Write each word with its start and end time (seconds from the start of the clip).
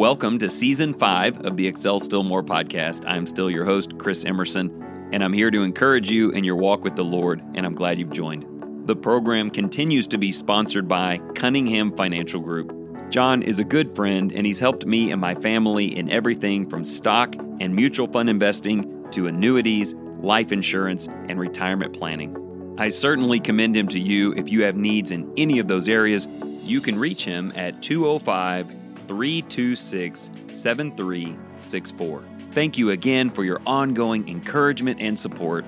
Welcome 0.00 0.38
to 0.38 0.48
season 0.48 0.94
five 0.94 1.44
of 1.44 1.58
the 1.58 1.66
Excel 1.66 2.00
Still 2.00 2.22
More 2.22 2.42
podcast. 2.42 3.04
I'm 3.06 3.26
still 3.26 3.50
your 3.50 3.66
host, 3.66 3.98
Chris 3.98 4.24
Emerson, 4.24 5.10
and 5.12 5.22
I'm 5.22 5.34
here 5.34 5.50
to 5.50 5.62
encourage 5.62 6.10
you 6.10 6.30
in 6.30 6.42
your 6.42 6.56
walk 6.56 6.82
with 6.82 6.96
the 6.96 7.04
Lord, 7.04 7.42
and 7.54 7.66
I'm 7.66 7.74
glad 7.74 7.98
you've 7.98 8.10
joined. 8.10 8.86
The 8.86 8.96
program 8.96 9.50
continues 9.50 10.06
to 10.06 10.16
be 10.16 10.32
sponsored 10.32 10.88
by 10.88 11.18
Cunningham 11.34 11.94
Financial 11.94 12.40
Group. 12.40 12.74
Jon 13.10 13.42
is 13.42 13.60
a 13.60 13.64
good 13.64 13.94
friend, 13.94 14.32
and 14.32 14.46
he's 14.46 14.58
helped 14.58 14.86
me 14.86 15.12
and 15.12 15.20
my 15.20 15.34
family 15.34 15.94
in 15.94 16.10
everything 16.10 16.66
from 16.66 16.82
stock 16.82 17.36
and 17.60 17.76
mutual 17.76 18.06
fund 18.06 18.30
investing 18.30 19.06
to 19.10 19.26
annuities, 19.26 19.94
life 20.20 20.50
insurance, 20.50 21.08
and 21.28 21.38
retirement 21.38 21.92
planning. 21.92 22.74
I 22.78 22.88
certainly 22.88 23.38
commend 23.38 23.76
him 23.76 23.88
to 23.88 24.00
you 24.00 24.32
if 24.32 24.48
you 24.48 24.62
have 24.62 24.76
needs 24.76 25.10
in 25.10 25.30
any 25.36 25.58
of 25.58 25.68
those 25.68 25.90
areas. 25.90 26.26
You 26.62 26.80
can 26.80 26.98
reach 26.98 27.22
him 27.22 27.52
at 27.54 27.82
205 27.82 28.79
326 29.10 30.30
7364. 30.52 32.22
Thank 32.52 32.78
you 32.78 32.90
again 32.90 33.28
for 33.28 33.42
your 33.42 33.60
ongoing 33.66 34.28
encouragement 34.28 35.00
and 35.00 35.18
support. 35.18 35.64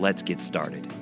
Let's 0.00 0.24
get 0.24 0.42
started. 0.42 0.92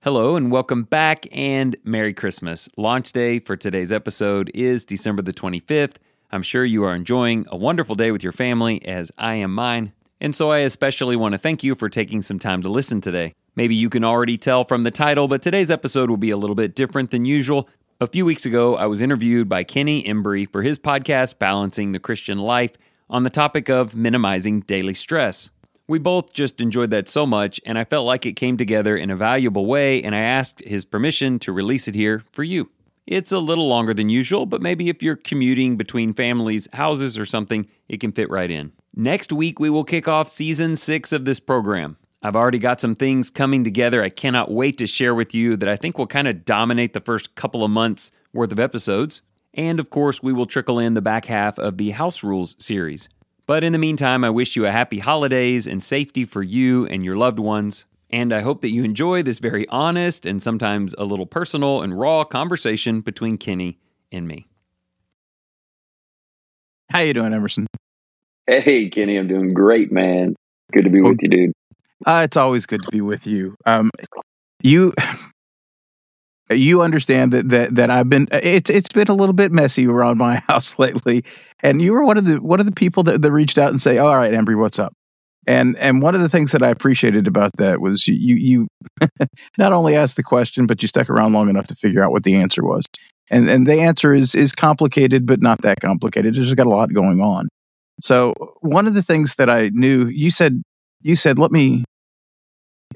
Hello 0.00 0.34
and 0.36 0.50
welcome 0.50 0.84
back 0.84 1.26
and 1.30 1.76
Merry 1.84 2.14
Christmas. 2.14 2.70
Launch 2.78 3.12
day 3.12 3.38
for 3.38 3.54
today's 3.54 3.92
episode 3.92 4.50
is 4.54 4.86
December 4.86 5.20
the 5.20 5.34
25th. 5.34 5.96
I'm 6.30 6.42
sure 6.42 6.64
you 6.64 6.84
are 6.84 6.94
enjoying 6.94 7.44
a 7.48 7.56
wonderful 7.58 7.96
day 7.96 8.12
with 8.12 8.22
your 8.22 8.32
family 8.32 8.82
as 8.86 9.12
I 9.18 9.34
am 9.34 9.54
mine. 9.54 9.92
And 10.22 10.34
so 10.34 10.50
I 10.50 10.60
especially 10.60 11.16
want 11.16 11.32
to 11.32 11.38
thank 11.38 11.62
you 11.62 11.74
for 11.74 11.90
taking 11.90 12.22
some 12.22 12.38
time 12.38 12.62
to 12.62 12.70
listen 12.70 13.02
today. 13.02 13.34
Maybe 13.56 13.74
you 13.74 13.90
can 13.90 14.04
already 14.04 14.38
tell 14.38 14.64
from 14.64 14.84
the 14.84 14.90
title, 14.90 15.28
but 15.28 15.42
today's 15.42 15.70
episode 15.70 16.08
will 16.08 16.16
be 16.16 16.30
a 16.30 16.38
little 16.38 16.56
bit 16.56 16.74
different 16.74 17.10
than 17.10 17.26
usual. 17.26 17.68
A 17.98 18.06
few 18.06 18.26
weeks 18.26 18.44
ago, 18.44 18.76
I 18.76 18.84
was 18.84 19.00
interviewed 19.00 19.48
by 19.48 19.64
Kenny 19.64 20.04
Embry 20.04 20.52
for 20.52 20.60
his 20.60 20.78
podcast, 20.78 21.38
Balancing 21.38 21.92
the 21.92 21.98
Christian 21.98 22.36
Life, 22.36 22.72
on 23.08 23.22
the 23.22 23.30
topic 23.30 23.70
of 23.70 23.96
minimizing 23.96 24.60
daily 24.60 24.92
stress. 24.92 25.48
We 25.88 25.98
both 25.98 26.34
just 26.34 26.60
enjoyed 26.60 26.90
that 26.90 27.08
so 27.08 27.24
much, 27.24 27.58
and 27.64 27.78
I 27.78 27.84
felt 27.84 28.04
like 28.04 28.26
it 28.26 28.36
came 28.36 28.58
together 28.58 28.98
in 28.98 29.08
a 29.08 29.16
valuable 29.16 29.64
way, 29.64 30.02
and 30.02 30.14
I 30.14 30.18
asked 30.18 30.60
his 30.60 30.84
permission 30.84 31.38
to 31.38 31.52
release 31.52 31.88
it 31.88 31.94
here 31.94 32.22
for 32.32 32.44
you. 32.44 32.68
It's 33.06 33.32
a 33.32 33.38
little 33.38 33.66
longer 33.66 33.94
than 33.94 34.10
usual, 34.10 34.44
but 34.44 34.60
maybe 34.60 34.90
if 34.90 35.02
you're 35.02 35.16
commuting 35.16 35.78
between 35.78 36.12
families' 36.12 36.68
houses 36.74 37.16
or 37.18 37.24
something, 37.24 37.66
it 37.88 38.00
can 38.00 38.12
fit 38.12 38.28
right 38.28 38.50
in. 38.50 38.72
Next 38.94 39.32
week, 39.32 39.58
we 39.58 39.70
will 39.70 39.84
kick 39.84 40.06
off 40.06 40.28
season 40.28 40.76
six 40.76 41.14
of 41.14 41.24
this 41.24 41.40
program. 41.40 41.96
I've 42.22 42.36
already 42.36 42.58
got 42.58 42.80
some 42.80 42.94
things 42.94 43.30
coming 43.30 43.62
together 43.62 44.02
I 44.02 44.08
cannot 44.08 44.50
wait 44.50 44.78
to 44.78 44.86
share 44.86 45.14
with 45.14 45.34
you 45.34 45.56
that 45.56 45.68
I 45.68 45.76
think 45.76 45.98
will 45.98 46.06
kind 46.06 46.26
of 46.26 46.44
dominate 46.44 46.92
the 46.92 47.00
first 47.00 47.34
couple 47.34 47.62
of 47.62 47.70
months 47.70 48.10
worth 48.32 48.52
of 48.52 48.58
episodes. 48.58 49.22
And 49.54 49.78
of 49.80 49.90
course, 49.90 50.22
we 50.22 50.32
will 50.32 50.46
trickle 50.46 50.78
in 50.78 50.94
the 50.94 51.02
back 51.02 51.26
half 51.26 51.58
of 51.58 51.78
the 51.78 51.90
House 51.90 52.22
Rules 52.22 52.56
series. 52.58 53.08
But 53.46 53.62
in 53.62 53.72
the 53.72 53.78
meantime, 53.78 54.24
I 54.24 54.30
wish 54.30 54.56
you 54.56 54.66
a 54.66 54.72
happy 54.72 54.98
holidays 54.98 55.66
and 55.66 55.82
safety 55.82 56.24
for 56.24 56.42
you 56.42 56.86
and 56.86 57.04
your 57.04 57.16
loved 57.16 57.38
ones. 57.38 57.86
And 58.10 58.32
I 58.32 58.40
hope 58.40 58.60
that 58.62 58.70
you 58.70 58.82
enjoy 58.82 59.22
this 59.22 59.38
very 59.38 59.68
honest 59.68 60.26
and 60.26 60.42
sometimes 60.42 60.94
a 60.98 61.04
little 61.04 61.26
personal 61.26 61.82
and 61.82 61.98
raw 61.98 62.24
conversation 62.24 63.00
between 63.00 63.36
Kenny 63.38 63.78
and 64.10 64.26
me. 64.26 64.46
How 66.90 67.00
you 67.00 67.14
doing, 67.14 67.32
Emerson? 67.32 67.66
Hey, 68.46 68.88
Kenny, 68.88 69.16
I'm 69.16 69.26
doing 69.28 69.52
great, 69.52 69.90
man. 69.90 70.34
Good 70.72 70.84
to 70.84 70.90
be 70.90 71.00
with 71.00 71.18
you, 71.22 71.28
dude. 71.28 71.52
Uh, 72.04 72.22
it's 72.24 72.36
always 72.36 72.66
good 72.66 72.82
to 72.82 72.88
be 72.90 73.00
with 73.00 73.26
you. 73.26 73.56
Um, 73.64 73.90
you 74.62 74.92
you 76.50 76.82
understand 76.82 77.32
that 77.32 77.48
that 77.48 77.74
that 77.76 77.90
I've 77.90 78.08
been 78.08 78.28
it's 78.32 78.70
it's 78.70 78.88
been 78.88 79.08
a 79.08 79.14
little 79.14 79.32
bit 79.32 79.52
messy 79.52 79.86
around 79.86 80.18
my 80.18 80.36
house 80.48 80.78
lately, 80.78 81.24
and 81.62 81.80
you 81.80 81.92
were 81.92 82.04
one 82.04 82.18
of 82.18 82.24
the 82.24 82.40
one 82.40 82.60
of 82.60 82.66
the 82.66 82.72
people 82.72 83.02
that, 83.04 83.22
that 83.22 83.32
reached 83.32 83.58
out 83.58 83.70
and 83.70 83.80
say, 83.80 83.98
"All 83.98 84.16
right, 84.16 84.32
Embry, 84.32 84.58
what's 84.58 84.78
up?" 84.78 84.92
And 85.46 85.76
and 85.78 86.02
one 86.02 86.14
of 86.14 86.20
the 86.20 86.28
things 86.28 86.52
that 86.52 86.62
I 86.62 86.68
appreciated 86.68 87.26
about 87.26 87.52
that 87.58 87.80
was 87.80 88.06
you 88.08 88.36
you 88.36 88.68
not 89.58 89.72
only 89.72 89.96
asked 89.96 90.16
the 90.16 90.22
question, 90.22 90.66
but 90.66 90.82
you 90.82 90.88
stuck 90.88 91.08
around 91.08 91.32
long 91.32 91.48
enough 91.48 91.66
to 91.68 91.76
figure 91.76 92.04
out 92.04 92.10
what 92.10 92.24
the 92.24 92.34
answer 92.34 92.64
was. 92.64 92.84
And 93.30 93.48
and 93.48 93.66
the 93.66 93.80
answer 93.80 94.12
is 94.14 94.34
is 94.34 94.52
complicated, 94.52 95.26
but 95.26 95.40
not 95.40 95.62
that 95.62 95.80
complicated. 95.80 96.36
It's 96.36 96.46
just 96.46 96.56
got 96.56 96.66
a 96.66 96.70
lot 96.70 96.92
going 96.92 97.20
on. 97.20 97.48
So 98.00 98.34
one 98.60 98.86
of 98.86 98.94
the 98.94 99.02
things 99.02 99.36
that 99.36 99.48
I 99.48 99.70
knew, 99.72 100.06
you 100.06 100.30
said, 100.30 100.62
you 101.06 101.14
said, 101.14 101.38
let 101.38 101.52
me. 101.52 101.84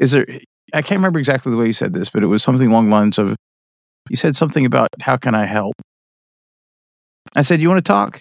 Is 0.01 0.11
there? 0.11 0.27
I 0.73 0.83
can't 0.83 0.99
remember 0.99 1.19
exactly 1.19 1.53
the 1.53 1.59
way 1.59 1.67
you 1.67 1.73
said 1.73 1.93
this, 1.93 2.11
but 2.11 2.23
it 2.23 2.27
was 2.27 2.43
something 2.43 2.69
along 2.69 2.91
the 2.91 2.97
lines 2.97 3.19
of, 3.19 3.37
you 4.09 4.17
said 4.17 4.37
something 4.37 4.67
about 4.67 4.89
how 5.01 5.17
can 5.17 5.35
I 5.35 5.45
help. 5.45 5.75
I 7.37 7.43
said, 7.43 7.61
you 7.61 7.69
want 7.69 7.85
to 7.85 7.89
talk 7.89 8.21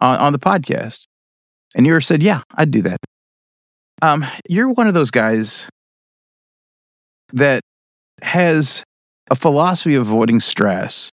on, 0.00 0.18
on 0.18 0.32
the 0.32 0.38
podcast, 0.38 1.04
and 1.74 1.86
you 1.86 2.00
said, 2.00 2.22
yeah, 2.22 2.42
I'd 2.54 2.70
do 2.70 2.82
that. 2.82 2.98
Um, 4.02 4.26
you're 4.48 4.70
one 4.72 4.86
of 4.86 4.94
those 4.94 5.10
guys 5.10 5.68
that 7.32 7.62
has 8.22 8.82
a 9.30 9.36
philosophy 9.36 9.94
of 9.94 10.02
avoiding 10.08 10.40
stress 10.40 11.10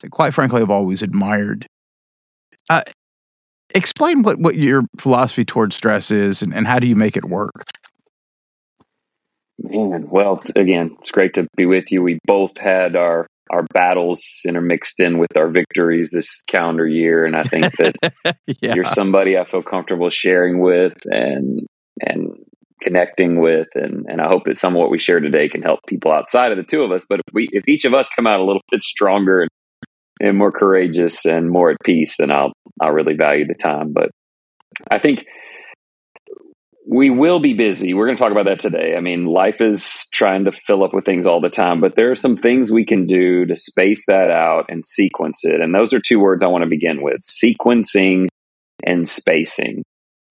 that, 0.00 0.10
quite 0.10 0.34
frankly, 0.34 0.62
I've 0.62 0.70
always 0.70 1.02
admired. 1.02 1.66
Uh, 2.68 2.82
explain 3.76 4.22
what, 4.22 4.38
what 4.38 4.56
your 4.56 4.84
philosophy 4.98 5.44
towards 5.44 5.76
stress 5.76 6.10
is 6.10 6.42
and, 6.42 6.54
and 6.54 6.66
how 6.66 6.78
do 6.78 6.86
you 6.86 6.96
make 6.96 7.16
it 7.16 7.24
work? 7.24 7.64
Man, 9.58 10.08
well, 10.10 10.42
again, 10.54 10.96
it's 11.00 11.10
great 11.10 11.34
to 11.34 11.46
be 11.56 11.66
with 11.66 11.90
you. 11.90 12.02
We 12.02 12.18
both 12.26 12.58
had 12.58 12.94
our 12.96 13.26
our 13.50 13.64
battles 13.72 14.40
intermixed 14.44 14.98
in 14.98 15.18
with 15.18 15.36
our 15.36 15.48
victories 15.48 16.10
this 16.10 16.42
calendar 16.48 16.86
year, 16.86 17.24
and 17.24 17.36
I 17.36 17.42
think 17.44 17.76
that 17.76 17.94
yeah. 18.60 18.74
you're 18.74 18.84
somebody 18.84 19.38
I 19.38 19.44
feel 19.44 19.62
comfortable 19.62 20.10
sharing 20.10 20.60
with 20.60 20.94
and 21.06 21.66
and 22.00 22.36
connecting 22.82 23.40
with, 23.40 23.68
and 23.74 24.04
and 24.08 24.20
I 24.20 24.26
hope 24.26 24.44
that 24.44 24.58
some 24.58 24.74
of 24.74 24.80
what 24.80 24.90
we 24.90 24.98
share 24.98 25.20
today 25.20 25.48
can 25.48 25.62
help 25.62 25.80
people 25.88 26.12
outside 26.12 26.50
of 26.50 26.58
the 26.58 26.64
two 26.64 26.82
of 26.82 26.92
us. 26.92 27.06
But 27.08 27.20
if 27.20 27.32
we 27.32 27.48
if 27.52 27.66
each 27.66 27.84
of 27.84 27.94
us 27.94 28.10
come 28.14 28.26
out 28.26 28.40
a 28.40 28.44
little 28.44 28.62
bit 28.70 28.82
stronger 28.82 29.42
and, 29.42 29.50
and 30.20 30.36
more 30.36 30.52
courageous 30.52 31.24
and 31.24 31.50
more 31.50 31.70
at 31.70 31.76
peace, 31.84 32.16
then 32.18 32.30
I'll 32.30 32.52
I'll 32.80 32.92
really 32.92 33.14
value 33.14 33.46
the 33.46 33.54
time. 33.54 33.92
But 33.92 34.10
I 34.90 34.98
think 34.98 35.26
we 36.88 37.10
will 37.10 37.40
be 37.40 37.52
busy. 37.52 37.94
We're 37.94 38.06
going 38.06 38.16
to 38.16 38.22
talk 38.22 38.30
about 38.30 38.46
that 38.46 38.60
today. 38.60 38.94
I 38.96 39.00
mean, 39.00 39.24
life 39.24 39.60
is 39.60 40.08
trying 40.12 40.44
to 40.44 40.52
fill 40.52 40.84
up 40.84 40.94
with 40.94 41.04
things 41.04 41.26
all 41.26 41.40
the 41.40 41.50
time, 41.50 41.80
but 41.80 41.96
there 41.96 42.12
are 42.12 42.16
some 42.16 42.36
things 42.36 42.70
we 42.70 42.84
can 42.84 43.06
do 43.06 43.44
to 43.44 43.56
space 43.56 44.06
that 44.06 44.30
out 44.30 44.66
and 44.68 44.86
sequence 44.86 45.44
it. 45.44 45.60
And 45.60 45.74
those 45.74 45.92
are 45.92 46.00
two 46.00 46.20
words 46.20 46.42
I 46.44 46.46
want 46.46 46.62
to 46.62 46.70
begin 46.70 47.02
with 47.02 47.22
sequencing 47.22 48.28
and 48.84 49.08
spacing. 49.08 49.82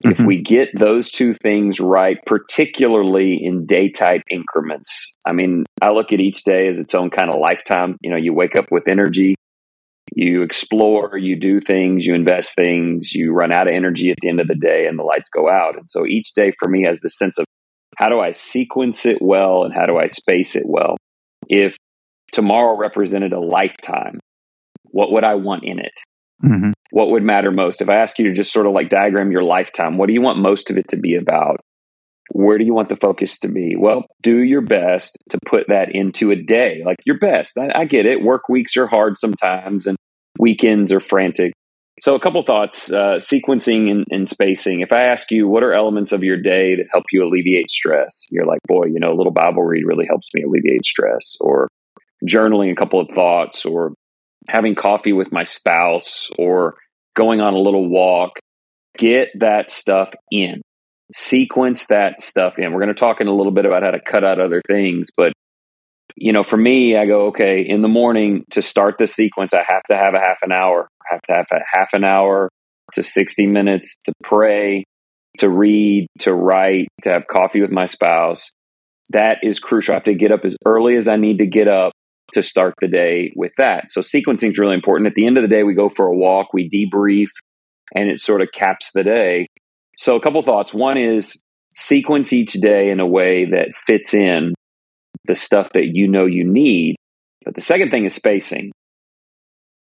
Mm-hmm. 0.06 0.12
If 0.12 0.26
we 0.26 0.42
get 0.42 0.70
those 0.78 1.12
two 1.12 1.34
things 1.34 1.82
right, 1.82 2.18
particularly 2.26 3.44
in 3.44 3.66
day 3.66 3.90
type 3.90 4.22
increments, 4.30 5.14
I 5.26 5.34
mean, 5.34 5.66
I 5.82 5.92
look 5.92 6.14
at 6.14 6.22
each 6.22 6.44
day 6.44 6.68
as 6.70 6.80
its 6.80 6.96
own 6.96 7.10
kind 7.10 7.30
of 7.30 7.40
lifetime. 7.40 7.98
You 8.02 8.12
know, 8.12 8.18
you 8.18 8.34
wake 8.34 8.56
up 8.56 8.72
with 8.72 8.88
energy, 8.88 9.36
you 10.14 10.44
explore, 10.44 11.18
you 11.18 11.36
do 11.36 11.60
things, 11.60 12.06
you 12.06 12.14
invest 12.14 12.56
things, 12.56 13.14
you 13.14 13.34
run 13.34 13.52
out 13.52 13.68
of 13.68 13.74
energy 13.74 14.12
at 14.12 14.18
the 14.22 14.30
end 14.30 14.40
of 14.40 14.48
the 14.48 14.56
day 14.56 14.88
and 14.88 15.00
the 15.00 15.04
lights 15.04 15.30
go 15.30 15.50
out. 15.50 15.78
And 15.78 15.90
so 15.90 16.06
each 16.06 16.34
day 16.34 16.54
for 16.60 16.70
me 16.70 16.84
has 16.84 17.02
this 17.02 17.18
sense 17.18 17.38
of 17.38 17.46
how 17.98 18.10
do 18.10 18.20
I 18.20 18.32
sequence 18.32 19.06
it 19.06 19.22
well 19.22 19.64
and 19.64 19.74
how 19.74 19.86
do 19.86 19.98
I 19.98 20.08
space 20.08 20.56
it 20.56 20.66
well? 20.68 20.98
If 21.48 21.78
tomorrow 22.32 22.78
represented 22.78 23.34
a 23.34 23.40
lifetime, 23.40 24.20
what 24.84 25.12
would 25.12 25.24
I 25.24 25.36
want 25.36 25.64
in 25.64 25.80
it? 25.80 26.00
Mm-hmm. 26.44 26.72
What 26.92 27.10
would 27.10 27.24
matter 27.24 27.52
most? 27.52 27.82
If 27.82 27.90
I 27.90 27.96
ask 27.96 28.20
you 28.20 28.26
to 28.26 28.34
just 28.34 28.52
sort 28.52 28.68
of 28.68 28.74
like 28.74 28.90
diagram 28.90 29.32
your 29.32 29.44
lifetime, 29.44 29.98
what 29.98 30.08
do 30.08 30.14
you 30.14 30.22
want 30.22 30.38
most 30.38 30.70
of 30.70 30.78
it 30.78 30.88
to 30.90 30.98
be 30.98 31.16
about? 31.16 31.58
Where 32.32 32.58
do 32.58 32.66
you 32.66 32.74
want 32.74 32.90
the 32.90 32.96
focus 32.96 33.40
to 33.40 33.48
be? 33.48 33.76
Well, 33.78 34.06
do 34.22 34.40
your 34.40 34.62
best 34.62 35.18
to 35.30 35.40
put 35.46 35.68
that 35.68 35.94
into 35.94 36.32
a 36.32 36.36
day, 36.36 36.82
like 36.86 36.98
your 37.06 37.18
best. 37.18 37.58
I, 37.58 37.72
I 37.74 37.86
get 37.86 38.06
it. 38.06 38.24
Work 38.24 38.50
weeks 38.50 38.76
are 38.78 38.88
hard 38.88 39.18
sometimes 39.18 39.88
and 39.88 39.98
weekends 40.40 40.92
are 40.92 41.00
frantic. 41.00 41.54
So, 42.02 42.14
a 42.14 42.20
couple 42.20 42.44
thoughts 42.44 42.92
uh, 42.92 43.20
sequencing 43.20 43.90
and, 43.90 44.06
and, 44.12 44.28
spacing. 44.28 44.82
If 44.82 44.92
I 44.92 45.04
ask 45.04 45.32
you, 45.32 45.48
what 45.48 45.64
are 45.64 45.74
elements 45.74 46.12
of 46.12 46.26
your 46.26 46.36
day 46.36 46.76
that 46.76 46.88
help 46.92 47.06
you 47.14 47.24
alleviate 47.24 47.70
stress? 47.70 48.26
You're 48.30 48.46
like, 48.46 48.60
boy, 48.68 48.88
you 48.88 49.00
know, 49.00 49.14
a 49.14 49.16
little 49.16 49.32
Bible 49.32 49.64
read 49.64 49.86
really 49.86 50.06
helps 50.06 50.30
me 50.34 50.44
alleviate 50.44 50.86
stress, 50.86 51.38
or 51.40 51.70
journaling 52.28 52.70
a 52.70 52.76
couple 52.76 53.00
of 53.00 53.08
thoughts, 53.16 53.66
or 53.66 53.94
having 54.50 54.76
coffee 54.76 55.14
with 55.14 55.32
my 55.32 55.44
spouse, 55.44 56.30
or 56.38 56.76
going 57.16 57.40
on 57.40 57.54
a 57.54 57.60
little 57.60 57.88
walk. 57.88 58.40
Get 58.98 59.30
that 59.40 59.72
stuff 59.72 60.14
in 60.32 60.62
sequence 61.14 61.88
that 61.88 62.22
stuff 62.22 62.58
in. 62.58 62.72
We're 62.74 62.82
going 62.82 62.94
to 62.94 63.00
talk 63.00 63.22
in 63.22 63.28
a 63.28 63.34
little 63.34 63.52
bit 63.52 63.66
about 63.66 63.84
how 63.84 63.92
to 63.92 64.00
cut 64.00 64.24
out 64.24 64.40
other 64.40 64.62
things, 64.68 65.10
but 65.16 65.34
you 66.16 66.32
know, 66.32 66.44
for 66.44 66.58
me, 66.58 66.96
I 66.96 67.06
go, 67.06 67.28
okay, 67.28 67.62
in 67.62 67.82
the 67.82 67.88
morning 67.88 68.46
to 68.52 68.62
start 68.62 68.96
the 68.98 69.08
sequence, 69.08 69.54
I 69.54 69.66
have 69.68 69.84
to 69.90 69.98
have 69.98 70.14
a 70.14 70.20
half 70.20 70.38
an 70.44 70.52
hour. 70.52 70.88
I 71.02 71.14
have 71.14 71.22
to 71.24 71.34
have 71.34 71.46
a 71.52 71.78
half 71.78 71.90
an 71.94 72.04
hour 72.04 72.50
to 72.94 73.04
60 73.04 73.48
minutes 73.48 73.96
to 74.06 74.14
pray, 74.24 74.86
to 75.40 75.50
read, 75.50 76.08
to 76.20 76.34
write, 76.34 76.88
to 77.04 77.10
have 77.10 77.28
coffee 77.28 77.62
with 77.62 77.72
my 77.72 77.86
spouse. 77.86 78.52
That 79.10 79.40
is 79.44 79.60
crucial. 79.60 79.94
I 79.94 79.98
have 79.98 80.06
to 80.06 80.16
get 80.16 80.32
up 80.32 80.46
as 80.46 80.56
early 80.66 80.96
as 80.96 81.08
I 81.08 81.18
need 81.18 81.40
to 81.40 81.46
get 81.46 81.68
up 81.68 81.92
to 82.34 82.42
start 82.42 82.74
the 82.80 82.88
day 82.88 83.32
with 83.36 83.52
that. 83.58 83.92
So 83.92 84.02
sequencing 84.02 84.52
is 84.52 84.60
really 84.60 84.76
important. 84.76 85.08
At 85.08 85.16
the 85.16 85.28
end 85.28 85.38
of 85.38 85.44
the 85.44 85.48
day, 85.48 85.64
we 85.64 85.74
go 85.74 85.90
for 85.90 86.08
a 86.08 86.16
walk, 86.16 86.54
we 86.54 86.70
debrief, 86.70 87.30
and 87.94 88.10
it 88.10 88.20
sort 88.20 88.42
of 88.42 88.50
caps 88.54 88.92
the 88.94 89.04
day. 89.04 89.48
So 89.98 90.16
a 90.16 90.22
couple 90.22 90.42
thoughts. 90.42 90.74
One 90.74 90.98
is 90.98 91.42
sequence 91.76 92.34
each 92.34 92.54
day 92.54 92.90
in 92.90 93.00
a 93.00 93.08
way 93.08 93.46
that 93.46 93.78
fits 93.86 94.14
in 94.14 94.54
the 95.26 95.36
stuff 95.36 95.72
that 95.74 95.88
you 95.88 96.08
know 96.08 96.26
you 96.26 96.44
need. 96.44 96.96
But 97.44 97.56
the 97.56 97.62
second 97.62 97.92
thing 97.92 98.06
is 98.06 98.16
spacing. 98.16 98.72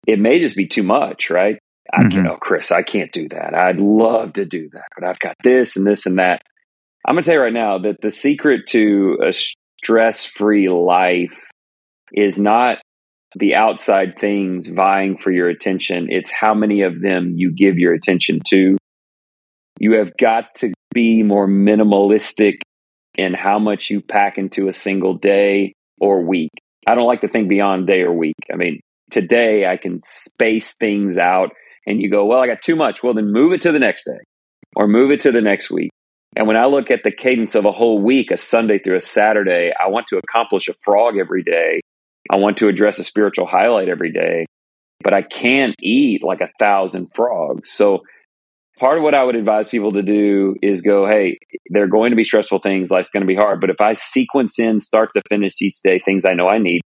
It 0.07 0.19
may 0.19 0.39
just 0.39 0.57
be 0.57 0.67
too 0.67 0.83
much, 0.83 1.31
right? 1.31 1.59
I 1.93 2.01
mm-hmm. 2.01 2.09
can't, 2.11 2.29
oh, 2.29 2.37
Chris, 2.37 2.73
I 2.73 2.83
can't 2.83 3.13
do 3.13 3.29
that. 3.29 3.55
I'd 3.55 3.79
love 3.79 4.35
to 4.35 4.45
do 4.45 4.69
that, 4.73 4.89
but 4.99 5.07
I've 5.07 5.21
got 5.21 5.35
this 5.43 5.77
and 5.77 5.87
this 5.87 6.07
and 6.07 6.19
that. 6.19 6.43
I'm 7.07 7.15
going 7.15 7.23
to 7.23 7.27
tell 7.27 7.37
you 7.37 7.43
right 7.43 7.53
now 7.53 7.79
that 7.79 8.01
the 8.01 8.11
secret 8.11 8.67
to 8.69 9.19
a 9.25 9.33
stress 9.33 10.25
free 10.25 10.69
life 10.69 11.39
is 12.13 12.39
not 12.39 12.79
the 13.37 13.55
outside 13.55 14.19
things 14.19 14.69
vying 14.69 15.19
for 15.19 15.31
your 15.31 15.49
attention, 15.49 16.07
it's 16.09 16.31
how 16.31 16.55
many 16.55 16.83
of 16.83 17.01
them 17.03 17.35
you 17.37 17.53
give 17.53 17.79
your 17.79 17.93
attention 17.93 18.39
to. 18.49 18.77
You 19.79 19.95
have 19.95 20.17
got 20.17 20.55
to 20.57 20.73
be 20.93 21.23
more 21.23 21.49
minimalistic 21.49 22.61
in 23.17 23.35
how 23.35 23.59
much 23.59 23.91
you 23.91 24.01
pack 24.01 24.39
into 24.39 24.69
a 24.69 24.73
single 24.73 25.15
day 25.15 25.75
or 26.01 26.23
week. 26.27 26.51
I 26.87 26.95
don't 26.95 27.07
like 27.07 27.23
to 27.23 27.29
think 27.29 27.49
beyond 27.49 27.87
day 27.87 28.03
or 28.03 28.13
week. 28.13 28.35
I 28.53 28.57
mean, 28.57 28.81
today 29.11 29.67
I 29.67 29.77
can 29.77 30.01
space 30.03 30.75
things 30.75 31.19
out 31.19 31.51
and 31.87 32.01
you 32.01 32.11
go, 32.11 32.25
well, 32.25 32.41
I 32.41 32.47
got 32.47 32.63
too 32.63 32.77
much. 32.77 33.03
Well, 33.03 33.15
then 33.15 33.33
move 33.33 33.53
it 33.53 33.61
to 33.63 33.73
the 33.73 33.79
next 33.79 34.05
day 34.05 34.19
or 34.77 34.89
move 34.89 35.11
it 35.11 35.21
to 35.21 35.33
the 35.33 35.43
next 35.43 35.71
week. 35.71 35.91
And 36.37 36.49
when 36.49 36.59
I 36.59 36.67
look 36.67 36.91
at 36.91 37.05
the 37.05 37.13
cadence 37.13 37.55
of 37.55 37.65
a 37.65 37.73
whole 37.73 38.03
week, 38.03 38.31
a 38.31 38.37
Sunday 38.37 38.79
through 38.79 38.97
a 38.97 39.01
Saturday, 39.01 39.73
I 39.79 39.89
want 39.89 40.09
to 40.09 40.19
accomplish 40.19 40.69
a 40.69 40.75
frog 40.83 41.17
every 41.17 41.45
day. 41.45 41.81
I 42.31 42.37
want 42.37 42.57
to 42.59 42.69
address 42.69 42.99
a 42.99 43.05
spiritual 43.05 43.47
highlight 43.47 43.89
every 43.89 44.11
day, 44.11 44.47
but 45.03 45.15
I 45.15 45.23
can't 45.23 45.77
eat 45.81 46.25
like 46.25 46.41
a 46.41 46.51
thousand 46.59 47.09
frogs. 47.15 47.71
So 47.71 48.03
part 48.79 48.99
of 48.99 49.05
what 49.05 49.15
I 49.15 49.25
would 49.25 49.37
advise 49.37 49.69
people 49.69 49.93
to 49.93 50.03
do 50.03 50.57
is 50.63 50.83
go, 50.83 51.07
hey, 51.07 51.39
there 51.71 51.85
are 51.85 51.89
going 51.89 52.11
to 52.11 52.17
be 52.17 52.25
stressful 52.25 52.61
things. 52.61 52.91
Life's 52.91 53.11
going 53.11 53.23
to 53.23 53.27
be 53.27 53.37
hard. 53.37 53.61
But 53.61 53.71
if 53.71 53.81
I 53.81 53.93
sequence 53.93 54.59
in 54.59 54.81
start 54.81 55.11
to 55.15 55.23
finish 55.29 55.61
each 55.63 55.81
day 55.83 56.01
things 56.05 56.25
I 56.25 56.35
know 56.35 56.49
I 56.49 56.59
need, 56.59 56.81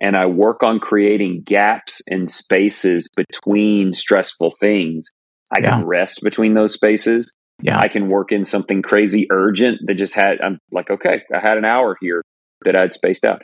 and 0.00 0.16
I 0.16 0.26
work 0.26 0.62
on 0.62 0.78
creating 0.78 1.42
gaps 1.44 2.00
and 2.08 2.30
spaces 2.30 3.08
between 3.16 3.92
stressful 3.92 4.52
things, 4.58 5.08
I 5.54 5.60
yeah. 5.60 5.70
can 5.70 5.84
rest 5.84 6.20
between 6.22 6.54
those 6.54 6.72
spaces. 6.72 7.34
Yeah. 7.60 7.78
I 7.78 7.88
can 7.88 8.08
work 8.08 8.32
in 8.32 8.44
something 8.44 8.82
crazy 8.82 9.26
urgent 9.30 9.80
that 9.86 9.94
just 9.94 10.14
had, 10.14 10.40
I'm 10.40 10.58
like, 10.72 10.90
okay, 10.90 11.22
I 11.32 11.38
had 11.38 11.58
an 11.58 11.64
hour 11.64 11.96
here 12.00 12.22
that 12.64 12.74
I'd 12.74 12.92
spaced 12.92 13.24
out. 13.24 13.42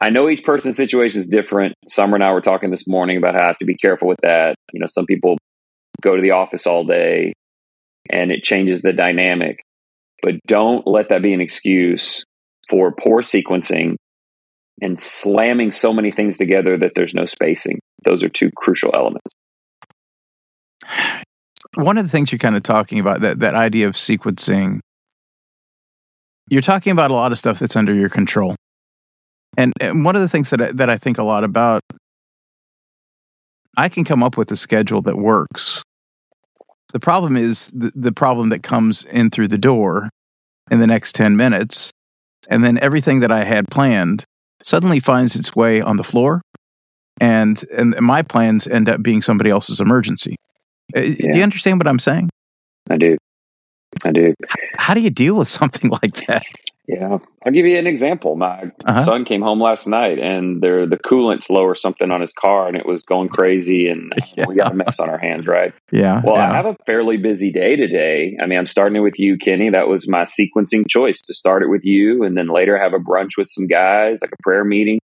I 0.00 0.08
know 0.08 0.30
each 0.30 0.44
person's 0.44 0.76
situation 0.76 1.20
is 1.20 1.28
different. 1.28 1.74
Summer 1.86 2.14
and 2.14 2.24
I 2.24 2.32
were 2.32 2.40
talking 2.40 2.70
this 2.70 2.88
morning 2.88 3.18
about 3.18 3.34
how 3.34 3.42
I 3.42 3.46
have 3.48 3.58
to 3.58 3.66
be 3.66 3.76
careful 3.76 4.08
with 4.08 4.20
that. 4.22 4.54
You 4.72 4.80
know, 4.80 4.86
some 4.86 5.04
people 5.04 5.36
go 6.00 6.16
to 6.16 6.22
the 6.22 6.32
office 6.32 6.66
all 6.66 6.84
day 6.84 7.32
and 8.12 8.32
it 8.32 8.42
changes 8.42 8.82
the 8.82 8.92
dynamic. 8.92 9.62
But 10.22 10.36
don't 10.46 10.86
let 10.86 11.08
that 11.08 11.22
be 11.22 11.32
an 11.32 11.40
excuse 11.40 12.24
for 12.68 12.92
poor 12.92 13.22
sequencing 13.22 13.96
and 14.80 15.00
slamming 15.00 15.72
so 15.72 15.92
many 15.92 16.10
things 16.10 16.36
together 16.36 16.76
that 16.78 16.92
there's 16.94 17.14
no 17.14 17.24
spacing. 17.26 17.78
Those 18.04 18.22
are 18.22 18.28
two 18.28 18.50
crucial 18.56 18.92
elements. 18.94 19.32
One 21.74 21.98
of 21.98 22.04
the 22.04 22.10
things 22.10 22.32
you're 22.32 22.38
kind 22.38 22.56
of 22.56 22.62
talking 22.62 22.98
about 22.98 23.20
that 23.20 23.40
that 23.40 23.54
idea 23.54 23.86
of 23.86 23.94
sequencing 23.94 24.80
you're 26.50 26.62
talking 26.62 26.90
about 26.90 27.12
a 27.12 27.14
lot 27.14 27.30
of 27.30 27.38
stuff 27.38 27.60
that's 27.60 27.76
under 27.76 27.94
your 27.94 28.08
control. 28.08 28.56
And, 29.56 29.72
and 29.80 30.04
one 30.04 30.16
of 30.16 30.22
the 30.22 30.28
things 30.28 30.50
that 30.50 30.60
I, 30.60 30.72
that 30.72 30.90
I 30.90 30.98
think 30.98 31.18
a 31.18 31.22
lot 31.22 31.44
about 31.44 31.80
I 33.76 33.88
can 33.88 34.04
come 34.04 34.22
up 34.22 34.36
with 34.36 34.50
a 34.50 34.56
schedule 34.56 35.00
that 35.02 35.16
works 35.16 35.82
the 36.92 37.00
problem 37.00 37.36
is 37.36 37.70
the, 37.72 37.92
the 37.94 38.12
problem 38.12 38.48
that 38.50 38.62
comes 38.62 39.04
in 39.04 39.30
through 39.30 39.48
the 39.48 39.58
door 39.58 40.10
in 40.70 40.80
the 40.80 40.86
next 40.86 41.14
10 41.14 41.36
minutes. 41.36 41.90
And 42.48 42.64
then 42.64 42.78
everything 42.78 43.20
that 43.20 43.30
I 43.30 43.44
had 43.44 43.68
planned 43.68 44.24
suddenly 44.62 45.00
finds 45.00 45.36
its 45.36 45.54
way 45.54 45.80
on 45.80 45.96
the 45.96 46.04
floor. 46.04 46.42
And, 47.20 47.62
and 47.76 47.94
my 48.00 48.22
plans 48.22 48.66
end 48.66 48.88
up 48.88 49.02
being 49.02 49.22
somebody 49.22 49.50
else's 49.50 49.80
emergency. 49.80 50.36
Yeah. 50.94 51.02
Uh, 51.02 51.04
do 51.04 51.38
you 51.38 51.42
understand 51.42 51.78
what 51.78 51.86
I'm 51.86 51.98
saying? 51.98 52.30
I 52.88 52.96
do. 52.96 53.16
I 54.04 54.12
do. 54.12 54.34
How 54.78 54.94
do 54.94 55.00
you 55.00 55.10
deal 55.10 55.34
with 55.34 55.48
something 55.60 55.90
like 55.90 56.26
that? 56.26 56.44
Yeah, 56.92 57.18
I'll 57.46 57.52
give 57.52 57.66
you 57.66 57.78
an 57.78 57.86
example. 57.86 58.34
My 58.36 58.72
uh-huh. 58.84 59.04
son 59.04 59.24
came 59.24 59.42
home 59.42 59.60
last 59.60 59.86
night, 59.86 60.18
and 60.18 60.60
there 60.60 60.86
the 60.86 60.98
coolant's 60.98 61.48
low 61.48 61.62
or 61.62 61.76
something 61.76 62.10
on 62.10 62.20
his 62.20 62.32
car, 62.32 62.66
and 62.66 62.76
it 62.76 62.84
was 62.84 63.04
going 63.04 63.28
crazy, 63.28 63.88
and 63.88 64.12
yeah. 64.36 64.44
we 64.48 64.56
got 64.56 64.72
a 64.72 64.74
mess 64.74 64.98
on 64.98 65.08
our 65.08 65.18
hands, 65.18 65.46
right? 65.46 65.72
Yeah. 65.92 66.20
Well, 66.24 66.34
yeah. 66.34 66.50
I 66.50 66.54
have 66.54 66.66
a 66.66 66.76
fairly 66.86 67.16
busy 67.16 67.52
day 67.52 67.76
today. 67.76 68.36
I 68.42 68.46
mean, 68.46 68.58
I'm 68.58 68.66
starting 68.66 68.96
it 68.96 69.00
with 69.00 69.20
you, 69.20 69.38
Kenny. 69.38 69.70
That 69.70 69.86
was 69.86 70.08
my 70.08 70.22
sequencing 70.22 70.88
choice 70.88 71.20
to 71.22 71.34
start 71.34 71.62
it 71.62 71.68
with 71.68 71.84
you, 71.84 72.24
and 72.24 72.36
then 72.36 72.48
later 72.48 72.76
have 72.76 72.92
a 72.92 72.98
brunch 72.98 73.36
with 73.38 73.48
some 73.48 73.68
guys, 73.68 74.18
like 74.20 74.32
a 74.32 74.42
prayer 74.42 74.64
meeting. 74.64 74.98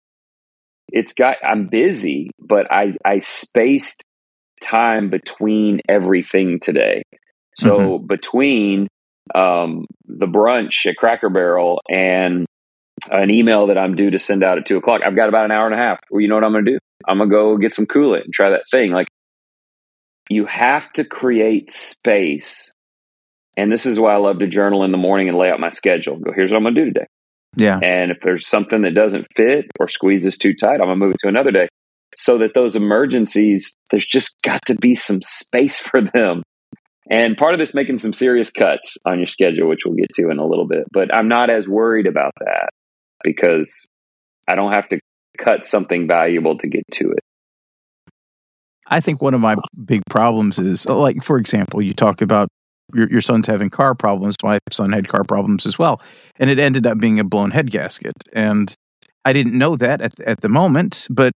It's 0.88 1.12
got. 1.12 1.36
I'm 1.44 1.68
busy, 1.68 2.30
but 2.40 2.66
I 2.72 2.94
I 3.04 3.20
spaced 3.20 4.02
time 4.60 5.08
between 5.08 5.80
everything 5.88 6.58
today. 6.58 7.02
So 7.56 7.78
mm-hmm. 7.78 8.06
between 8.06 8.88
um, 9.34 9.86
the 10.06 10.26
brunch 10.26 10.86
at 10.86 10.96
Cracker 10.96 11.30
Barrel 11.30 11.80
and 11.90 12.46
an 13.10 13.30
email 13.30 13.68
that 13.68 13.78
I'm 13.78 13.94
due 13.94 14.10
to 14.10 14.18
send 14.18 14.42
out 14.42 14.58
at 14.58 14.66
two 14.66 14.76
o'clock. 14.76 15.02
I've 15.04 15.16
got 15.16 15.28
about 15.28 15.44
an 15.44 15.52
hour 15.52 15.66
and 15.66 15.74
a 15.74 15.78
half. 15.78 15.98
Well, 16.10 16.20
you 16.20 16.28
know 16.28 16.34
what 16.36 16.44
I'm 16.44 16.52
going 16.52 16.64
to 16.64 16.72
do? 16.72 16.78
I'm 17.06 17.18
going 17.18 17.30
to 17.30 17.34
go 17.34 17.56
get 17.58 17.74
some 17.74 17.86
Kool 17.86 18.16
Aid 18.16 18.24
and 18.24 18.32
try 18.32 18.50
that 18.50 18.64
thing. 18.70 18.92
Like, 18.92 19.08
you 20.28 20.46
have 20.46 20.92
to 20.94 21.04
create 21.04 21.70
space. 21.70 22.72
And 23.56 23.70
this 23.70 23.86
is 23.86 24.00
why 24.00 24.14
I 24.14 24.16
love 24.16 24.38
to 24.40 24.46
journal 24.46 24.84
in 24.84 24.92
the 24.92 24.98
morning 24.98 25.28
and 25.28 25.36
lay 25.36 25.50
out 25.50 25.60
my 25.60 25.70
schedule. 25.70 26.18
Go, 26.18 26.32
here's 26.34 26.50
what 26.50 26.58
I'm 26.58 26.64
going 26.64 26.74
to 26.74 26.80
do 26.80 26.86
today. 26.92 27.06
Yeah. 27.56 27.78
And 27.82 28.10
if 28.10 28.18
there's 28.20 28.46
something 28.46 28.82
that 28.82 28.94
doesn't 28.94 29.26
fit 29.34 29.66
or 29.80 29.88
squeezes 29.88 30.36
too 30.36 30.54
tight, 30.54 30.74
I'm 30.74 30.88
going 30.88 30.98
to 31.00 31.04
move 31.04 31.14
it 31.14 31.20
to 31.20 31.28
another 31.28 31.52
day. 31.52 31.68
So 32.16 32.38
that 32.38 32.54
those 32.54 32.76
emergencies, 32.76 33.74
there's 33.90 34.06
just 34.06 34.36
got 34.42 34.64
to 34.66 34.74
be 34.74 34.94
some 34.94 35.20
space 35.22 35.78
for 35.80 36.00
them. 36.00 36.42
And 37.10 37.36
part 37.36 37.52
of 37.52 37.58
this 37.58 37.74
making 37.74 37.98
some 37.98 38.12
serious 38.12 38.50
cuts 38.50 38.96
on 39.06 39.18
your 39.18 39.26
schedule, 39.26 39.68
which 39.68 39.80
we'll 39.84 39.94
get 39.94 40.12
to 40.14 40.28
in 40.30 40.38
a 40.38 40.46
little 40.46 40.66
bit. 40.66 40.84
But 40.92 41.14
I'm 41.14 41.28
not 41.28 41.50
as 41.50 41.68
worried 41.68 42.06
about 42.06 42.32
that 42.40 42.70
because 43.22 43.86
I 44.48 44.54
don't 44.56 44.72
have 44.72 44.88
to 44.88 44.98
cut 45.38 45.66
something 45.66 46.08
valuable 46.08 46.58
to 46.58 46.68
get 46.68 46.82
to 46.94 47.12
it. 47.12 47.20
I 48.88 49.00
think 49.00 49.20
one 49.20 49.34
of 49.34 49.40
my 49.40 49.56
big 49.84 50.02
problems 50.08 50.58
is 50.58 50.86
oh, 50.86 51.00
like, 51.00 51.22
for 51.22 51.38
example, 51.38 51.82
you 51.82 51.92
talk 51.92 52.22
about 52.22 52.48
your, 52.94 53.08
your 53.10 53.20
son's 53.20 53.46
having 53.46 53.70
car 53.70 53.94
problems. 53.94 54.36
My 54.42 54.58
son 54.70 54.92
had 54.92 55.08
car 55.08 55.24
problems 55.24 55.66
as 55.66 55.78
well. 55.78 56.00
And 56.36 56.50
it 56.50 56.58
ended 56.58 56.86
up 56.86 56.98
being 56.98 57.18
a 57.18 57.24
blown 57.24 57.50
head 57.50 57.70
gasket. 57.70 58.14
And 58.32 58.72
I 59.24 59.32
didn't 59.32 59.58
know 59.58 59.74
that 59.76 60.00
at, 60.00 60.20
at 60.20 60.40
the 60.40 60.48
moment, 60.48 61.08
but 61.10 61.32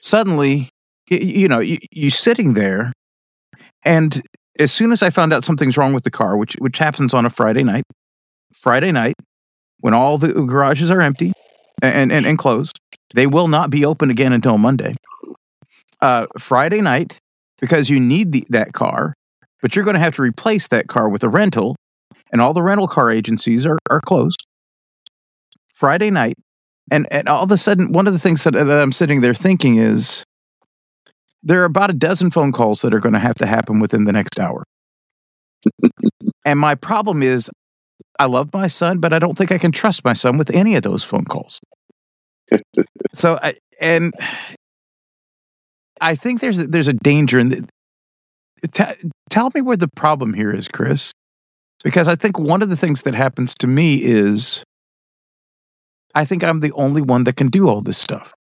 suddenly, 0.00 0.70
you, 1.08 1.18
you 1.18 1.48
know, 1.48 1.58
you, 1.58 1.78
you 1.90 2.10
sitting 2.10 2.54
there 2.54 2.92
and 3.84 4.22
as 4.58 4.72
soon 4.72 4.92
as 4.92 5.02
I 5.02 5.10
found 5.10 5.32
out 5.32 5.44
something's 5.44 5.76
wrong 5.76 5.92
with 5.92 6.04
the 6.04 6.10
car, 6.10 6.36
which 6.36 6.54
which 6.58 6.78
happens 6.78 7.14
on 7.14 7.24
a 7.24 7.30
Friday 7.30 7.62
night, 7.62 7.84
Friday 8.52 8.92
night, 8.92 9.14
when 9.80 9.94
all 9.94 10.18
the 10.18 10.32
garages 10.32 10.90
are 10.90 11.00
empty 11.00 11.32
and, 11.82 12.10
and, 12.10 12.26
and 12.26 12.38
closed, 12.38 12.80
they 13.14 13.26
will 13.26 13.48
not 13.48 13.70
be 13.70 13.84
open 13.84 14.10
again 14.10 14.32
until 14.32 14.58
Monday. 14.58 14.94
Uh, 16.00 16.26
Friday 16.38 16.80
night, 16.80 17.18
because 17.60 17.90
you 17.90 17.98
need 18.00 18.32
the, 18.32 18.44
that 18.50 18.72
car, 18.72 19.14
but 19.62 19.74
you're 19.74 19.84
going 19.84 19.94
to 19.94 20.00
have 20.00 20.14
to 20.16 20.22
replace 20.22 20.68
that 20.68 20.86
car 20.86 21.08
with 21.08 21.22
a 21.24 21.28
rental, 21.28 21.76
and 22.32 22.40
all 22.40 22.52
the 22.52 22.62
rental 22.62 22.88
car 22.88 23.10
agencies 23.10 23.66
are, 23.66 23.78
are 23.90 24.00
closed. 24.00 24.44
Friday 25.72 26.10
night, 26.10 26.34
and, 26.90 27.06
and 27.12 27.28
all 27.28 27.42
of 27.42 27.50
a 27.50 27.58
sudden, 27.58 27.92
one 27.92 28.06
of 28.06 28.12
the 28.12 28.18
things 28.18 28.44
that, 28.44 28.52
that 28.52 28.70
I'm 28.70 28.92
sitting 28.92 29.20
there 29.20 29.34
thinking 29.34 29.76
is, 29.76 30.24
there 31.48 31.62
are 31.62 31.64
about 31.64 31.88
a 31.88 31.94
dozen 31.94 32.30
phone 32.30 32.52
calls 32.52 32.82
that 32.82 32.92
are 32.92 33.00
going 33.00 33.14
to 33.14 33.18
have 33.18 33.36
to 33.36 33.46
happen 33.46 33.80
within 33.80 34.04
the 34.04 34.12
next 34.12 34.38
hour. 34.38 34.64
and 36.44 36.60
my 36.60 36.74
problem 36.74 37.22
is, 37.22 37.50
I 38.18 38.26
love 38.26 38.52
my 38.52 38.68
son, 38.68 38.98
but 38.98 39.14
I 39.14 39.18
don't 39.18 39.36
think 39.36 39.50
I 39.50 39.56
can 39.56 39.72
trust 39.72 40.04
my 40.04 40.12
son 40.12 40.36
with 40.36 40.50
any 40.50 40.76
of 40.76 40.82
those 40.82 41.02
phone 41.02 41.24
calls. 41.24 41.58
so, 43.14 43.38
I, 43.42 43.54
and 43.80 44.12
I 46.02 46.16
think 46.16 46.40
there's 46.40 46.58
a, 46.58 46.66
there's 46.66 46.88
a 46.88 46.92
danger 46.92 47.38
in. 47.38 47.48
The, 47.48 48.68
t- 48.70 49.08
tell 49.30 49.50
me 49.54 49.62
where 49.62 49.76
the 49.76 49.88
problem 49.88 50.34
here 50.34 50.52
is, 50.52 50.68
Chris, 50.68 51.12
because 51.82 52.08
I 52.08 52.14
think 52.14 52.38
one 52.38 52.60
of 52.60 52.68
the 52.68 52.76
things 52.76 53.02
that 53.02 53.14
happens 53.14 53.54
to 53.60 53.66
me 53.66 54.02
is, 54.02 54.64
I 56.14 56.26
think 56.26 56.44
I'm 56.44 56.60
the 56.60 56.72
only 56.72 57.00
one 57.00 57.24
that 57.24 57.36
can 57.36 57.48
do 57.48 57.68
all 57.68 57.80
this 57.80 57.98
stuff, 57.98 58.34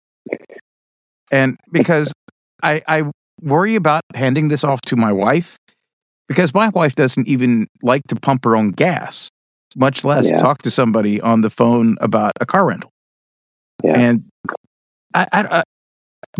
and 1.30 1.58
because 1.70 2.10
I, 2.64 2.82
I 2.88 3.10
worry 3.42 3.76
about 3.76 4.02
handing 4.14 4.48
this 4.48 4.64
off 4.64 4.80
to 4.82 4.96
my 4.96 5.12
wife 5.12 5.58
because 6.28 6.54
my 6.54 6.70
wife 6.70 6.94
doesn't 6.94 7.28
even 7.28 7.68
like 7.82 8.02
to 8.08 8.16
pump 8.16 8.44
her 8.44 8.56
own 8.56 8.70
gas, 8.70 9.28
much 9.76 10.04
less 10.04 10.26
yeah. 10.26 10.38
talk 10.38 10.62
to 10.62 10.70
somebody 10.70 11.20
on 11.20 11.42
the 11.42 11.50
phone 11.50 11.96
about 12.00 12.32
a 12.40 12.46
car 12.46 12.66
rental. 12.66 12.90
Yeah. 13.82 13.98
And 13.98 14.24
I, 15.14 15.26
I, 15.32 15.42
I, 15.58 15.62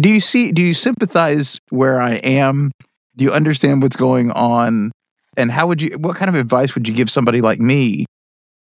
do 0.01 0.09
you 0.09 0.21
see? 0.21 0.51
Do 0.51 0.63
you 0.63 0.75
sympathize 0.75 1.59
where 1.69 2.01
I 2.01 2.15
am? 2.15 2.73
Do 3.17 3.25
you 3.25 3.33
understand 3.33 3.83
what's 3.83 3.97
going 3.97 4.31
on? 4.33 4.93
And 5.37 5.53
how 5.53 5.67
would 5.67 5.83
you? 5.83 5.99
What 5.99 6.17
kind 6.17 6.29
of 6.29 6.35
advice 6.37 6.75
would 6.75 6.89
you 6.89 6.95
give 6.95 7.11
somebody 7.11 7.41
like 7.41 7.61
me, 7.61 8.07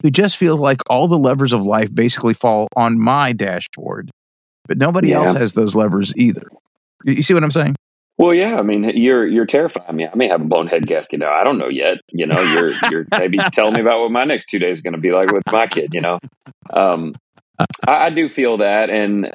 who 0.02 0.10
just 0.10 0.36
feels 0.36 0.58
like 0.58 0.78
all 0.90 1.06
the 1.06 1.18
levers 1.18 1.52
of 1.52 1.64
life 1.64 1.94
basically 1.94 2.34
fall 2.34 2.66
on 2.76 2.98
my 2.98 3.32
dashboard, 3.32 4.10
but 4.66 4.78
nobody 4.78 5.10
yeah. 5.10 5.18
else 5.18 5.32
has 5.34 5.52
those 5.52 5.76
levers 5.76 6.12
either? 6.16 6.48
You 7.04 7.22
see 7.22 7.34
what 7.34 7.44
I'm 7.44 7.50
saying? 7.50 7.76
Well, 8.18 8.34
yeah. 8.34 8.56
I 8.56 8.62
mean, 8.62 8.84
you're 8.84 9.26
you're 9.26 9.46
terrifying 9.46 9.96
me. 9.96 10.06
I 10.06 10.14
may 10.14 10.28
have 10.28 10.40
a 10.40 10.44
blown 10.44 10.66
head 10.66 10.86
gasket 10.86 11.20
now. 11.20 11.32
I 11.32 11.44
don't 11.44 11.58
know 11.58 11.68
yet. 11.68 11.98
You 12.10 12.26
know, 12.26 12.40
you're 12.40 12.72
you're 12.90 13.06
maybe 13.18 13.38
telling 13.52 13.74
me 13.74 13.80
about 13.80 14.00
what 14.00 14.10
my 14.10 14.24
next 14.24 14.46
two 14.48 14.58
days 14.58 14.78
is 14.78 14.82
going 14.82 14.94
to 14.94 15.00
be 15.00 15.12
like 15.12 15.32
with 15.32 15.42
my 15.50 15.66
kid. 15.66 15.90
You 15.92 16.02
know, 16.02 16.18
um, 16.72 17.14
I, 17.86 18.06
I, 18.06 18.10
do 18.10 18.28
feel 18.28 18.58
that, 18.58 18.90
and 18.90 19.32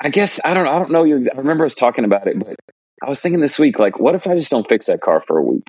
I 0.00 0.10
guess 0.10 0.40
I 0.44 0.54
don't. 0.54 0.66
I 0.66 0.78
don't 0.78 0.90
know. 0.90 1.04
You. 1.04 1.28
I 1.32 1.36
remember 1.36 1.64
us 1.64 1.74
talking 1.74 2.04
about 2.04 2.26
it, 2.26 2.38
but 2.38 2.56
I 3.02 3.08
was 3.08 3.20
thinking 3.20 3.40
this 3.40 3.58
week, 3.58 3.78
like, 3.78 3.98
what 3.98 4.14
if 4.14 4.26
I 4.26 4.36
just 4.36 4.50
don't 4.50 4.68
fix 4.68 4.86
that 4.86 5.00
car 5.00 5.22
for 5.26 5.38
a 5.38 5.42
week? 5.42 5.64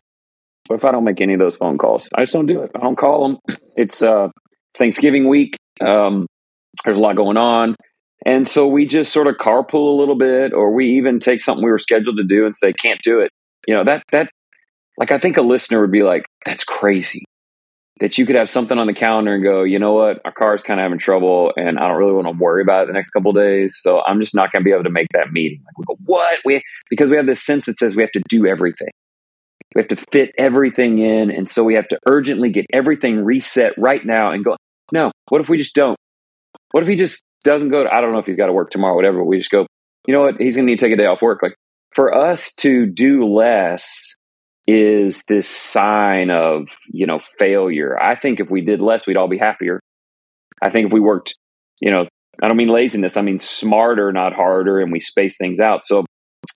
What 0.67 0.75
if 0.75 0.85
I 0.85 0.91
don't 0.91 1.03
make 1.03 1.21
any 1.21 1.33
of 1.33 1.39
those 1.39 1.57
phone 1.57 1.77
calls? 1.77 2.07
I 2.15 2.21
just 2.21 2.33
don't 2.33 2.45
do 2.45 2.61
it. 2.61 2.71
I 2.75 2.79
don't 2.79 2.97
call 2.97 3.27
them. 3.27 3.57
It's 3.75 4.01
uh, 4.01 4.29
Thanksgiving 4.75 5.27
week. 5.27 5.57
Um, 5.81 6.27
there's 6.85 6.97
a 6.97 7.01
lot 7.01 7.15
going 7.15 7.37
on. 7.37 7.75
And 8.25 8.47
so 8.47 8.67
we 8.67 8.85
just 8.85 9.11
sort 9.11 9.27
of 9.27 9.35
carpool 9.35 9.93
a 9.93 9.99
little 9.99 10.15
bit, 10.15 10.53
or 10.53 10.71
we 10.71 10.97
even 10.97 11.19
take 11.19 11.41
something 11.41 11.63
we 11.63 11.71
were 11.71 11.79
scheduled 11.79 12.17
to 12.17 12.23
do 12.23 12.45
and 12.45 12.55
say, 12.55 12.71
can't 12.71 13.01
do 13.03 13.19
it. 13.19 13.31
You 13.67 13.75
know, 13.75 13.83
that, 13.83 14.03
that, 14.11 14.29
like, 14.97 15.11
I 15.11 15.17
think 15.17 15.37
a 15.37 15.41
listener 15.41 15.81
would 15.81 15.91
be 15.91 16.03
like, 16.03 16.23
that's 16.45 16.63
crazy 16.63 17.25
that 18.01 18.17
you 18.17 18.25
could 18.25 18.35
have 18.35 18.49
something 18.49 18.79
on 18.79 18.87
the 18.87 18.93
calendar 18.93 19.35
and 19.35 19.43
go, 19.43 19.61
you 19.61 19.77
know 19.77 19.93
what, 19.93 20.19
our 20.25 20.31
car's 20.31 20.63
kind 20.63 20.79
of 20.79 20.83
having 20.83 20.97
trouble 20.97 21.53
and 21.55 21.77
I 21.77 21.87
don't 21.87 21.97
really 21.97 22.13
want 22.13 22.27
to 22.27 22.33
worry 22.33 22.63
about 22.63 22.83
it 22.83 22.87
the 22.87 22.93
next 22.93 23.11
couple 23.11 23.31
days. 23.31 23.77
So 23.79 24.01
I'm 24.01 24.19
just 24.19 24.33
not 24.33 24.51
going 24.51 24.61
to 24.61 24.65
be 24.65 24.71
able 24.71 24.85
to 24.85 24.89
make 24.89 25.07
that 25.13 25.31
meeting. 25.31 25.61
Like 25.63 25.77
we 25.77 25.85
go, 25.85 25.97
what? 26.05 26.39
We, 26.43 26.63
because 26.89 27.11
we 27.11 27.17
have 27.17 27.27
this 27.27 27.43
sense 27.43 27.67
that 27.67 27.77
says 27.77 27.95
we 27.95 28.01
have 28.01 28.11
to 28.13 28.23
do 28.27 28.47
everything. 28.47 28.89
We 29.75 29.81
have 29.81 29.89
to 29.89 29.95
fit 29.95 30.31
everything 30.35 30.97
in. 30.97 31.29
And 31.29 31.47
so 31.47 31.63
we 31.63 31.75
have 31.75 31.87
to 31.89 31.99
urgently 32.07 32.49
get 32.49 32.65
everything 32.73 33.23
reset 33.23 33.73
right 33.77 34.03
now 34.03 34.31
and 34.31 34.43
go, 34.43 34.57
no, 34.91 35.11
what 35.29 35.39
if 35.39 35.47
we 35.47 35.59
just 35.59 35.75
don't? 35.75 35.97
What 36.71 36.81
if 36.81 36.87
we 36.87 36.95
just 36.95 37.21
doesn't 37.43 37.69
go 37.69 37.83
to, 37.83 37.89
I 37.91 38.01
don't 38.01 38.11
know 38.11 38.19
if 38.19 38.25
he's 38.25 38.35
got 38.35 38.47
to 38.47 38.53
work 38.53 38.71
tomorrow, 38.71 38.95
whatever. 38.95 39.23
We 39.23 39.37
just 39.37 39.51
go, 39.51 39.65
you 40.07 40.13
know 40.13 40.21
what? 40.21 40.35
He's 40.39 40.55
going 40.55 40.65
to 40.65 40.71
need 40.71 40.79
to 40.79 40.85
take 40.85 40.93
a 40.93 40.97
day 40.97 41.05
off 41.05 41.21
work. 41.21 41.39
Like 41.41 41.55
for 41.93 42.15
us 42.15 42.53
to 42.55 42.85
do 42.85 43.25
less 43.25 44.15
is 44.67 45.23
this 45.27 45.47
sign 45.47 46.29
of, 46.29 46.67
you 46.87 47.05
know, 47.05 47.19
failure. 47.19 47.97
I 48.01 48.15
think 48.15 48.39
if 48.39 48.49
we 48.49 48.61
did 48.61 48.79
less, 48.79 49.07
we'd 49.07 49.17
all 49.17 49.27
be 49.27 49.37
happier. 49.37 49.79
I 50.61 50.69
think 50.69 50.87
if 50.87 50.93
we 50.93 50.99
worked, 50.99 51.35
you 51.79 51.91
know, 51.91 52.07
I 52.41 52.47
don't 52.47 52.57
mean 52.57 52.69
laziness, 52.69 53.17
I 53.17 53.21
mean 53.21 53.39
smarter, 53.39 54.11
not 54.11 54.33
harder, 54.33 54.79
and 54.79 54.91
we 54.91 54.99
space 54.99 55.37
things 55.37 55.59
out. 55.59 55.85
So, 55.85 56.05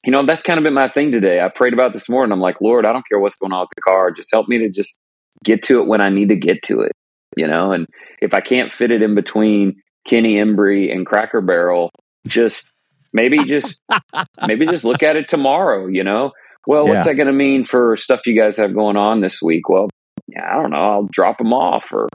you 0.03 0.11
know, 0.11 0.25
that's 0.25 0.43
kind 0.43 0.57
of 0.57 0.63
been 0.63 0.73
my 0.73 0.89
thing 0.89 1.11
today. 1.11 1.41
I 1.41 1.49
prayed 1.49 1.73
about 1.73 1.93
this 1.93 2.07
morning. 2.09 2.31
I'm 2.31 2.39
like, 2.39 2.61
Lord, 2.61 2.85
I 2.85 2.93
don't 2.93 3.07
care 3.07 3.19
what's 3.19 3.35
going 3.35 3.51
on 3.51 3.61
with 3.61 3.69
the 3.75 3.81
car. 3.81 4.11
Just 4.11 4.31
help 4.31 4.47
me 4.47 4.59
to 4.59 4.69
just 4.69 4.97
get 5.43 5.63
to 5.63 5.81
it 5.81 5.87
when 5.87 6.01
I 6.01 6.09
need 6.09 6.29
to 6.29 6.35
get 6.35 6.63
to 6.63 6.81
it, 6.81 6.91
you 7.35 7.47
know? 7.47 7.71
And 7.71 7.87
if 8.21 8.33
I 8.33 8.41
can't 8.41 8.71
fit 8.71 8.91
it 8.91 9.01
in 9.01 9.15
between 9.15 9.81
Kenny 10.07 10.35
Embry 10.35 10.91
and 10.91 11.05
Cracker 11.05 11.41
Barrel, 11.41 11.91
just 12.27 12.69
maybe 13.13 13.43
just 13.45 13.81
maybe 14.47 14.65
just 14.65 14.85
look 14.85 15.03
at 15.03 15.15
it 15.15 15.27
tomorrow, 15.27 15.87
you 15.87 16.03
know? 16.03 16.31
Well, 16.67 16.87
what's 16.87 17.05
that 17.05 17.15
going 17.15 17.27
to 17.27 17.33
mean 17.33 17.63
for 17.63 17.95
stuff 17.95 18.25
you 18.25 18.39
guys 18.39 18.57
have 18.57 18.73
going 18.73 18.97
on 18.97 19.21
this 19.21 19.39
week? 19.41 19.69
Well, 19.69 19.89
yeah, 20.27 20.49
I 20.49 20.61
don't 20.61 20.71
know. 20.71 20.77
I'll 20.77 21.07
drop 21.11 21.39
him 21.39 21.53
off 21.53 21.91
or 21.93 22.07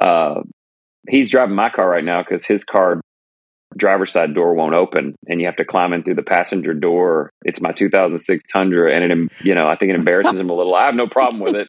uh, 0.00 0.40
he's 1.08 1.30
driving 1.30 1.54
my 1.54 1.70
car 1.70 1.88
right 1.88 2.04
now 2.04 2.22
because 2.22 2.46
his 2.46 2.64
car 2.64 3.00
driver's 3.76 4.12
side 4.12 4.34
door 4.34 4.54
won't 4.54 4.74
open 4.74 5.14
and 5.28 5.40
you 5.40 5.46
have 5.46 5.56
to 5.56 5.64
climb 5.64 5.92
in 5.92 6.02
through 6.02 6.14
the 6.14 6.22
passenger 6.22 6.72
door. 6.72 7.30
It's 7.44 7.60
my 7.60 7.72
2006 7.72 8.44
Tundra 8.50 8.94
and 8.94 9.04
it, 9.04 9.32
you 9.44 9.54
know, 9.54 9.68
I 9.68 9.76
think 9.76 9.90
it 9.90 9.96
embarrasses 9.96 10.38
him 10.38 10.50
a 10.50 10.54
little. 10.54 10.74
I 10.74 10.86
have 10.86 10.94
no 10.94 11.06
problem 11.06 11.40
with 11.42 11.54
it. 11.54 11.68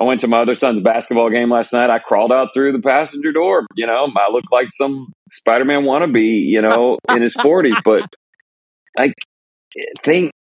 I 0.00 0.04
went 0.04 0.20
to 0.20 0.28
my 0.28 0.40
other 0.40 0.54
son's 0.54 0.80
basketball 0.80 1.30
game 1.30 1.50
last 1.50 1.72
night. 1.72 1.90
I 1.90 1.98
crawled 1.98 2.32
out 2.32 2.48
through 2.54 2.72
the 2.72 2.80
passenger 2.80 3.32
door. 3.32 3.66
You 3.74 3.86
know, 3.86 4.08
I 4.16 4.30
look 4.32 4.44
like 4.50 4.68
some 4.70 5.12
Spider 5.30 5.64
Man 5.64 5.82
wannabe, 5.82 6.46
you 6.46 6.62
know, 6.62 6.98
in 7.10 7.22
his 7.22 7.34
40s. 7.36 7.80
But 7.84 8.06
I 8.98 9.12
think, 10.02 10.32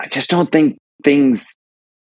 I 0.00 0.08
just 0.08 0.30
don't 0.30 0.50
think 0.50 0.78
things 1.04 1.54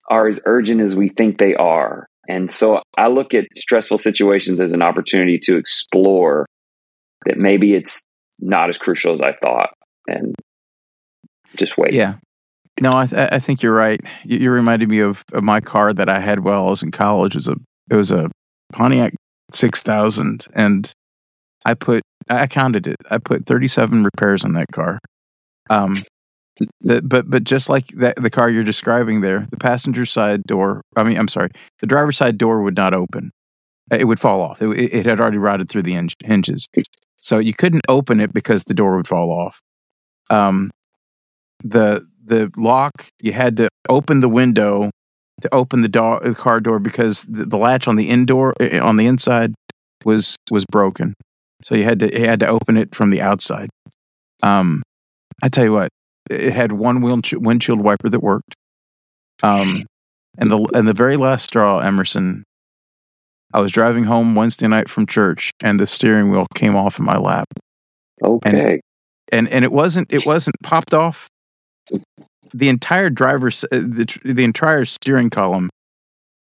are 0.09 0.27
as 0.27 0.39
urgent 0.45 0.81
as 0.81 0.95
we 0.95 1.09
think 1.09 1.37
they 1.37 1.55
are. 1.55 2.07
And 2.27 2.49
so 2.49 2.81
I 2.97 3.07
look 3.07 3.33
at 3.33 3.45
stressful 3.55 3.97
situations 3.97 4.61
as 4.61 4.73
an 4.73 4.81
opportunity 4.81 5.39
to 5.43 5.57
explore 5.57 6.45
that 7.25 7.37
maybe 7.37 7.73
it's 7.73 8.03
not 8.39 8.69
as 8.69 8.77
crucial 8.77 9.13
as 9.13 9.21
I 9.21 9.33
thought 9.43 9.69
and 10.07 10.35
just 11.55 11.77
wait. 11.77 11.93
Yeah. 11.93 12.15
No, 12.79 12.91
I, 12.93 13.05
th- 13.05 13.29
I 13.31 13.39
think 13.39 13.61
you're 13.61 13.75
right. 13.75 13.99
You, 14.23 14.37
you 14.37 14.51
reminded 14.51 14.89
me 14.89 14.99
of, 14.99 15.23
of, 15.33 15.43
my 15.43 15.59
car 15.59 15.93
that 15.93 16.09
I 16.09 16.19
had 16.19 16.39
while 16.39 16.67
I 16.67 16.69
was 16.69 16.83
in 16.83 16.91
college. 16.91 17.35
It 17.35 17.39
was 17.39 17.49
a 17.49 17.55
it 17.89 17.95
was 17.95 18.11
a 18.11 18.29
Pontiac 18.71 19.13
six 19.51 19.83
thousand, 19.83 20.47
and 20.53 20.91
I 21.65 21.73
put 21.73 22.01
I 22.29 22.47
counted 22.47 22.87
it. 22.87 22.95
I 23.09 23.17
put 23.17 23.45
thirty 23.45 23.67
seven 23.67 24.03
repairs 24.03 24.45
on 24.45 24.53
that 24.53 24.67
car. 24.71 24.99
Um, 25.69 26.03
the, 26.79 27.01
but 27.01 27.29
but 27.29 27.43
just 27.43 27.69
like 27.69 27.87
that, 27.89 28.15
the 28.15 28.29
car 28.29 28.49
you're 28.49 28.63
describing 28.63 29.21
there, 29.21 29.47
the 29.51 29.57
passenger 29.57 30.05
side 30.05 30.43
door. 30.43 30.81
I 30.95 31.03
mean, 31.03 31.17
I'm 31.17 31.27
sorry, 31.27 31.49
the 31.81 31.87
driver's 31.87 32.17
side 32.17 32.37
door 32.37 32.61
would 32.61 32.77
not 32.77 32.93
open. 32.93 33.31
It 33.91 34.05
would 34.05 34.19
fall 34.19 34.41
off. 34.41 34.61
It, 34.61 34.69
it 34.93 35.05
had 35.05 35.19
already 35.19 35.37
rotted 35.37 35.69
through 35.69 35.83
the 35.83 35.99
hinges, 36.23 36.67
so 37.17 37.39
you 37.39 37.53
couldn't 37.53 37.85
open 37.89 38.19
it 38.19 38.33
because 38.33 38.63
the 38.63 38.73
door 38.73 38.95
would 38.95 39.07
fall 39.07 39.31
off. 39.31 39.59
Um, 40.29 40.71
the 41.63 42.07
the 42.31 42.49
lock, 42.57 43.09
you 43.19 43.33
had 43.33 43.57
to 43.57 43.69
open 43.89 44.21
the 44.21 44.29
window 44.29 44.89
to 45.41 45.53
open 45.53 45.81
the, 45.81 45.87
door, 45.87 46.21
the 46.23 46.33
car 46.33 46.59
door 46.59 46.79
because 46.79 47.23
the, 47.23 47.45
the 47.45 47.57
latch 47.57 47.87
on 47.87 47.97
the 47.97 48.09
indoor 48.09 48.53
on 48.81 48.95
the 48.95 49.05
inside 49.05 49.53
was 50.05 50.35
was 50.49 50.65
broken. 50.65 51.13
So 51.63 51.75
you 51.75 51.83
had 51.83 51.99
to 51.99 52.19
you 52.19 52.25
had 52.25 52.39
to 52.39 52.47
open 52.47 52.77
it 52.77 52.95
from 52.95 53.11
the 53.11 53.21
outside. 53.21 53.69
Um, 54.41 54.81
I 55.43 55.49
tell 55.49 55.63
you 55.63 55.73
what, 55.73 55.89
it 56.29 56.53
had 56.53 56.71
one 56.71 57.01
windshield 57.01 57.81
wiper 57.81 58.09
that 58.09 58.19
worked. 58.19 58.55
Um, 59.43 59.85
and 60.37 60.49
the 60.49 60.57
and 60.73 60.87
the 60.87 60.93
very 60.93 61.17
last 61.17 61.43
straw, 61.43 61.79
Emerson. 61.79 62.43
I 63.53 63.59
was 63.59 63.73
driving 63.73 64.05
home 64.05 64.33
Wednesday 64.33 64.67
night 64.67 64.89
from 64.89 65.05
church, 65.05 65.51
and 65.61 65.77
the 65.77 65.85
steering 65.85 66.31
wheel 66.31 66.47
came 66.55 66.73
off 66.73 66.97
in 66.99 67.05
my 67.05 67.17
lap. 67.17 67.47
Okay. 68.23 68.49
And 68.49 68.57
it, 68.57 68.81
and, 69.29 69.49
and 69.49 69.65
it 69.65 69.73
wasn't 69.73 70.11
it 70.13 70.25
wasn't 70.25 70.55
popped 70.63 70.93
off 70.93 71.27
the 72.53 72.69
entire 72.69 73.09
driver's 73.09 73.63
uh, 73.65 73.67
the 73.71 74.19
the 74.25 74.43
entire 74.43 74.85
steering 74.85 75.29
column 75.29 75.69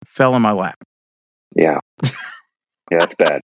fell 0.05 0.35
in 0.35 0.41
my 0.41 0.51
lap. 0.51 0.77
Yeah, 1.55 1.79
yeah, 2.91 2.99
that's 2.99 3.15
bad. 3.15 3.41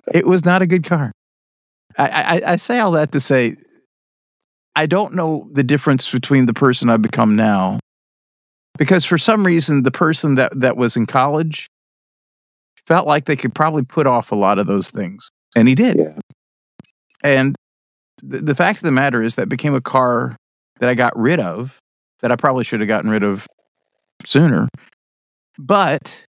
it 0.12 0.26
was 0.26 0.44
not 0.44 0.62
a 0.62 0.66
good 0.66 0.84
car. 0.84 1.12
I, 1.98 2.08
I, 2.08 2.52
I 2.52 2.56
say 2.56 2.78
all 2.78 2.92
that 2.92 3.12
to 3.12 3.20
say 3.20 3.56
I 4.74 4.86
don't 4.86 5.14
know 5.14 5.48
the 5.52 5.62
difference 5.62 6.10
between 6.10 6.46
the 6.46 6.54
person 6.54 6.88
I've 6.88 7.02
become 7.02 7.36
now, 7.36 7.78
because 8.78 9.04
for 9.04 9.18
some 9.18 9.44
reason 9.44 9.82
the 9.82 9.90
person 9.90 10.36
that 10.36 10.58
that 10.58 10.76
was 10.76 10.96
in 10.96 11.06
college 11.06 11.68
felt 12.86 13.06
like 13.06 13.26
they 13.26 13.36
could 13.36 13.54
probably 13.54 13.82
put 13.82 14.06
off 14.06 14.32
a 14.32 14.36
lot 14.36 14.58
of 14.58 14.66
those 14.66 14.90
things, 14.90 15.30
and 15.54 15.68
he 15.68 15.74
did. 15.74 15.98
Yeah. 15.98 16.18
And 17.22 17.54
the, 18.22 18.38
the 18.38 18.54
fact 18.54 18.78
of 18.78 18.84
the 18.84 18.92
matter 18.92 19.22
is 19.22 19.34
that 19.34 19.48
became 19.48 19.74
a 19.74 19.80
car 19.80 20.36
that 20.78 20.88
I 20.88 20.94
got 20.94 21.16
rid 21.18 21.40
of 21.40 21.78
that 22.20 22.32
I 22.32 22.36
probably 22.36 22.64
should 22.64 22.80
have 22.80 22.88
gotten 22.88 23.10
rid 23.10 23.22
of 23.22 23.46
sooner. 24.24 24.68
But 25.58 26.24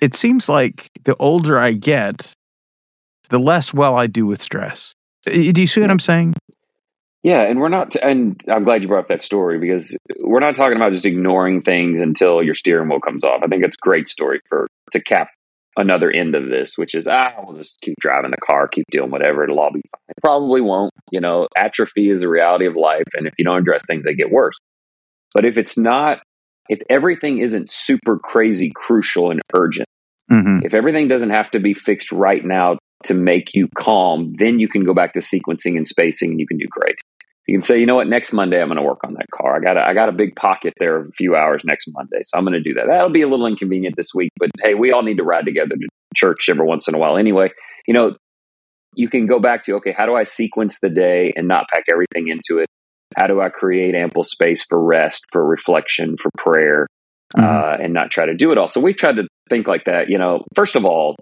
it 0.00 0.14
seems 0.16 0.48
like 0.48 0.88
the 1.04 1.16
older 1.16 1.58
I 1.58 1.72
get, 1.72 2.32
the 3.28 3.38
less 3.38 3.74
well 3.74 3.96
I 3.96 4.06
do 4.06 4.26
with 4.26 4.40
stress. 4.40 4.94
Do 5.24 5.40
you 5.40 5.66
see 5.66 5.80
what 5.80 5.90
I'm 5.90 5.98
saying? 5.98 6.34
Yeah, 7.22 7.42
and 7.42 7.60
we're 7.60 7.68
not, 7.68 7.94
and 7.96 8.40
I'm 8.48 8.64
glad 8.64 8.82
you 8.82 8.88
brought 8.88 9.00
up 9.00 9.08
that 9.08 9.22
story 9.22 9.60
because 9.60 9.96
we're 10.24 10.40
not 10.40 10.56
talking 10.56 10.76
about 10.76 10.90
just 10.90 11.06
ignoring 11.06 11.62
things 11.62 12.00
until 12.00 12.42
your 12.42 12.54
steering 12.54 12.88
wheel 12.88 12.98
comes 12.98 13.24
off. 13.24 13.42
I 13.44 13.46
think 13.46 13.64
it's 13.64 13.76
a 13.76 13.84
great 13.84 14.08
story 14.08 14.40
for 14.48 14.66
to 14.90 15.00
cap 15.00 15.28
another 15.76 16.10
end 16.10 16.34
of 16.34 16.48
this, 16.48 16.76
which 16.76 16.94
is, 16.94 17.06
ah, 17.06 17.30
we'll 17.42 17.56
just 17.56 17.80
keep 17.80 17.94
driving 18.00 18.30
the 18.30 18.36
car, 18.44 18.68
keep 18.68 18.84
doing 18.90 19.10
whatever, 19.10 19.44
it'll 19.44 19.60
all 19.60 19.72
be 19.72 19.80
fine. 19.90 20.00
It 20.08 20.20
probably 20.20 20.60
won't. 20.60 20.92
You 21.10 21.20
know, 21.20 21.48
atrophy 21.56 22.10
is 22.10 22.22
a 22.22 22.28
reality 22.28 22.66
of 22.66 22.76
life. 22.76 23.04
And 23.14 23.26
if 23.26 23.34
you 23.38 23.44
don't 23.44 23.58
address 23.58 23.82
things, 23.86 24.04
they 24.04 24.14
get 24.14 24.30
worse. 24.30 24.56
But 25.34 25.44
if 25.44 25.56
it's 25.56 25.78
not, 25.78 26.18
if 26.68 26.80
everything 26.90 27.38
isn't 27.38 27.70
super 27.70 28.18
crazy, 28.18 28.70
crucial, 28.74 29.30
and 29.30 29.40
urgent, 29.54 29.88
mm-hmm. 30.30 30.64
if 30.64 30.74
everything 30.74 31.08
doesn't 31.08 31.30
have 31.30 31.50
to 31.52 31.60
be 31.60 31.74
fixed 31.74 32.12
right 32.12 32.44
now 32.44 32.78
to 33.04 33.14
make 33.14 33.50
you 33.54 33.68
calm, 33.76 34.28
then 34.38 34.60
you 34.60 34.68
can 34.68 34.84
go 34.84 34.94
back 34.94 35.14
to 35.14 35.20
sequencing 35.20 35.76
and 35.76 35.88
spacing 35.88 36.32
and 36.32 36.40
you 36.40 36.46
can 36.46 36.58
do 36.58 36.66
great 36.70 36.96
you 37.46 37.54
can 37.54 37.62
say, 37.62 37.78
you 37.78 37.86
know 37.86 37.96
what, 37.96 38.06
next 38.06 38.32
Monday 38.32 38.60
I'm 38.60 38.68
going 38.68 38.76
to 38.76 38.82
work 38.82 39.00
on 39.04 39.14
that 39.14 39.26
car. 39.34 39.56
I 39.56 39.60
got 39.60 39.76
a, 39.76 39.84
I 39.84 39.94
got 39.94 40.08
a 40.08 40.12
big 40.12 40.36
pocket 40.36 40.74
there 40.78 40.96
of 40.96 41.08
a 41.08 41.12
few 41.12 41.34
hours 41.34 41.62
next 41.64 41.88
Monday, 41.92 42.20
so 42.22 42.38
I'm 42.38 42.44
going 42.44 42.52
to 42.54 42.62
do 42.62 42.74
that. 42.74 42.86
That'll 42.86 43.10
be 43.10 43.22
a 43.22 43.28
little 43.28 43.46
inconvenient 43.46 43.96
this 43.96 44.14
week, 44.14 44.30
but 44.38 44.50
hey, 44.62 44.74
we 44.74 44.92
all 44.92 45.02
need 45.02 45.16
to 45.16 45.24
ride 45.24 45.44
together 45.44 45.74
to 45.74 45.88
church 46.14 46.48
every 46.48 46.66
once 46.66 46.86
in 46.86 46.94
a 46.94 46.98
while 46.98 47.16
anyway. 47.16 47.50
You 47.86 47.94
know, 47.94 48.16
you 48.94 49.08
can 49.08 49.26
go 49.26 49.40
back 49.40 49.64
to 49.64 49.74
okay, 49.76 49.92
how 49.92 50.06
do 50.06 50.14
I 50.14 50.22
sequence 50.22 50.78
the 50.80 50.90
day 50.90 51.32
and 51.34 51.48
not 51.48 51.66
pack 51.68 51.84
everything 51.90 52.28
into 52.28 52.60
it? 52.60 52.68
How 53.16 53.26
do 53.26 53.40
I 53.40 53.48
create 53.48 53.94
ample 53.94 54.24
space 54.24 54.64
for 54.64 54.82
rest, 54.82 55.24
for 55.32 55.44
reflection, 55.44 56.16
for 56.16 56.30
prayer, 56.38 56.86
mm-hmm. 57.36 57.44
uh, 57.44 57.82
and 57.82 57.92
not 57.92 58.10
try 58.10 58.24
to 58.24 58.34
do 58.34 58.52
it 58.52 58.58
all? 58.58 58.68
So 58.68 58.80
we've 58.80 58.96
tried 58.96 59.16
to 59.16 59.26
think 59.50 59.66
like 59.66 59.84
that. 59.84 60.08
You 60.08 60.18
know, 60.18 60.44
first 60.54 60.76
of 60.76 60.84
all, 60.84 61.16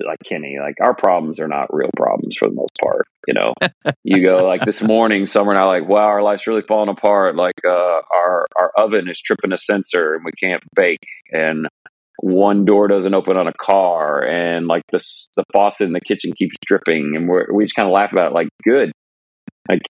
like 0.00 0.18
Kenny, 0.24 0.58
like 0.60 0.74
our 0.80 0.94
problems 0.94 1.40
are 1.40 1.48
not 1.48 1.72
real 1.72 1.90
problems 1.96 2.36
for 2.36 2.48
the 2.48 2.54
most 2.54 2.76
part. 2.82 3.06
You 3.26 3.34
know, 3.34 3.54
you 4.02 4.22
go 4.22 4.44
like 4.44 4.64
this 4.64 4.82
morning, 4.86 5.26
Summer 5.26 5.52
and 5.52 5.58
I 5.58 5.64
like, 5.64 5.88
wow, 5.88 6.06
our 6.06 6.22
life's 6.22 6.46
really 6.46 6.62
falling 6.62 6.88
apart. 6.88 7.36
Like 7.36 7.60
uh, 7.66 8.00
our 8.14 8.46
our 8.58 8.72
oven 8.76 9.08
is 9.08 9.20
tripping 9.20 9.52
a 9.52 9.58
sensor 9.58 10.14
and 10.14 10.24
we 10.24 10.32
can't 10.32 10.62
bake, 10.74 11.06
and 11.32 11.66
one 12.20 12.64
door 12.64 12.88
doesn't 12.88 13.14
open 13.14 13.36
on 13.36 13.48
a 13.48 13.52
car, 13.52 14.24
and 14.24 14.66
like 14.66 14.82
this 14.92 15.28
the 15.36 15.44
faucet 15.52 15.86
in 15.86 15.92
the 15.92 16.00
kitchen 16.00 16.32
keeps 16.36 16.56
dripping, 16.64 17.14
and 17.16 17.28
we 17.28 17.38
we 17.52 17.64
just 17.64 17.76
kind 17.76 17.88
of 17.88 17.94
laugh 17.94 18.12
about 18.12 18.32
it, 18.32 18.34
like 18.34 18.48
good, 18.62 18.92
like 19.68 19.82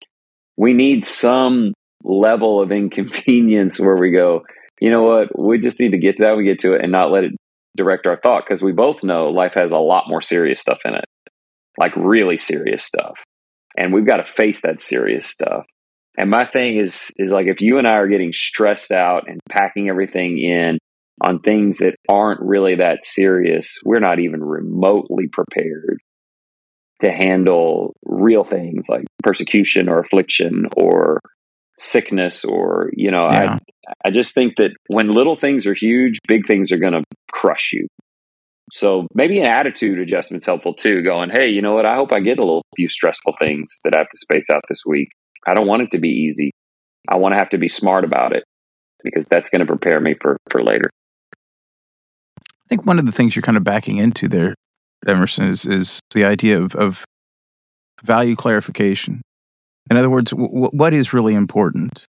we 0.58 0.74
need 0.74 1.06
some 1.06 1.74
level 2.04 2.62
of 2.62 2.72
inconvenience 2.72 3.80
where 3.80 3.96
we 3.96 4.12
go. 4.12 4.44
You 4.82 4.92
know 4.92 5.04
what? 5.04 5.40
We 5.40 5.60
just 5.60 5.80
need 5.80 5.92
to 5.92 5.98
get 5.98 6.18
to 6.18 6.24
that. 6.24 6.38
We 6.38 6.44
get 6.44 6.60
to 6.60 6.74
it 6.74 6.82
and 6.82 6.92
not 6.92 7.12
let 7.12 7.24
it 7.24 7.34
direct 7.76 8.08
our 8.08 8.18
thought 8.18 8.44
because 8.48 8.62
we 8.62 8.72
both 8.72 9.04
know 9.04 9.30
life 9.30 9.54
has 9.56 9.72
a 9.72 9.78
lot 9.78 10.06
more 10.08 10.22
serious 10.22 10.60
stuff 10.60 10.80
in 10.86 10.94
it, 10.94 11.06
like 11.78 11.96
really 11.96 12.38
serious 12.38 12.84
stuff. 12.84 13.24
And 13.78 13.94
we've 13.94 14.06
got 14.06 14.18
to 14.18 14.26
face 14.26 14.62
that 14.62 14.80
serious 14.80 15.26
stuff. 15.26 15.66
And 16.18 16.30
my 16.30 16.46
thing 16.46 16.78
is 16.78 17.12
is 17.18 17.32
like 17.32 17.48
if 17.48 17.62
you 17.62 17.80
and 17.80 17.88
I 17.88 17.96
are 17.96 18.08
getting 18.08 18.34
stressed 18.34 18.92
out 18.92 19.24
and 19.28 19.40
packing 19.50 19.90
everything 19.90 20.38
in 20.38 20.78
on 21.22 21.40
things 21.40 21.80
that 21.80 21.96
aren't 22.10 22.42
really 22.42 22.76
that 22.76 23.04
serious, 23.04 23.80
we're 23.84 24.00
not 24.00 24.20
even 24.20 24.44
remotely 24.44 25.28
prepared 25.28 26.00
to 27.02 27.12
handle 27.12 27.96
real 28.06 28.44
things 28.44 28.88
like 28.88 29.04
persecution 29.24 29.90
or 29.90 30.00
affliction 30.00 30.68
or 30.78 31.20
sickness 31.78 32.46
or 32.46 32.90
you 32.94 33.10
know 33.10 33.24
yeah. 33.24 33.58
i 33.88 33.94
i 34.06 34.12
just 34.12 34.36
think 34.36 34.56
that 34.58 34.72
when 34.88 35.12
little 35.12 35.36
things 35.36 35.66
are 35.66 35.74
huge 35.74 36.20
big 36.28 36.46
things 36.46 36.72
are 36.72 36.78
going 36.78 36.94
to 36.94 37.04
crush 37.32 37.72
you. 37.74 37.88
So 38.72 39.08
maybe 39.14 39.40
an 39.40 39.48
attitude 39.48 40.00
adjustment's 40.00 40.46
helpful 40.46 40.74
too 40.74 41.04
going 41.04 41.30
hey 41.30 41.50
you 41.50 41.62
know 41.62 41.74
what? 41.74 41.86
I 41.86 41.96
hope 41.96 42.12
i 42.12 42.20
get 42.20 42.40
a 42.40 42.44
little 42.44 42.64
few 42.76 42.90
stressful 42.90 43.36
things 43.40 43.78
that 43.84 43.96
i 43.96 44.00
have 44.00 44.10
to 44.10 44.18
space 44.18 44.50
out 44.50 44.62
this 44.70 44.84
week. 44.86 45.10
I 45.48 45.54
don't 45.54 45.68
want 45.68 45.82
it 45.82 45.92
to 45.92 46.00
be 46.00 46.10
easy. 46.10 46.52
I 47.10 47.18
want 47.18 47.34
to 47.34 47.40
have 47.40 47.50
to 47.50 47.58
be 47.58 47.68
smart 47.68 48.06
about 48.06 48.34
it 48.34 48.44
because 49.04 49.26
that's 49.26 49.50
going 49.50 49.60
to 49.60 49.66
prepare 49.66 50.00
me 50.00 50.16
for 50.22 50.38
for 50.50 50.64
later. 50.64 50.90
I 51.36 52.68
think 52.70 52.86
one 52.86 53.00
of 53.00 53.06
the 53.06 53.12
things 53.12 53.36
you're 53.36 53.44
kind 53.44 53.58
of 53.58 53.64
backing 53.64 53.98
into 53.98 54.28
there 54.28 54.56
emerson 55.06 55.50
is 55.50 55.66
is 55.66 56.00
the 56.14 56.24
idea 56.24 56.62
of 56.62 56.76
of 56.76 57.04
value 58.04 58.36
clarification 58.36 59.22
in 59.90 59.98
other 59.98 60.10
words, 60.10 60.32
w- 60.32 60.70
what 60.72 60.94
is 60.94 61.14
really 61.14 61.34
important 61.34 62.08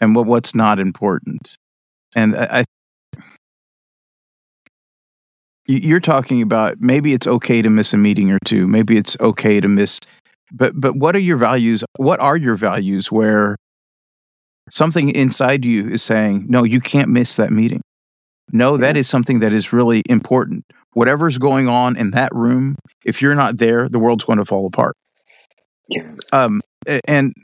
and 0.00 0.14
what, 0.14 0.26
what's 0.26 0.54
not 0.54 0.78
important? 0.78 1.56
And 2.14 2.36
I, 2.36 2.60
I 2.60 2.64
you're 5.68 6.00
talking 6.00 6.42
about 6.42 6.76
maybe 6.80 7.12
it's 7.12 7.26
okay 7.26 7.60
to 7.62 7.70
miss 7.70 7.92
a 7.92 7.96
meeting 7.96 8.30
or 8.30 8.38
two 8.44 8.66
maybe 8.66 8.96
it's 8.96 9.16
okay 9.20 9.60
to 9.60 9.68
miss 9.68 10.00
but 10.52 10.72
but 10.76 10.96
what 10.96 11.16
are 11.16 11.20
your 11.20 11.36
values 11.36 11.84
what 11.96 12.20
are 12.20 12.36
your 12.36 12.56
values 12.56 13.10
where 13.10 13.56
something 14.70 15.10
inside 15.10 15.64
you 15.64 15.88
is 15.88 16.02
saying 16.02 16.46
no 16.48 16.62
you 16.62 16.80
can't 16.80 17.08
miss 17.08 17.36
that 17.36 17.50
meeting 17.50 17.80
no 18.52 18.76
that 18.76 18.96
is 18.96 19.08
something 19.08 19.40
that 19.40 19.52
is 19.52 19.72
really 19.72 20.02
important 20.08 20.64
whatever's 20.92 21.38
going 21.38 21.68
on 21.68 21.96
in 21.96 22.12
that 22.12 22.32
room 22.34 22.76
if 23.04 23.20
you're 23.20 23.34
not 23.34 23.58
there 23.58 23.88
the 23.88 23.98
world's 23.98 24.24
going 24.24 24.38
to 24.38 24.44
fall 24.44 24.66
apart 24.66 24.94
yeah. 25.90 26.02
um 26.32 26.60
and 27.06 27.34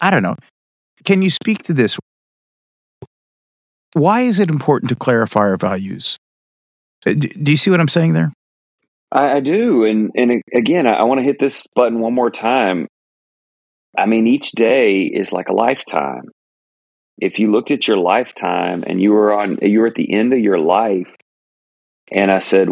I 0.00 0.10
don't 0.10 0.22
know. 0.22 0.36
Can 1.04 1.22
you 1.22 1.30
speak 1.30 1.62
to 1.64 1.72
this? 1.72 1.98
Why 3.94 4.20
is 4.20 4.38
it 4.38 4.50
important 4.50 4.90
to 4.90 4.96
clarify 4.96 5.40
our 5.40 5.56
values? 5.56 6.18
Uh, 7.06 7.14
do 7.14 7.50
you 7.50 7.56
see 7.56 7.70
what 7.70 7.80
I'm 7.80 7.88
saying 7.88 8.12
there? 8.12 8.32
I, 9.10 9.36
I 9.36 9.40
do, 9.40 9.84
and 9.84 10.10
and 10.14 10.42
again, 10.52 10.86
I, 10.86 10.94
I 10.94 11.02
want 11.04 11.20
to 11.20 11.24
hit 11.24 11.38
this 11.38 11.66
button 11.74 12.00
one 12.00 12.14
more 12.14 12.30
time. 12.30 12.86
I 13.96 14.06
mean, 14.06 14.26
each 14.26 14.52
day 14.52 15.02
is 15.02 15.32
like 15.32 15.48
a 15.48 15.54
lifetime. 15.54 16.28
If 17.18 17.38
you 17.38 17.50
looked 17.50 17.70
at 17.70 17.88
your 17.88 17.96
lifetime 17.96 18.84
and 18.86 19.00
you 19.00 19.12
were 19.12 19.32
on, 19.32 19.58
you 19.62 19.80
were 19.80 19.86
at 19.86 19.94
the 19.94 20.12
end 20.12 20.32
of 20.32 20.38
your 20.38 20.58
life, 20.58 21.16
and 22.12 22.30
I 22.30 22.38
said, 22.38 22.68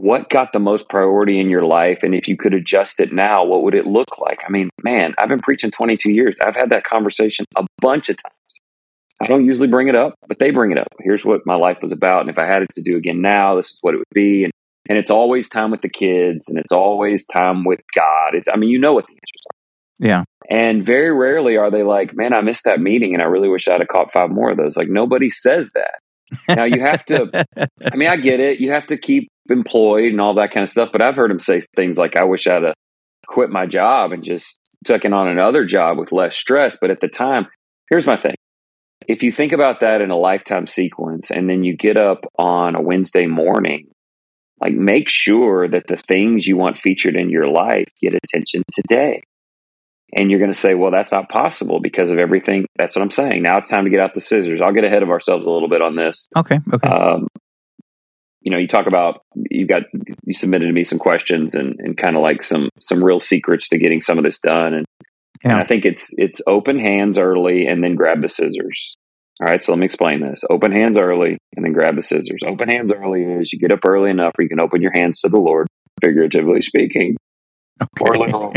what 0.00 0.30
got 0.30 0.52
the 0.52 0.60
most 0.60 0.88
priority 0.88 1.40
in 1.40 1.50
your 1.50 1.64
life? 1.64 2.04
And 2.04 2.14
if 2.14 2.28
you 2.28 2.36
could 2.36 2.54
adjust 2.54 3.00
it 3.00 3.12
now 3.12 3.44
what 3.44 3.64
would 3.64 3.74
it 3.74 3.86
look 3.86 4.18
like? 4.18 4.42
I 4.46 4.50
mean 4.50 4.70
man 4.82 5.14
i've 5.18 5.28
been 5.28 5.40
preaching 5.40 5.70
22 5.70 6.12
years. 6.12 6.38
I've 6.40 6.54
had 6.54 6.70
that 6.70 6.84
conversation 6.84 7.44
a 7.56 7.66
bunch 7.80 8.08
of 8.08 8.16
times. 8.16 8.60
I 9.20 9.26
don't 9.26 9.44
usually 9.44 9.66
bring 9.66 9.88
it 9.88 9.96
up 9.96 10.14
but 10.28 10.38
they 10.38 10.50
bring 10.52 10.70
it 10.70 10.78
up. 10.78 10.86
Here's 11.00 11.24
what 11.24 11.44
my 11.46 11.56
life 11.56 11.78
was 11.82 11.92
about 11.92 12.20
and 12.20 12.30
if 12.30 12.38
i 12.38 12.46
had 12.46 12.62
it 12.62 12.68
to 12.74 12.82
do 12.82 12.96
again 12.96 13.20
now 13.20 13.56
this 13.56 13.72
is 13.72 13.78
what 13.80 13.94
it 13.94 13.98
would 13.98 14.14
be. 14.14 14.44
And 14.44 14.52
and 14.88 14.96
it's 14.96 15.10
always 15.10 15.48
time 15.48 15.70
with 15.70 15.82
the 15.82 15.88
kids 15.88 16.48
and 16.48 16.58
it's 16.58 16.72
always 16.72 17.26
time 17.26 17.64
with 17.64 17.80
god. 17.92 18.34
It's 18.34 18.48
i 18.48 18.56
mean 18.56 18.70
you 18.70 18.78
know 18.78 18.92
what 18.92 19.06
the 19.06 19.14
answers 19.14 19.44
are. 19.50 20.06
Yeah. 20.06 20.24
And 20.48 20.82
very 20.82 21.12
rarely 21.12 21.56
are 21.56 21.72
they 21.72 21.82
like 21.82 22.14
man 22.14 22.32
i 22.32 22.40
missed 22.40 22.64
that 22.66 22.80
meeting 22.80 23.14
and 23.14 23.22
i 23.22 23.26
really 23.26 23.48
wish 23.48 23.66
i'd 23.66 23.80
have 23.80 23.88
caught 23.88 24.12
five 24.12 24.30
more 24.30 24.50
of 24.52 24.58
those. 24.58 24.76
Like 24.76 24.88
nobody 24.88 25.28
says 25.28 25.72
that. 25.72 25.98
Now 26.46 26.64
you 26.64 26.80
have 26.82 27.04
to 27.06 27.46
i 27.92 27.96
mean 27.96 28.08
i 28.08 28.16
get 28.16 28.38
it. 28.38 28.60
You 28.60 28.70
have 28.70 28.86
to 28.86 28.96
keep 28.96 29.28
employed 29.50 30.10
and 30.10 30.20
all 30.20 30.34
that 30.34 30.52
kind 30.52 30.62
of 30.62 30.70
stuff. 30.70 30.90
But 30.92 31.02
I've 31.02 31.16
heard 31.16 31.30
him 31.30 31.38
say 31.38 31.60
things 31.74 31.98
like, 31.98 32.16
I 32.16 32.24
wish 32.24 32.46
I'd 32.46 32.62
have 32.62 32.74
quit 33.26 33.50
my 33.50 33.66
job 33.66 34.12
and 34.12 34.22
just 34.22 34.58
taken 34.84 35.12
on 35.12 35.28
another 35.28 35.64
job 35.64 35.98
with 35.98 36.12
less 36.12 36.36
stress. 36.36 36.76
But 36.80 36.90
at 36.90 37.00
the 37.00 37.08
time, 37.08 37.46
here's 37.88 38.06
my 38.06 38.16
thing. 38.16 38.34
If 39.06 39.22
you 39.22 39.32
think 39.32 39.52
about 39.52 39.80
that 39.80 40.00
in 40.00 40.10
a 40.10 40.16
lifetime 40.16 40.66
sequence 40.66 41.30
and 41.30 41.48
then 41.48 41.64
you 41.64 41.76
get 41.76 41.96
up 41.96 42.24
on 42.38 42.74
a 42.74 42.82
Wednesday 42.82 43.26
morning, 43.26 43.88
like 44.60 44.74
make 44.74 45.08
sure 45.08 45.68
that 45.68 45.86
the 45.86 45.96
things 45.96 46.46
you 46.46 46.56
want 46.56 46.76
featured 46.76 47.16
in 47.16 47.30
your 47.30 47.48
life 47.48 47.86
get 48.00 48.14
attention 48.14 48.62
today. 48.72 49.22
And 50.16 50.30
you're 50.30 50.40
going 50.40 50.52
to 50.52 50.58
say, 50.58 50.74
well, 50.74 50.90
that's 50.90 51.12
not 51.12 51.28
possible 51.28 51.80
because 51.80 52.10
of 52.10 52.18
everything. 52.18 52.66
That's 52.76 52.96
what 52.96 53.02
I'm 53.02 53.10
saying. 53.10 53.42
Now 53.42 53.58
it's 53.58 53.68
time 53.68 53.84
to 53.84 53.90
get 53.90 54.00
out 54.00 54.14
the 54.14 54.22
scissors. 54.22 54.60
I'll 54.60 54.72
get 54.72 54.84
ahead 54.84 55.02
of 55.02 55.10
ourselves 55.10 55.46
a 55.46 55.50
little 55.50 55.68
bit 55.68 55.82
on 55.82 55.96
this. 55.96 56.28
Okay. 56.34 56.58
Okay. 56.72 56.88
Um, 56.88 57.28
you 58.42 58.50
know, 58.50 58.58
you 58.58 58.68
talk 58.68 58.86
about 58.86 59.22
you 59.34 59.66
got 59.66 59.82
you 60.24 60.32
submitted 60.32 60.66
to 60.66 60.72
me 60.72 60.84
some 60.84 60.98
questions 60.98 61.54
and, 61.54 61.74
and 61.80 61.96
kind 61.96 62.16
of 62.16 62.22
like 62.22 62.42
some 62.42 62.68
some 62.80 63.02
real 63.02 63.20
secrets 63.20 63.68
to 63.68 63.78
getting 63.78 64.00
some 64.00 64.18
of 64.18 64.24
this 64.24 64.38
done. 64.38 64.74
And, 64.74 64.86
yeah. 65.44 65.52
and 65.52 65.60
I 65.60 65.64
think 65.64 65.84
it's 65.84 66.12
it's 66.16 66.40
open 66.46 66.78
hands 66.78 67.18
early 67.18 67.66
and 67.66 67.82
then 67.82 67.94
grab 67.94 68.20
the 68.20 68.28
scissors. 68.28 68.96
All 69.40 69.46
right, 69.46 69.62
so 69.62 69.70
let 69.70 69.78
me 69.78 69.84
explain 69.84 70.20
this. 70.20 70.42
Open 70.50 70.72
hands 70.72 70.98
early 70.98 71.38
and 71.54 71.64
then 71.64 71.72
grab 71.72 71.94
the 71.94 72.02
scissors. 72.02 72.40
Open 72.44 72.68
hands 72.68 72.92
early 72.92 73.22
is 73.22 73.52
you 73.52 73.58
get 73.58 73.72
up 73.72 73.84
early 73.86 74.10
enough 74.10 74.32
where 74.34 74.44
you 74.44 74.48
can 74.48 74.58
open 74.58 74.82
your 74.82 74.92
hands 74.92 75.20
to 75.20 75.28
the 75.28 75.38
Lord, 75.38 75.68
figuratively 76.02 76.60
speaking, 76.60 77.16
okay. 77.80 77.88
or 78.00 78.18
literal. 78.18 78.52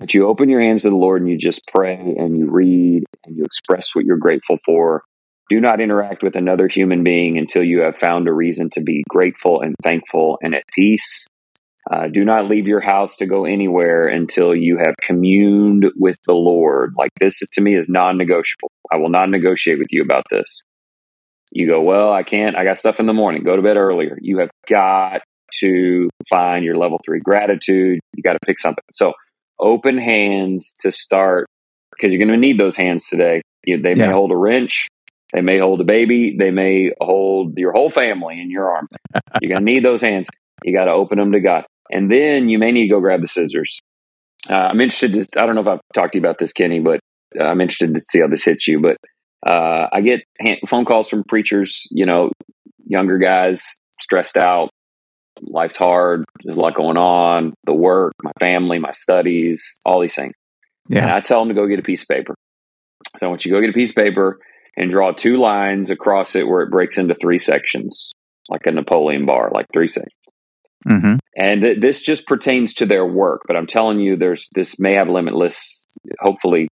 But 0.00 0.12
you 0.12 0.26
open 0.26 0.48
your 0.48 0.60
hands 0.60 0.82
to 0.82 0.90
the 0.90 0.96
Lord 0.96 1.22
and 1.22 1.30
you 1.30 1.38
just 1.38 1.62
pray 1.68 1.94
and 1.94 2.36
you 2.36 2.50
read 2.50 3.04
and 3.24 3.36
you 3.36 3.44
express 3.44 3.94
what 3.94 4.04
you're 4.04 4.16
grateful 4.16 4.58
for 4.64 5.04
do 5.50 5.60
not 5.60 5.80
interact 5.80 6.22
with 6.22 6.36
another 6.36 6.68
human 6.68 7.02
being 7.02 7.36
until 7.36 7.62
you 7.62 7.80
have 7.80 7.98
found 7.98 8.28
a 8.28 8.32
reason 8.32 8.70
to 8.70 8.80
be 8.80 9.02
grateful 9.08 9.60
and 9.60 9.74
thankful 9.82 10.38
and 10.42 10.54
at 10.54 10.62
peace. 10.74 11.26
Uh, 11.90 12.06
do 12.06 12.24
not 12.24 12.46
leave 12.46 12.68
your 12.68 12.80
house 12.80 13.16
to 13.16 13.26
go 13.26 13.44
anywhere 13.44 14.06
until 14.06 14.54
you 14.54 14.78
have 14.78 14.94
communed 15.02 15.86
with 15.96 16.16
the 16.24 16.34
Lord. 16.34 16.94
Like 16.96 17.10
this 17.18 17.40
to 17.40 17.60
me 17.60 17.74
is 17.74 17.88
non 17.88 18.16
negotiable. 18.16 18.70
I 18.92 18.96
will 18.98 19.08
not 19.08 19.28
negotiate 19.28 19.78
with 19.78 19.88
you 19.90 20.02
about 20.02 20.24
this. 20.30 20.62
You 21.50 21.66
go, 21.66 21.80
well, 21.80 22.12
I 22.12 22.22
can't. 22.22 22.54
I 22.54 22.62
got 22.62 22.78
stuff 22.78 23.00
in 23.00 23.06
the 23.06 23.12
morning. 23.12 23.42
Go 23.42 23.56
to 23.56 23.62
bed 23.62 23.76
earlier. 23.76 24.16
You 24.20 24.38
have 24.38 24.50
got 24.68 25.22
to 25.58 26.08
find 26.28 26.64
your 26.64 26.76
level 26.76 27.00
three 27.04 27.18
gratitude. 27.18 27.98
You 28.14 28.22
got 28.22 28.34
to 28.34 28.38
pick 28.46 28.60
something. 28.60 28.84
So 28.92 29.14
open 29.58 29.98
hands 29.98 30.72
to 30.80 30.92
start 30.92 31.48
because 31.90 32.12
you're 32.12 32.24
going 32.24 32.40
to 32.40 32.46
need 32.46 32.58
those 32.58 32.76
hands 32.76 33.08
today. 33.08 33.42
They 33.66 33.76
yeah. 33.76 33.94
may 33.94 34.12
hold 34.12 34.30
a 34.30 34.36
wrench. 34.36 34.86
They 35.32 35.40
may 35.40 35.58
hold 35.58 35.80
a 35.80 35.84
baby. 35.84 36.36
They 36.38 36.50
may 36.50 36.92
hold 37.00 37.56
your 37.56 37.72
whole 37.72 37.90
family 37.90 38.40
in 38.40 38.50
your 38.50 38.70
arm. 38.70 38.88
You're 39.40 39.50
going 39.50 39.64
to 39.64 39.72
need 39.72 39.84
those 39.84 40.00
hands. 40.00 40.28
You 40.64 40.72
got 40.72 40.86
to 40.86 40.92
open 40.92 41.18
them 41.18 41.32
to 41.32 41.40
God. 41.40 41.64
And 41.90 42.10
then 42.10 42.48
you 42.48 42.58
may 42.58 42.72
need 42.72 42.84
to 42.84 42.88
go 42.88 43.00
grab 43.00 43.20
the 43.20 43.26
scissors. 43.26 43.80
Uh, 44.48 44.54
I'm 44.54 44.80
interested 44.80 45.12
to, 45.14 45.40
I 45.40 45.46
don't 45.46 45.54
know 45.54 45.60
if 45.60 45.68
I've 45.68 45.80
talked 45.94 46.12
to 46.12 46.18
you 46.18 46.22
about 46.22 46.38
this, 46.38 46.52
Kenny, 46.52 46.80
but 46.80 47.00
uh, 47.38 47.44
I'm 47.44 47.60
interested 47.60 47.94
to 47.94 48.00
see 48.00 48.20
how 48.20 48.28
this 48.28 48.44
hits 48.44 48.66
you. 48.66 48.80
But 48.80 48.96
uh, 49.48 49.88
I 49.92 50.00
get 50.00 50.22
hand, 50.40 50.58
phone 50.66 50.84
calls 50.84 51.08
from 51.08 51.24
preachers, 51.24 51.86
you 51.90 52.06
know, 52.06 52.30
younger 52.86 53.18
guys, 53.18 53.76
stressed 54.00 54.36
out. 54.36 54.70
Life's 55.42 55.76
hard. 55.76 56.24
There's 56.42 56.56
a 56.56 56.60
lot 56.60 56.74
going 56.74 56.96
on. 56.96 57.54
The 57.64 57.72
work, 57.72 58.12
my 58.22 58.32
family, 58.40 58.78
my 58.78 58.92
studies, 58.92 59.78
all 59.86 60.00
these 60.00 60.14
things. 60.14 60.34
Yeah. 60.88 61.02
And 61.02 61.10
I 61.10 61.20
tell 61.20 61.40
them 61.40 61.48
to 61.48 61.54
go 61.54 61.66
get 61.66 61.78
a 61.78 61.82
piece 61.82 62.02
of 62.02 62.08
paper. 62.08 62.34
So 63.16 63.26
I 63.26 63.30
want 63.30 63.44
you 63.44 63.50
to 63.50 63.56
go 63.56 63.60
get 63.60 63.70
a 63.70 63.74
piece 63.74 63.90
of 63.90 63.96
paper 63.96 64.38
and 64.76 64.90
draw 64.90 65.12
two 65.12 65.36
lines 65.36 65.90
across 65.90 66.36
it 66.36 66.46
where 66.46 66.62
it 66.62 66.70
breaks 66.70 66.98
into 66.98 67.14
three 67.14 67.38
sections, 67.38 68.12
like 68.48 68.66
a 68.66 68.70
Napoleon 68.70 69.26
bar, 69.26 69.50
like 69.52 69.66
three 69.72 69.88
sections. 69.88 70.14
Mm-hmm. 70.88 71.16
And 71.36 71.62
th- 71.62 71.80
this 71.80 72.00
just 72.00 72.26
pertains 72.26 72.74
to 72.74 72.86
their 72.86 73.06
work, 73.06 73.42
but 73.46 73.56
I'm 73.56 73.66
telling 73.66 74.00
you, 74.00 74.16
there's 74.16 74.48
this 74.54 74.78
may 74.78 74.94
have 74.94 75.08
limitless, 75.08 75.86
hopefully, 76.20 76.68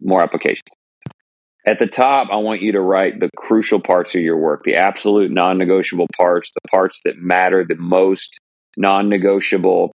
more 0.00 0.22
applications. 0.22 0.62
At 1.66 1.78
the 1.78 1.86
top, 1.86 2.28
I 2.32 2.36
want 2.36 2.62
you 2.62 2.72
to 2.72 2.80
write 2.80 3.20
the 3.20 3.28
crucial 3.36 3.80
parts 3.80 4.14
of 4.14 4.22
your 4.22 4.38
work, 4.38 4.62
the 4.64 4.76
absolute 4.76 5.30
non 5.30 5.58
negotiable 5.58 6.06
parts, 6.16 6.52
the 6.52 6.68
parts 6.70 7.00
that 7.04 7.18
matter 7.18 7.64
the 7.68 7.76
most, 7.76 8.38
non 8.76 9.08
negotiable. 9.08 9.92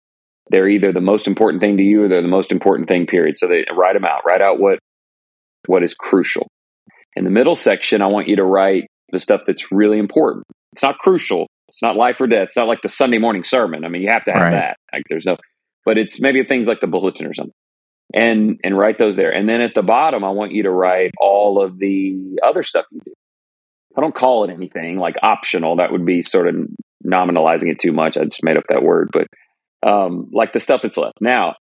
They're 0.50 0.68
either 0.68 0.92
the 0.92 1.02
most 1.02 1.28
important 1.28 1.62
thing 1.62 1.78
to 1.78 1.84
you 1.84 2.04
or 2.04 2.08
they're 2.08 2.22
the 2.22 2.28
most 2.28 2.52
important 2.52 2.88
thing, 2.88 3.06
period. 3.06 3.38
So 3.38 3.48
they 3.48 3.66
write 3.76 3.94
them 3.94 4.06
out. 4.06 4.22
Write 4.26 4.42
out 4.42 4.60
what 4.60 4.80
what 5.68 5.84
is 5.84 5.94
crucial. 5.94 6.48
In 7.16 7.24
the 7.24 7.30
middle 7.30 7.56
section, 7.56 8.02
I 8.02 8.08
want 8.08 8.28
you 8.28 8.38
to 8.38 8.44
write 8.44 8.88
the 9.12 9.20
stuff 9.20 9.42
that's 9.46 9.72
really 9.72 10.00
important. 10.00 10.46
It's 10.74 10.84
not 10.84 10.98
crucial. 10.98 11.48
It's 11.68 11.82
not 11.82 11.96
life 11.96 12.20
or 12.20 12.28
death. 12.28 12.44
It's 12.44 12.58
not 12.58 12.68
like 12.68 12.82
the 12.82 12.90
Sunday 12.90 13.18
morning 13.18 13.44
sermon. 13.44 13.86
I 13.86 13.90
mean, 13.90 14.02
you 14.02 14.10
have 14.10 14.24
to 14.26 14.32
have 14.32 14.42
right. 14.44 14.52
that. 14.52 14.78
Like 14.94 15.04
there's 15.10 15.26
no, 15.26 15.38
but 15.86 15.98
it's 15.98 16.22
maybe 16.22 16.44
things 16.44 16.68
like 16.68 16.80
the 16.80 16.88
bulletin 16.88 17.28
or 17.28 17.34
something 17.34 17.54
and 18.14 18.60
and 18.64 18.78
write 18.78 18.98
those 18.98 19.16
there. 19.16 19.32
And 19.32 19.48
then 19.48 19.62
at 19.62 19.76
the 19.76 19.84
bottom, 19.84 20.24
I 20.24 20.30
want 20.30 20.52
you 20.52 20.64
to 20.64 20.72
write 20.72 21.12
all 21.20 21.62
of 21.62 21.78
the 21.78 22.40
other 22.44 22.64
stuff 22.64 22.86
you 22.92 23.00
do. 23.06 23.14
I 23.98 24.02
don't 24.02 24.16
call 24.16 24.46
it 24.46 24.52
anything 24.52 24.98
like 24.98 25.16
optional. 25.22 25.78
That 25.78 25.92
would 25.92 26.06
be 26.06 26.24
sort 26.24 26.48
of 26.48 26.56
nominalizing 27.06 27.70
it 27.70 27.80
too 27.80 27.92
much. 27.92 28.18
I 28.18 28.24
just 28.24 28.44
made 28.44 28.58
up 28.58 28.64
that 28.70 28.84
word, 28.84 29.10
but 29.12 29.28
um, 29.86 30.30
like 30.32 30.54
the 30.54 30.60
stuff 30.60 30.82
that's 30.82 30.98
left. 30.98 31.20
Now, 31.20 31.56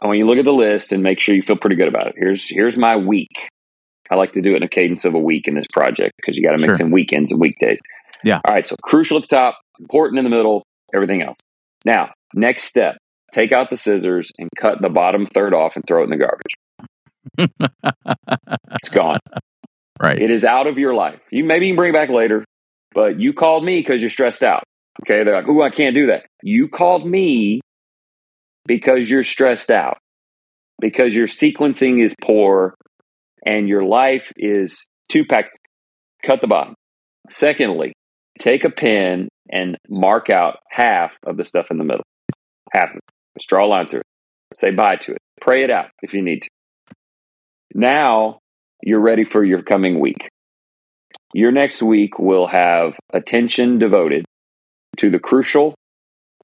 I 0.00 0.06
want 0.06 0.18
you 0.18 0.24
to 0.24 0.30
look 0.30 0.38
at 0.38 0.44
the 0.44 0.52
list 0.52 0.92
and 0.92 1.02
make 1.02 1.18
sure 1.18 1.34
you 1.34 1.42
feel 1.42 1.56
pretty 1.56 1.76
good 1.76 1.88
about 1.88 2.08
it. 2.08 2.14
Here's 2.16 2.48
here's 2.48 2.76
my 2.76 2.96
week. 2.96 3.48
I 4.14 4.16
like 4.16 4.32
to 4.34 4.40
do 4.40 4.52
it 4.52 4.58
in 4.58 4.62
a 4.62 4.68
cadence 4.68 5.04
of 5.04 5.14
a 5.14 5.18
week 5.18 5.48
in 5.48 5.54
this 5.54 5.66
project 5.72 6.14
because 6.16 6.36
you 6.36 6.44
got 6.44 6.54
to 6.54 6.60
mix 6.60 6.78
sure. 6.78 6.86
in 6.86 6.92
weekends 6.92 7.32
and 7.32 7.40
weekdays. 7.40 7.80
Yeah. 8.22 8.40
All 8.44 8.54
right. 8.54 8.64
So 8.64 8.76
crucial 8.80 9.16
at 9.16 9.22
the 9.22 9.26
top, 9.26 9.58
important 9.80 10.18
in 10.18 10.24
the 10.24 10.30
middle, 10.30 10.62
everything 10.94 11.20
else. 11.20 11.38
Now, 11.84 12.12
next 12.32 12.64
step 12.64 12.96
take 13.32 13.50
out 13.50 13.70
the 13.70 13.76
scissors 13.76 14.30
and 14.38 14.48
cut 14.56 14.80
the 14.80 14.88
bottom 14.88 15.26
third 15.26 15.52
off 15.52 15.74
and 15.74 15.84
throw 15.84 16.02
it 16.02 16.04
in 16.04 16.10
the 16.10 16.16
garbage. 16.16 16.54
it's 18.74 18.88
gone. 18.90 19.18
Right. 20.00 20.22
It 20.22 20.30
is 20.30 20.44
out 20.44 20.68
of 20.68 20.78
your 20.78 20.94
life. 20.94 21.20
You 21.32 21.42
maybe 21.42 21.66
you 21.66 21.72
can 21.72 21.76
bring 21.76 21.90
it 21.90 21.94
back 21.94 22.10
later, 22.10 22.44
but 22.92 23.20
you 23.20 23.32
called 23.32 23.64
me 23.64 23.80
because 23.80 24.00
you're 24.00 24.10
stressed 24.10 24.44
out. 24.44 24.62
Okay. 25.02 25.24
They're 25.24 25.34
like, 25.34 25.48
oh, 25.48 25.62
I 25.62 25.70
can't 25.70 25.96
do 25.96 26.06
that. 26.06 26.26
You 26.40 26.68
called 26.68 27.04
me 27.04 27.60
because 28.64 29.10
you're 29.10 29.24
stressed 29.24 29.72
out, 29.72 29.98
because 30.80 31.16
your 31.16 31.26
sequencing 31.26 32.00
is 32.00 32.14
poor 32.22 32.74
and 33.44 33.68
your 33.68 33.84
life 33.84 34.32
is 34.36 34.86
two 35.08 35.24
pack. 35.24 35.50
Cut 36.22 36.40
the 36.40 36.46
bottom. 36.46 36.74
Secondly, 37.28 37.92
take 38.38 38.64
a 38.64 38.70
pen 38.70 39.28
and 39.50 39.76
mark 39.88 40.30
out 40.30 40.58
half 40.70 41.16
of 41.26 41.36
the 41.36 41.44
stuff 41.44 41.70
in 41.70 41.78
the 41.78 41.84
middle. 41.84 42.04
Half 42.72 42.90
of 42.90 42.96
it. 42.96 43.02
Just 43.38 43.48
draw 43.48 43.64
a 43.64 43.68
line 43.68 43.88
through 43.88 44.00
it. 44.00 44.06
Say 44.56 44.70
bye 44.70 44.96
to 44.96 45.12
it. 45.12 45.18
Pray 45.40 45.64
it 45.64 45.70
out 45.70 45.90
if 46.02 46.14
you 46.14 46.22
need 46.22 46.42
to. 46.42 46.48
Now 47.74 48.38
you're 48.82 49.00
ready 49.00 49.24
for 49.24 49.44
your 49.44 49.62
coming 49.62 50.00
week. 50.00 50.28
Your 51.32 51.50
next 51.50 51.82
week 51.82 52.18
will 52.18 52.46
have 52.46 52.96
attention 53.12 53.78
devoted 53.78 54.24
to 54.98 55.10
the 55.10 55.18
crucial 55.18 55.74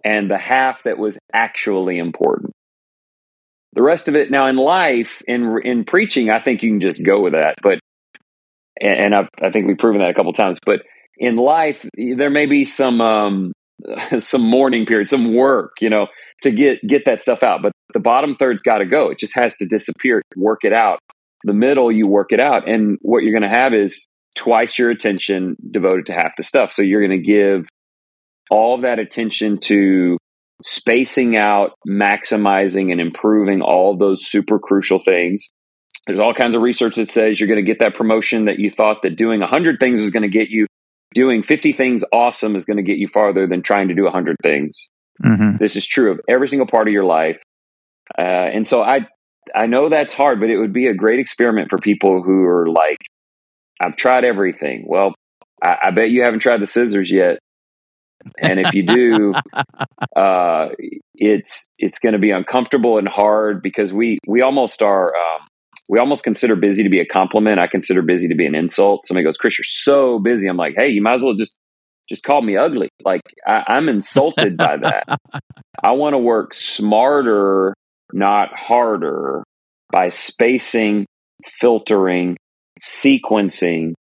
and 0.04 0.30
the 0.30 0.38
half 0.38 0.82
that 0.84 0.98
was 0.98 1.18
actually 1.32 1.98
important. 1.98 2.49
The 3.72 3.82
rest 3.82 4.08
of 4.08 4.16
it 4.16 4.30
now 4.30 4.46
in 4.48 4.56
life, 4.56 5.22
in 5.28 5.56
in 5.64 5.84
preaching, 5.84 6.30
I 6.30 6.40
think 6.40 6.62
you 6.62 6.70
can 6.70 6.80
just 6.80 7.02
go 7.02 7.20
with 7.20 7.34
that. 7.34 7.56
But 7.62 7.78
and 8.80 9.14
I've, 9.14 9.28
I 9.42 9.50
think 9.50 9.66
we've 9.66 9.78
proven 9.78 10.00
that 10.00 10.10
a 10.10 10.14
couple 10.14 10.32
times. 10.32 10.58
But 10.64 10.82
in 11.18 11.36
life, 11.36 11.86
there 11.94 12.30
may 12.30 12.46
be 12.46 12.64
some 12.64 13.00
um, 13.00 13.52
some 14.18 14.42
mourning 14.42 14.86
period, 14.86 15.08
some 15.08 15.34
work, 15.34 15.72
you 15.80 15.90
know, 15.90 16.08
to 16.42 16.50
get 16.50 16.86
get 16.86 17.04
that 17.04 17.20
stuff 17.20 17.42
out. 17.42 17.62
But 17.62 17.72
the 17.92 18.00
bottom 18.00 18.36
third's 18.36 18.62
got 18.62 18.78
to 18.78 18.86
go. 18.86 19.10
It 19.10 19.18
just 19.18 19.34
has 19.34 19.56
to 19.58 19.66
disappear. 19.66 20.22
Work 20.36 20.64
it 20.64 20.72
out. 20.72 20.98
The 21.44 21.54
middle, 21.54 21.90
you 21.90 22.06
work 22.06 22.32
it 22.32 22.40
out, 22.40 22.68
and 22.68 22.98
what 23.00 23.22
you're 23.22 23.38
going 23.38 23.50
to 23.50 23.56
have 23.56 23.72
is 23.72 24.06
twice 24.36 24.78
your 24.78 24.90
attention 24.90 25.56
devoted 25.70 26.06
to 26.06 26.12
half 26.12 26.36
the 26.36 26.42
stuff. 26.42 26.72
So 26.72 26.82
you're 26.82 27.06
going 27.06 27.18
to 27.18 27.26
give 27.26 27.66
all 28.50 28.78
that 28.82 28.98
attention 28.98 29.58
to 29.58 30.18
spacing 30.62 31.36
out, 31.36 31.72
maximizing, 31.86 32.92
and 32.92 33.00
improving 33.00 33.62
all 33.62 33.96
those 33.96 34.26
super 34.26 34.58
crucial 34.58 34.98
things. 34.98 35.50
There's 36.06 36.18
all 36.18 36.34
kinds 36.34 36.56
of 36.56 36.62
research 36.62 36.96
that 36.96 37.10
says 37.10 37.38
you're 37.38 37.48
going 37.48 37.64
to 37.64 37.66
get 37.66 37.80
that 37.80 37.94
promotion 37.94 38.46
that 38.46 38.58
you 38.58 38.70
thought 38.70 39.02
that 39.02 39.16
doing 39.16 39.40
100 39.40 39.78
things 39.78 40.00
is 40.00 40.10
going 40.10 40.22
to 40.22 40.28
get 40.28 40.48
you 40.48 40.66
doing 41.14 41.42
50 41.42 41.72
things 41.72 42.04
awesome 42.12 42.56
is 42.56 42.64
going 42.64 42.76
to 42.76 42.82
get 42.82 42.98
you 42.98 43.08
farther 43.08 43.46
than 43.46 43.62
trying 43.62 43.88
to 43.88 43.94
do 43.94 44.04
100 44.04 44.36
things. 44.42 44.90
Mm-hmm. 45.22 45.56
This 45.58 45.76
is 45.76 45.86
true 45.86 46.12
of 46.12 46.20
every 46.28 46.48
single 46.48 46.66
part 46.66 46.88
of 46.88 46.92
your 46.92 47.04
life. 47.04 47.42
Uh, 48.18 48.22
and 48.22 48.66
so 48.66 48.82
I, 48.82 49.06
I 49.54 49.66
know 49.66 49.88
that's 49.88 50.12
hard, 50.12 50.40
but 50.40 50.50
it 50.50 50.58
would 50.58 50.72
be 50.72 50.86
a 50.86 50.94
great 50.94 51.18
experiment 51.20 51.70
for 51.70 51.78
people 51.78 52.22
who 52.22 52.44
are 52.44 52.68
like, 52.68 52.98
I've 53.80 53.96
tried 53.96 54.24
everything. 54.24 54.84
Well, 54.86 55.14
I, 55.62 55.76
I 55.84 55.90
bet 55.90 56.10
you 56.10 56.22
haven't 56.22 56.40
tried 56.40 56.60
the 56.60 56.66
scissors 56.66 57.10
yet. 57.10 57.38
And 58.38 58.60
if 58.60 58.74
you 58.74 58.86
do, 58.86 59.34
uh, 60.16 60.68
it's 61.14 61.66
it's 61.78 61.98
going 61.98 62.12
to 62.12 62.18
be 62.18 62.30
uncomfortable 62.30 62.98
and 62.98 63.08
hard 63.08 63.62
because 63.62 63.92
we 63.92 64.18
we 64.26 64.42
almost 64.42 64.82
are 64.82 65.14
um, 65.14 65.40
we 65.88 65.98
almost 65.98 66.24
consider 66.24 66.56
busy 66.56 66.82
to 66.82 66.88
be 66.88 67.00
a 67.00 67.06
compliment. 67.06 67.60
I 67.60 67.66
consider 67.66 68.02
busy 68.02 68.28
to 68.28 68.34
be 68.34 68.46
an 68.46 68.54
insult. 68.54 69.04
Somebody 69.04 69.24
goes, 69.24 69.36
Chris, 69.36 69.58
you're 69.58 69.64
so 69.64 70.18
busy. 70.18 70.48
I'm 70.48 70.56
like, 70.56 70.74
hey, 70.76 70.88
you 70.88 71.02
might 71.02 71.14
as 71.14 71.22
well 71.22 71.34
just 71.34 71.58
just 72.08 72.24
call 72.24 72.42
me 72.42 72.56
ugly. 72.56 72.88
Like 73.04 73.22
I, 73.46 73.64
I'm 73.68 73.88
insulted 73.88 74.56
by 74.56 74.76
that. 74.78 75.18
I 75.82 75.92
want 75.92 76.14
to 76.14 76.18
work 76.18 76.54
smarter, 76.54 77.74
not 78.12 78.58
harder, 78.58 79.44
by 79.92 80.10
spacing, 80.10 81.06
filtering, 81.44 82.36
sequencing, 82.82 83.94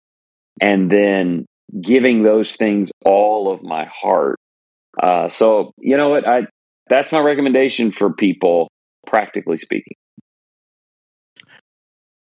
and 0.61 0.91
then 0.91 1.45
giving 1.81 2.23
those 2.23 2.55
things 2.55 2.91
all 3.05 3.51
of 3.51 3.63
my 3.63 3.85
heart. 3.85 4.37
Uh, 5.01 5.29
so 5.29 5.71
you 5.77 5.97
know 5.97 6.09
what? 6.09 6.27
I 6.27 6.47
that's 6.89 7.11
my 7.11 7.19
recommendation 7.19 7.91
for 7.91 8.11
people, 8.11 8.69
practically 9.05 9.57
speaking. 9.57 9.93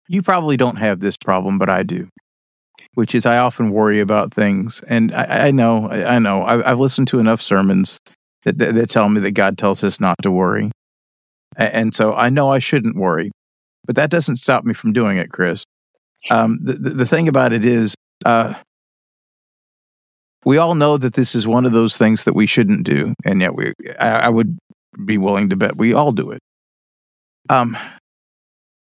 You 0.08 0.21
probably 0.21 0.56
don't 0.56 0.75
have 0.75 0.99
this 0.99 1.17
problem, 1.17 1.58
but 1.58 1.69
I 1.69 1.84
do, 1.84 2.10
which 2.93 3.15
is 3.15 3.25
I 3.25 3.38
often 3.38 3.71
worry 3.71 3.99
about 3.99 4.34
things. 4.34 4.82
And 4.88 5.13
I, 5.15 5.47
I 5.47 5.51
know, 5.51 5.88
I, 5.88 6.15
I 6.15 6.19
know, 6.19 6.43
I've, 6.43 6.65
I've, 6.65 6.80
listened 6.80 7.08
to 7.10 7.19
enough 7.19 7.41
sermons 7.41 7.97
that, 8.43 8.58
that, 8.58 8.75
that, 8.75 8.89
tell 8.89 9.08
me 9.10 9.21
that 9.21 9.32
God 9.32 9.58
tells 9.58 9.84
us 9.84 9.99
not 9.99 10.17
to 10.21 10.30
worry. 10.30 10.69
And 11.56 11.93
so 11.93 12.13
I 12.13 12.30
know 12.30 12.49
I 12.49 12.60
shouldn't 12.60 12.95
worry, 12.95 13.32
but 13.86 13.95
that 13.95 14.10
doesn't 14.10 14.36
stop 14.36 14.63
me 14.63 14.73
from 14.73 14.93
doing 14.93 15.17
it, 15.17 15.32
Chris. 15.32 15.63
Um, 16.30 16.60
the, 16.62 16.73
the, 16.73 16.89
the, 16.89 17.06
thing 17.06 17.27
about 17.27 17.51
it 17.51 17.63
is, 17.63 17.95
uh, 18.25 18.54
we 20.45 20.58
all 20.58 20.75
know 20.75 20.97
that 20.97 21.13
this 21.13 21.36
is 21.36 21.47
one 21.47 21.65
of 21.65 21.71
those 21.71 21.97
things 21.97 22.23
that 22.23 22.36
we 22.36 22.47
shouldn't 22.47 22.84
do, 22.84 23.13
and 23.23 23.41
yet 23.41 23.56
we, 23.56 23.73
I, 23.99 24.10
I 24.10 24.30
would 24.30 24.58
be 25.06 25.17
willing 25.17 25.49
to 25.49 25.56
bet 25.56 25.77
we 25.77 25.93
all 25.93 26.12
do 26.12 26.32
it. 26.32 26.41
Um, 27.49 27.77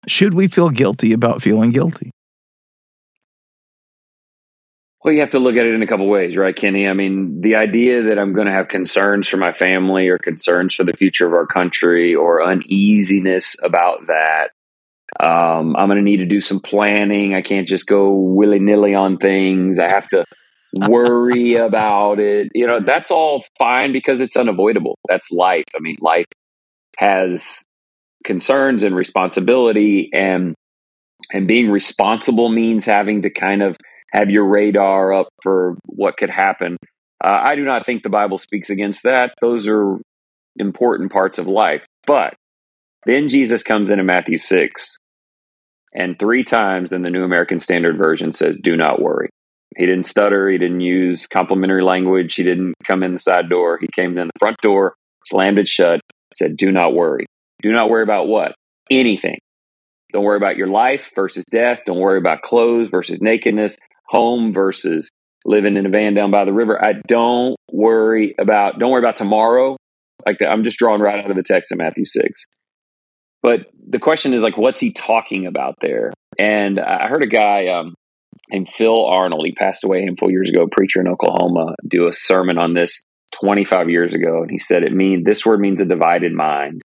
should 0.08 0.34
we 0.34 0.48
feel 0.48 0.70
guilty 0.70 1.14
about 1.14 1.42
feeling 1.42 1.72
guilty? 1.72 2.12
Well, 5.04 5.14
you 5.14 5.20
have 5.20 5.32
to 5.32 5.40
look 5.40 5.58
at 5.58 5.66
it 5.66 5.74
in 5.74 5.82
a 5.82 5.88
couple 5.88 6.08
ways, 6.08 6.38
right, 6.38 6.56
Kenny? 6.56 6.88
I 6.88 6.94
mean, 6.94 7.42
the 7.42 7.58
idea 7.58 8.04
that 8.04 8.18
I'm 8.18 8.32
going 8.34 8.48
to 8.48 8.54
have 8.54 8.70
concerns 8.70 9.28
for 9.28 9.36
my 9.36 9.52
family 9.52 10.08
or 10.08 10.18
concerns 10.18 10.76
for 10.76 10.86
the 10.86 10.94
future 10.94 11.28
of 11.28 11.34
our 11.34 11.46
country 11.46 12.16
or 12.16 12.42
uneasiness 12.42 13.58
about 13.62 14.08
that. 14.08 14.52
Um, 15.20 15.76
I'm 15.76 15.90
going 15.90 15.98
to 15.98 16.02
need 16.02 16.18
to 16.18 16.26
do 16.26 16.40
some 16.40 16.62
planning. 16.62 17.36
I 17.36 17.42
can't 17.42 17.68
just 17.68 17.86
go 17.86 18.12
willy 18.12 18.60
nilly 18.60 18.96
on 18.96 19.18
things. 19.18 19.78
I 19.78 19.92
have 19.92 20.08
to 20.10 20.24
worry 20.74 21.56
about 21.56 22.20
it. 22.20 22.50
You 22.54 22.68
know, 22.68 22.80
that's 22.80 23.12
all 23.12 23.44
fine 23.58 23.94
because 23.94 24.22
it's 24.22 24.36
unavoidable. 24.36 24.98
That's 25.08 25.32
life. 25.32 25.66
I 25.76 25.80
mean, 25.80 25.96
life 26.02 26.26
has 26.98 27.64
concerns 28.24 28.84
and 28.84 28.96
responsibility 28.96 30.10
and 30.14 30.56
and 31.34 31.48
being 31.48 31.70
responsible 31.70 32.50
means 32.50 32.86
having 32.86 33.22
to 33.22 33.30
kind 33.30 33.62
of 33.62 33.78
have 34.12 34.30
your 34.30 34.46
radar 34.46 35.14
up 35.14 35.30
for 35.42 35.76
what 35.86 36.18
could 36.18 36.30
happen. 36.30 36.78
Uh, 37.24 37.40
I 37.42 37.56
do 37.56 37.64
not 37.64 37.86
think 37.86 38.04
the 38.04 38.10
Bible 38.10 38.38
speaks 38.38 38.70
against 38.70 39.04
that. 39.04 39.34
Those 39.42 39.68
are 39.68 39.98
important 40.58 41.12
parts 41.12 41.40
of 41.40 41.48
life. 41.48 41.82
But 42.06 42.34
then 43.06 43.30
Jesus 43.30 43.64
comes 43.64 43.90
in 43.90 44.00
in 44.00 44.06
Matthew 44.06 44.38
6 44.38 44.98
and 45.96 46.18
three 46.20 46.44
times 46.44 46.92
in 46.92 47.02
the 47.02 47.10
New 47.10 47.24
American 47.24 47.60
Standard 47.60 47.98
Version 47.98 48.32
says, 48.32 48.60
Do 48.62 48.76
not 48.76 49.02
worry. 49.02 49.30
He 49.78 49.86
didn't 49.86 50.06
stutter. 50.06 50.50
He 50.50 50.58
didn't 50.58 50.82
use 50.82 51.28
complimentary 51.28 51.84
language. 51.84 52.36
He 52.36 52.44
didn't 52.44 52.76
come 52.86 53.04
in 53.04 53.14
the 53.14 53.20
side 53.20 53.50
door. 53.50 53.78
He 53.80 53.88
came 53.94 54.18
in 54.18 54.28
the 54.28 54.40
front 54.40 54.58
door, 54.62 54.96
slammed 55.26 55.58
it 55.58 55.68
shut, 55.68 56.02
said, 56.36 56.58
Do 56.58 56.72
not 56.72 56.94
worry. 56.94 57.26
Do 57.62 57.72
not 57.72 57.90
worry 57.90 58.04
about 58.04 58.28
what? 58.28 58.54
Anything. 58.90 59.38
Don't 60.12 60.24
worry 60.24 60.38
about 60.38 60.58
your 60.58 60.68
life 60.68 61.12
versus 61.16 61.44
death. 61.52 61.80
Don't 61.86 62.00
worry 62.00 62.20
about 62.20 62.44
clothes 62.44 62.90
versus 62.90 63.20
nakedness, 63.20 63.76
home 64.10 64.54
versus 64.54 65.10
living 65.46 65.76
in 65.76 65.86
a 65.86 65.90
van 65.90 66.14
down 66.14 66.30
by 66.30 66.46
the 66.46 66.54
river. 66.54 66.84
I 66.84 66.94
don't 67.08 67.56
worry 67.72 68.36
about 68.38 68.80
don't 68.80 68.92
worry 68.92 69.02
about 69.02 69.18
tomorrow. 69.18 69.76
Like 70.26 70.38
I'm 70.48 70.64
just 70.64 70.78
drawing 70.78 71.02
right 71.02 71.24
out 71.24 71.30
of 71.30 71.36
the 71.36 71.44
text 71.44 71.72
in 71.72 71.80
Matthew 71.80 72.06
six. 72.06 72.46
But 73.42 73.68
the 73.90 74.00
question 74.00 74.34
is 74.34 74.42
like, 74.42 74.58
what's 74.58 74.80
he 74.80 74.94
talking 74.94 75.46
about 75.46 75.76
there? 75.82 76.14
And 76.40 76.80
I 76.80 77.08
heard 77.08 77.24
a 77.24 77.28
guy 77.28 77.68
um, 77.68 77.94
named 78.54 78.70
Phil 78.70 79.06
Arnold. 79.06 79.46
He 79.46 79.52
passed 79.54 79.84
away 79.84 80.00
a 80.00 80.04
handful 80.04 80.32
years 80.32 80.50
ago, 80.50 80.68
preacher 80.72 81.02
in 81.02 81.08
Oklahoma, 81.08 81.76
do 81.88 82.08
a 82.08 82.14
sermon 82.14 82.58
on 82.58 82.74
this 82.74 83.02
25 83.42 83.90
years 83.90 84.14
ago, 84.14 84.42
and 84.42 84.52
he 84.52 84.60
said 84.60 84.84
it 84.84 84.94
mean 84.94 85.24
this 85.24 85.46
word 85.46 85.60
means 85.60 85.82
a 85.82 85.86
divided 85.86 86.34
mind. 86.34 86.82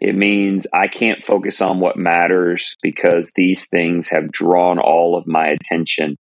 It 0.00 0.16
means 0.16 0.66
I 0.72 0.88
can't 0.88 1.22
focus 1.22 1.60
on 1.60 1.78
what 1.78 1.96
matters 1.96 2.74
because 2.82 3.32
these 3.36 3.68
things 3.68 4.08
have 4.08 4.32
drawn 4.32 4.78
all 4.78 5.16
of 5.16 5.26
my 5.26 5.48
attention 5.48 6.16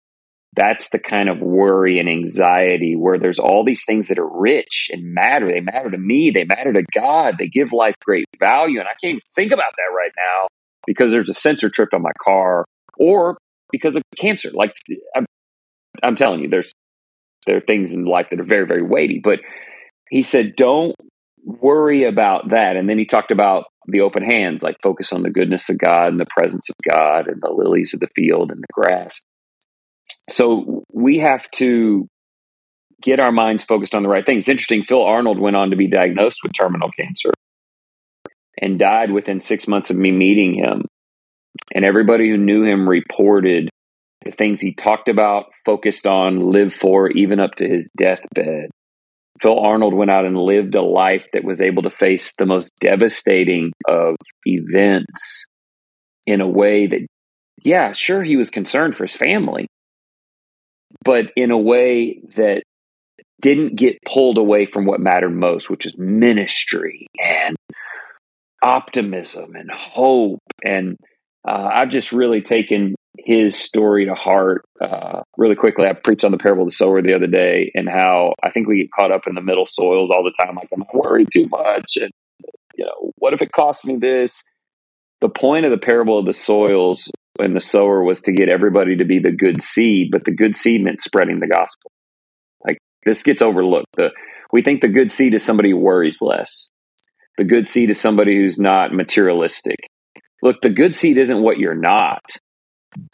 that's 0.56 0.90
the 0.90 1.00
kind 1.00 1.30
of 1.30 1.42
worry 1.42 2.00
and 2.00 2.10
anxiety 2.10 2.96
where 2.96 3.18
there's 3.18 3.40
all 3.40 3.64
these 3.64 3.86
things 3.86 4.10
that 4.10 4.20
are 4.20 4.28
rich 4.28 4.90
and 4.92 5.14
matter. 5.14 5.50
They 5.50 5.62
matter 5.62 5.90
to 5.90 5.98
me. 5.98 6.30
They 6.30 6.44
matter 6.44 6.74
to 6.74 6.84
God. 6.94 7.38
They 7.38 7.48
give 7.48 7.72
life 7.72 7.96
great 8.04 8.26
value. 8.38 8.80
And 8.80 8.88
I 8.88 8.96
can't 9.02 9.12
even 9.12 9.22
think 9.34 9.54
about 9.54 9.74
that 9.78 9.96
right 9.96 10.12
now 10.18 10.48
because 10.86 11.12
there's 11.12 11.30
a 11.30 11.34
sensor 11.34 11.70
tripped 11.70 11.94
on 11.94 12.02
my 12.02 12.12
car 12.24 12.66
or 12.98 13.38
because 13.72 13.96
of 13.96 14.04
cancer. 14.18 14.50
Like 14.54 14.74
I'm, 15.16 15.26
I'm 16.04 16.16
telling 16.16 16.42
you, 16.42 16.50
there's, 16.50 16.72
there 17.46 17.58
are 17.58 17.62
things 17.62 17.94
in 17.94 18.06
life 18.06 18.28
that 18.32 18.40
are 18.40 18.46
very, 18.46 18.68
very 18.68 18.84
weighty. 18.84 19.20
But 19.20 19.40
he 20.10 20.24
said, 20.24 20.56
don't 20.56 20.96
worry 21.44 22.04
about 22.04 22.50
that. 22.50 22.76
And 22.76 22.90
then 22.90 22.98
he 22.98 23.06
talked 23.06 23.32
about 23.32 23.66
the 23.88 24.02
open 24.02 24.24
hands, 24.24 24.62
like 24.62 24.78
focus 24.84 25.12
on 25.12 25.24
the 25.24 25.32
goodness 25.32 25.70
of 25.70 25.78
God 25.78 26.10
and 26.10 26.20
the 26.20 26.28
presence 26.30 26.70
of 26.70 26.76
God 26.94 27.28
and 27.28 27.42
the 27.42 27.52
lilies 27.52 27.94
of 27.94 28.00
the 28.00 28.10
field 28.16 28.52
and 28.52 28.62
the 28.62 28.74
grass. 28.74 29.22
So 30.30 30.84
we 30.94 31.20
have 31.20 31.50
to 31.52 32.08
get 33.02 33.20
our 33.20 33.32
minds 33.32 33.64
focused 33.64 33.96
on 33.96 34.04
the 34.04 34.10
right 34.10 34.26
things. 34.26 34.44
It's 34.44 34.50
interesting. 34.50 34.84
Phil 34.84 35.02
Arnold 35.02 35.40
went 35.40 35.56
on 35.56 35.72
to 35.72 35.76
be 35.76 35.88
diagnosed 35.88 36.42
with 36.44 36.54
terminal 36.54 36.92
cancer 36.92 37.32
and 38.62 38.78
died 38.78 39.12
within 39.12 39.40
six 39.40 39.68
months 39.68 39.90
of 39.90 39.98
me 39.98 40.12
meeting 40.12 40.54
him. 40.54 40.86
And 41.74 41.86
everybody 41.86 42.30
who 42.30 42.38
knew 42.38 42.64
him 42.64 42.88
reported 42.88 43.70
the 44.24 44.32
things 44.32 44.62
he 44.62 44.74
talked 44.74 45.10
about, 45.10 45.54
focused 45.66 46.06
on, 46.06 46.52
lived 46.52 46.74
for, 46.74 47.10
even 47.10 47.40
up 47.40 47.56
to 47.56 47.68
his 47.68 47.90
deathbed. 47.98 48.70
Phil 49.42 49.60
Arnold 49.60 49.94
went 49.94 50.12
out 50.12 50.26
and 50.26 50.38
lived 50.38 50.76
a 50.76 50.82
life 50.82 51.28
that 51.34 51.44
was 51.44 51.62
able 51.62 51.84
to 51.84 51.90
face 51.90 52.34
the 52.38 52.46
most 52.46 52.72
devastating 52.80 53.72
of 53.88 54.16
events 54.46 55.46
in 56.28 56.42
a 56.42 56.48
way 56.48 56.86
that, 56.86 57.08
yeah, 57.64 57.94
sure, 57.94 58.22
he 58.22 58.36
was 58.36 58.52
concerned 58.52 58.96
for 58.96 59.06
his 59.06 59.16
family, 59.16 59.68
but 61.04 61.32
in 61.36 61.50
a 61.50 61.58
way 61.58 62.22
that 62.36 62.62
didn't 63.42 63.76
get 63.76 63.98
pulled 64.06 64.38
away 64.38 64.68
from 64.68 64.86
what 64.86 65.00
mattered 65.00 65.36
most, 65.36 65.70
which 65.70 65.88
is 65.88 65.98
ministry 65.98 67.08
and 67.20 67.56
optimism 68.62 69.56
and 69.56 69.72
hope. 69.72 70.40
And 70.64 70.98
uh, 71.48 71.70
I've 71.74 71.90
just 71.90 72.12
really 72.12 72.42
taken 72.42 72.96
his 73.18 73.56
story 73.58 74.06
to 74.06 74.16
heart 74.16 74.66
uh, 74.80 75.22
really 75.38 75.56
quickly. 75.56 75.88
I 75.88 75.94
preached 75.94 76.24
on 76.24 76.32
the 76.32 76.38
parable 76.38 76.64
of 76.64 76.70
the 76.70 76.76
sower 76.76 77.02
the 77.02 77.14
other 77.14 77.28
day 77.28 77.72
and 77.76 77.90
how 77.90 78.34
I 78.44 78.52
think 78.52 78.68
we 78.68 78.78
get 78.78 78.92
caught 78.92 79.12
up 79.12 79.28
in 79.28 79.36
the 79.36 79.42
middle 79.42 79.66
soils 79.66 80.12
all 80.12 80.24
the 80.24 80.34
time. 80.44 80.56
Like, 80.56 80.70
am 80.74 80.84
I'm 80.84 81.00
worried 81.00 81.30
too 81.32 81.48
much. 81.50 81.98
And, 81.98 82.12
you 82.76 82.86
know, 82.86 83.12
what 83.18 83.34
if 83.34 83.42
it 83.42 83.52
costs 83.52 83.86
me 83.86 83.98
this? 83.98 84.44
The 85.20 85.30
point 85.30 85.66
of 85.66 85.72
the 85.72 85.78
parable 85.78 86.18
of 86.18 86.26
the 86.26 86.34
soils 86.34 87.12
and 87.40 87.56
the 87.56 87.62
sower 87.62 88.04
was 88.04 88.22
to 88.24 88.32
get 88.32 88.50
everybody 88.50 88.96
to 88.98 89.06
be 89.06 89.20
the 89.20 89.32
good 89.32 89.62
seed, 89.62 90.10
but 90.12 90.26
the 90.26 90.36
good 90.36 90.56
seed 90.56 90.84
meant 90.84 91.00
spreading 91.00 91.40
the 91.40 91.48
gospel. 91.48 91.92
Like 92.66 92.80
this 93.06 93.24
gets 93.24 93.42
overlooked. 93.42 93.88
The 93.98 94.12
we 94.52 94.62
think 94.62 94.82
the 94.82 94.90
good 94.90 95.12
seed 95.12 95.34
is 95.34 95.44
somebody 95.44 95.72
who 95.72 95.78
worries 95.78 96.22
less. 96.22 96.70
The 97.38 97.44
good 97.46 97.68
seed 97.68 97.90
is 97.90 98.00
somebody 98.00 98.36
who's 98.36 98.60
not 98.60 98.94
materialistic. 98.94 99.78
Look, 100.42 100.62
the 100.62 100.70
good 100.70 100.96
seed 100.96 101.18
isn't 101.18 101.42
what 101.42 101.60
you're 101.60 101.76
not. 101.76 102.24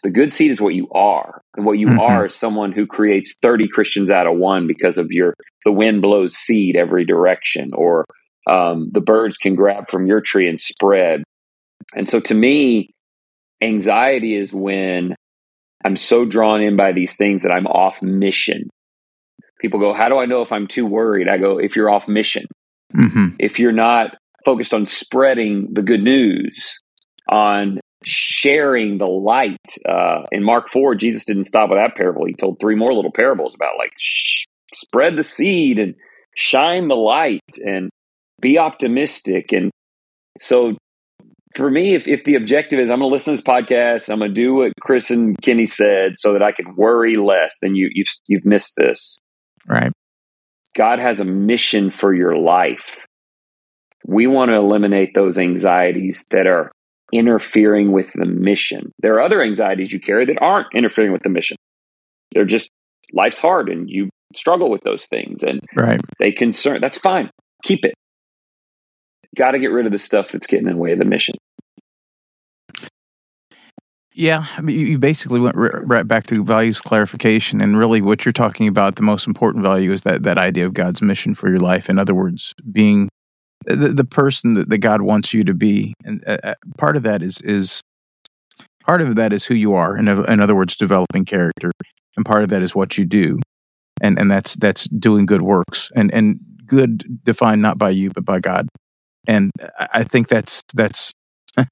The 0.02 0.10
good 0.10 0.32
seed 0.32 0.50
is 0.50 0.60
what 0.60 0.74
you 0.74 0.88
are. 0.90 1.40
And 1.56 1.64
what 1.64 1.78
you 1.78 1.88
mm-hmm. 1.88 2.00
are 2.00 2.26
is 2.26 2.34
someone 2.34 2.72
who 2.72 2.86
creates 2.86 3.34
30 3.40 3.68
Christians 3.68 4.10
out 4.10 4.26
of 4.26 4.36
one 4.36 4.66
because 4.66 4.98
of 4.98 5.10
your 5.10 5.34
the 5.64 5.72
wind 5.72 6.02
blows 6.02 6.34
seed 6.34 6.76
every 6.76 7.04
direction 7.04 7.72
or 7.74 8.06
um, 8.48 8.88
the 8.90 9.00
birds 9.00 9.36
can 9.36 9.54
grab 9.54 9.90
from 9.90 10.06
your 10.06 10.20
tree 10.20 10.48
and 10.48 10.58
spread. 10.58 11.22
And 11.94 12.08
so 12.08 12.20
to 12.20 12.34
me, 12.34 12.90
Anxiety 13.60 14.34
is 14.34 14.52
when 14.52 15.16
I'm 15.84 15.96
so 15.96 16.24
drawn 16.24 16.60
in 16.60 16.76
by 16.76 16.92
these 16.92 17.16
things 17.16 17.42
that 17.42 17.50
I'm 17.50 17.66
off 17.66 18.02
mission. 18.02 18.68
People 19.60 19.80
go, 19.80 19.92
How 19.92 20.08
do 20.08 20.18
I 20.18 20.26
know 20.26 20.42
if 20.42 20.52
I'm 20.52 20.68
too 20.68 20.86
worried? 20.86 21.28
I 21.28 21.38
go, 21.38 21.58
If 21.58 21.74
you're 21.74 21.90
off 21.90 22.06
mission, 22.06 22.46
mm-hmm. 22.94 23.36
if 23.40 23.58
you're 23.58 23.72
not 23.72 24.16
focused 24.44 24.72
on 24.72 24.86
spreading 24.86 25.74
the 25.74 25.82
good 25.82 26.02
news, 26.02 26.78
on 27.28 27.80
sharing 28.04 28.98
the 28.98 29.06
light. 29.06 29.58
Uh, 29.86 30.22
in 30.32 30.44
Mark 30.44 30.68
4, 30.68 30.94
Jesus 30.94 31.24
didn't 31.24 31.44
stop 31.44 31.70
with 31.70 31.78
that 31.78 31.96
parable. 31.96 32.26
He 32.26 32.34
told 32.34 32.60
three 32.60 32.76
more 32.76 32.94
little 32.94 33.12
parables 33.12 33.54
about 33.54 33.76
like 33.78 33.92
sh- 33.98 34.44
spread 34.74 35.16
the 35.16 35.22
seed 35.22 35.78
and 35.78 35.94
shine 36.36 36.88
the 36.88 36.96
light 36.96 37.40
and 37.64 37.90
be 38.40 38.58
optimistic. 38.58 39.52
And 39.52 39.70
so 40.38 40.76
for 41.56 41.70
me, 41.70 41.94
if, 41.94 42.06
if 42.06 42.24
the 42.24 42.36
objective 42.36 42.78
is 42.78 42.90
I'm 42.90 43.00
going 43.00 43.10
to 43.10 43.12
listen 43.12 43.36
to 43.36 43.42
this 43.42 43.46
podcast, 43.46 44.12
I'm 44.12 44.20
going 44.20 44.30
to 44.30 44.34
do 44.34 44.54
what 44.54 44.72
Chris 44.80 45.10
and 45.10 45.36
Kenny 45.42 45.66
said 45.66 46.14
so 46.18 46.32
that 46.32 46.42
I 46.42 46.52
can 46.52 46.76
worry 46.76 47.16
less, 47.16 47.56
then 47.60 47.74
you, 47.74 47.88
you've, 47.92 48.06
you've 48.28 48.44
missed 48.44 48.74
this. 48.76 49.20
Right. 49.66 49.92
God 50.76 51.00
has 51.00 51.18
a 51.18 51.24
mission 51.24 51.90
for 51.90 52.14
your 52.14 52.36
life. 52.36 53.04
We 54.06 54.26
want 54.26 54.50
to 54.50 54.54
eliminate 54.54 55.14
those 55.14 55.38
anxieties 55.38 56.24
that 56.30 56.46
are 56.46 56.70
interfering 57.12 57.92
with 57.92 58.12
the 58.12 58.26
mission. 58.26 58.92
There 58.98 59.14
are 59.14 59.20
other 59.20 59.42
anxieties 59.42 59.92
you 59.92 60.00
carry 60.00 60.24
that 60.26 60.40
aren't 60.40 60.68
interfering 60.74 61.12
with 61.12 61.22
the 61.22 61.30
mission. 61.30 61.56
They're 62.32 62.44
just 62.44 62.70
life's 63.12 63.38
hard 63.38 63.68
and 63.68 63.88
you 63.88 64.10
struggle 64.34 64.70
with 64.70 64.82
those 64.82 65.06
things 65.06 65.42
and 65.42 65.60
right. 65.76 66.00
they 66.18 66.32
concern. 66.32 66.80
That's 66.80 66.98
fine. 66.98 67.30
Keep 67.62 67.86
it. 67.86 67.94
Got 69.36 69.52
to 69.52 69.58
get 69.58 69.72
rid 69.72 69.86
of 69.86 69.92
the 69.92 69.98
stuff 69.98 70.32
that's 70.32 70.46
getting 70.46 70.66
in 70.66 70.74
the 70.74 70.78
way 70.78 70.92
of 70.92 70.98
the 70.98 71.04
mission. 71.04 71.34
Yeah, 74.18 74.46
I 74.56 74.62
mean, 74.62 74.76
you 74.76 74.98
basically 74.98 75.38
went 75.38 75.54
right 75.56 76.06
back 76.06 76.26
to 76.26 76.42
values 76.42 76.80
clarification, 76.80 77.60
and 77.60 77.78
really, 77.78 78.00
what 78.00 78.24
you're 78.24 78.32
talking 78.32 78.66
about, 78.66 78.96
the 78.96 79.02
most 79.02 79.28
important 79.28 79.62
value 79.62 79.92
is 79.92 80.02
that 80.02 80.24
that 80.24 80.38
idea 80.38 80.66
of 80.66 80.74
God's 80.74 81.00
mission 81.00 81.36
for 81.36 81.48
your 81.48 81.60
life. 81.60 81.88
In 81.88 82.00
other 82.00 82.16
words, 82.16 82.52
being 82.72 83.08
the, 83.64 83.88
the 83.88 84.04
person 84.04 84.54
that, 84.54 84.68
that 84.70 84.78
God 84.78 85.02
wants 85.02 85.34
you 85.34 85.44
to 85.44 85.54
be, 85.54 85.94
and 86.04 86.22
uh, 86.26 86.38
uh 86.42 86.54
part 86.76 86.96
of 86.96 87.02
that 87.02 87.22
is 87.22 87.40
is 87.42 87.80
part 88.84 89.00
of 89.00 89.16
that 89.16 89.32
is 89.32 89.44
who 89.44 89.54
you 89.54 89.74
are. 89.74 89.96
In, 89.96 90.08
in 90.08 90.40
other 90.40 90.54
words, 90.54 90.76
developing 90.76 91.24
character, 91.24 91.72
and 92.16 92.24
part 92.24 92.42
of 92.42 92.48
that 92.50 92.62
is 92.62 92.74
what 92.74 92.96
you 92.96 93.04
do, 93.04 93.38
and 94.00 94.18
and 94.18 94.30
that's 94.30 94.54
that's 94.56 94.88
doing 94.88 95.26
good 95.26 95.42
works, 95.42 95.90
and 95.94 96.12
and 96.14 96.40
good 96.66 97.24
defined 97.24 97.62
not 97.62 97.78
by 97.78 97.88
you 97.88 98.10
but 98.10 98.26
by 98.26 98.38
God 98.38 98.68
and 99.28 99.52
I 99.78 100.02
think 100.02 100.28
that's 100.28 100.62
that's 100.74 101.12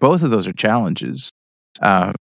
both 0.00 0.22
of 0.22 0.30
those 0.30 0.46
are 0.46 0.52
challenges. 0.52 1.30
Uh, 1.80 2.12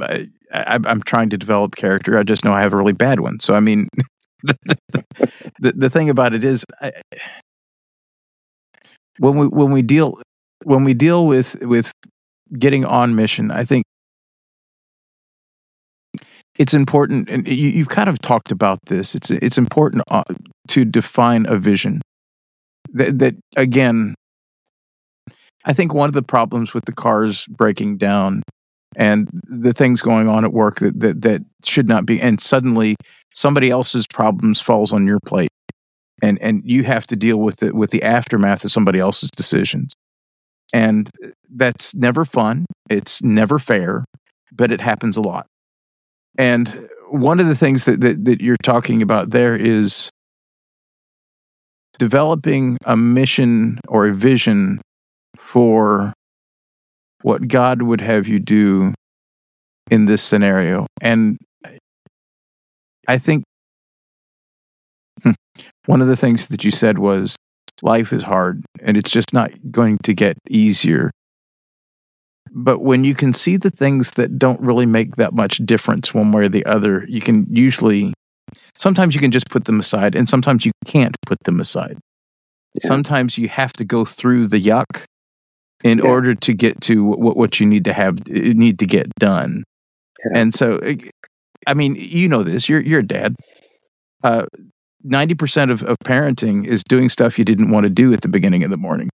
I, 0.00 0.28
am 0.52 1.02
trying 1.02 1.30
to 1.30 1.38
develop 1.38 1.76
character. 1.76 2.18
I 2.18 2.22
just 2.22 2.44
know 2.44 2.52
I 2.52 2.62
have 2.62 2.72
a 2.72 2.76
really 2.76 2.92
bad 2.92 3.20
one. 3.20 3.38
So 3.40 3.54
I 3.54 3.60
mean, 3.60 3.88
the, 4.42 4.56
the, 5.60 5.72
the 5.72 5.90
thing 5.90 6.10
about 6.10 6.34
it 6.34 6.42
is, 6.42 6.64
I, 6.80 6.92
when 9.18 9.36
we 9.36 9.46
when 9.46 9.72
we 9.72 9.82
deal 9.82 10.20
when 10.64 10.84
we 10.84 10.94
deal 10.94 11.26
with 11.26 11.56
with 11.62 11.92
getting 12.58 12.84
on 12.84 13.14
mission, 13.14 13.50
I 13.50 13.64
think 13.64 13.84
it's 16.56 16.74
important, 16.74 17.28
and 17.28 17.46
you, 17.48 17.78
have 17.78 17.88
kind 17.88 18.08
of 18.08 18.20
talked 18.20 18.52
about 18.52 18.78
this. 18.86 19.14
It's 19.14 19.30
it's 19.30 19.58
important 19.58 20.02
uh, 20.08 20.22
to 20.68 20.84
define 20.84 21.46
a 21.46 21.58
vision 21.58 22.00
that, 22.92 23.18
that 23.18 23.34
again, 23.56 24.14
I 25.64 25.72
think 25.72 25.92
one 25.92 26.08
of 26.08 26.14
the 26.14 26.22
problems 26.22 26.74
with 26.74 26.84
the 26.84 26.92
cars 26.92 27.46
breaking 27.46 27.98
down 27.98 28.42
and 28.96 29.28
the 29.48 29.72
things 29.72 30.00
going 30.00 30.28
on 30.28 30.44
at 30.44 30.52
work 30.52 30.78
that, 30.78 31.00
that, 31.00 31.22
that 31.22 31.42
should 31.64 31.88
not 31.88 32.06
be, 32.06 32.20
and 32.20 32.40
suddenly 32.40 32.96
somebody 33.34 33.70
else's 33.70 34.06
problems 34.06 34.60
falls 34.60 34.92
on 34.92 35.06
your 35.06 35.18
plate, 35.26 35.50
and 36.24 36.40
and 36.40 36.62
you 36.64 36.84
have 36.84 37.06
to 37.08 37.16
deal 37.16 37.36
with 37.36 37.62
it 37.62 37.74
with 37.74 37.90
the 37.90 38.02
aftermath 38.02 38.64
of 38.64 38.72
somebody 38.72 38.98
else's 38.98 39.30
decisions, 39.30 39.94
and 40.72 41.10
that's 41.54 41.94
never 41.94 42.24
fun. 42.24 42.66
It's 42.88 43.22
never 43.22 43.58
fair, 43.58 44.04
but 44.52 44.72
it 44.72 44.80
happens 44.80 45.16
a 45.16 45.20
lot. 45.20 45.46
And 46.38 46.88
one 47.10 47.38
of 47.38 47.46
the 47.46 47.54
things 47.54 47.84
that, 47.84 48.00
that, 48.00 48.24
that 48.24 48.40
you're 48.40 48.56
talking 48.62 49.02
about 49.02 49.30
there 49.30 49.54
is 49.54 50.10
developing 51.98 52.76
a 52.84 52.96
mission 52.96 53.78
or 53.86 54.08
a 54.08 54.14
vision 54.14 54.80
for 55.36 56.12
what 57.22 57.46
God 57.46 57.82
would 57.82 58.00
have 58.00 58.26
you 58.26 58.40
do 58.40 58.94
in 59.90 60.06
this 60.06 60.22
scenario. 60.22 60.86
And 61.00 61.38
I 63.06 63.18
think 63.18 63.44
hmm, 65.22 65.32
one 65.86 66.00
of 66.00 66.08
the 66.08 66.16
things 66.16 66.46
that 66.46 66.64
you 66.64 66.70
said 66.70 66.98
was 66.98 67.36
life 67.82 68.12
is 68.12 68.22
hard 68.22 68.64
and 68.80 68.96
it's 68.96 69.10
just 69.10 69.32
not 69.32 69.50
going 69.70 69.98
to 70.04 70.14
get 70.14 70.36
easier. 70.48 71.10
But 72.52 72.80
when 72.80 73.04
you 73.04 73.14
can 73.14 73.32
see 73.32 73.56
the 73.56 73.70
things 73.70 74.12
that 74.12 74.38
don't 74.38 74.60
really 74.60 74.86
make 74.86 75.16
that 75.16 75.34
much 75.34 75.58
difference 75.58 76.14
one 76.14 76.30
way 76.30 76.44
or 76.44 76.48
the 76.48 76.64
other, 76.66 77.04
you 77.08 77.20
can 77.20 77.46
usually, 77.50 78.14
sometimes 78.76 79.14
you 79.14 79.20
can 79.20 79.32
just 79.32 79.48
put 79.50 79.64
them 79.64 79.80
aside 79.80 80.14
and 80.14 80.28
sometimes 80.28 80.64
you 80.64 80.72
can't 80.84 81.16
put 81.26 81.38
them 81.44 81.58
aside. 81.58 81.98
Yeah. 82.74 82.86
Sometimes 82.86 83.38
you 83.38 83.48
have 83.48 83.72
to 83.74 83.84
go 83.84 84.04
through 84.04 84.48
the 84.48 84.60
yuck 84.60 85.04
in 85.82 85.98
yeah. 85.98 86.04
order 86.04 86.34
to 86.34 86.54
get 86.54 86.80
to 86.82 87.04
what, 87.04 87.36
what 87.36 87.60
you 87.60 87.66
need 87.66 87.84
to 87.86 87.92
have, 87.92 88.26
need 88.28 88.78
to 88.78 88.86
get 88.86 89.06
done. 89.18 89.64
Yeah. 90.24 90.40
And 90.40 90.54
so, 90.54 90.80
I 91.66 91.74
mean, 91.74 91.96
you 91.96 92.28
know 92.28 92.42
this, 92.42 92.68
you're, 92.68 92.80
you're 92.80 93.00
a 93.00 93.06
dad. 93.06 93.34
Uh, 94.22 94.46
90% 95.06 95.70
of, 95.70 95.82
of 95.82 95.98
parenting 96.04 96.66
is 96.66 96.82
doing 96.82 97.08
stuff 97.08 97.38
you 97.38 97.44
didn't 97.44 97.70
want 97.70 97.84
to 97.84 97.90
do 97.90 98.12
at 98.12 98.22
the 98.22 98.28
beginning 98.28 98.62
of 98.62 98.70
the 98.70 98.76
morning. 98.76 99.10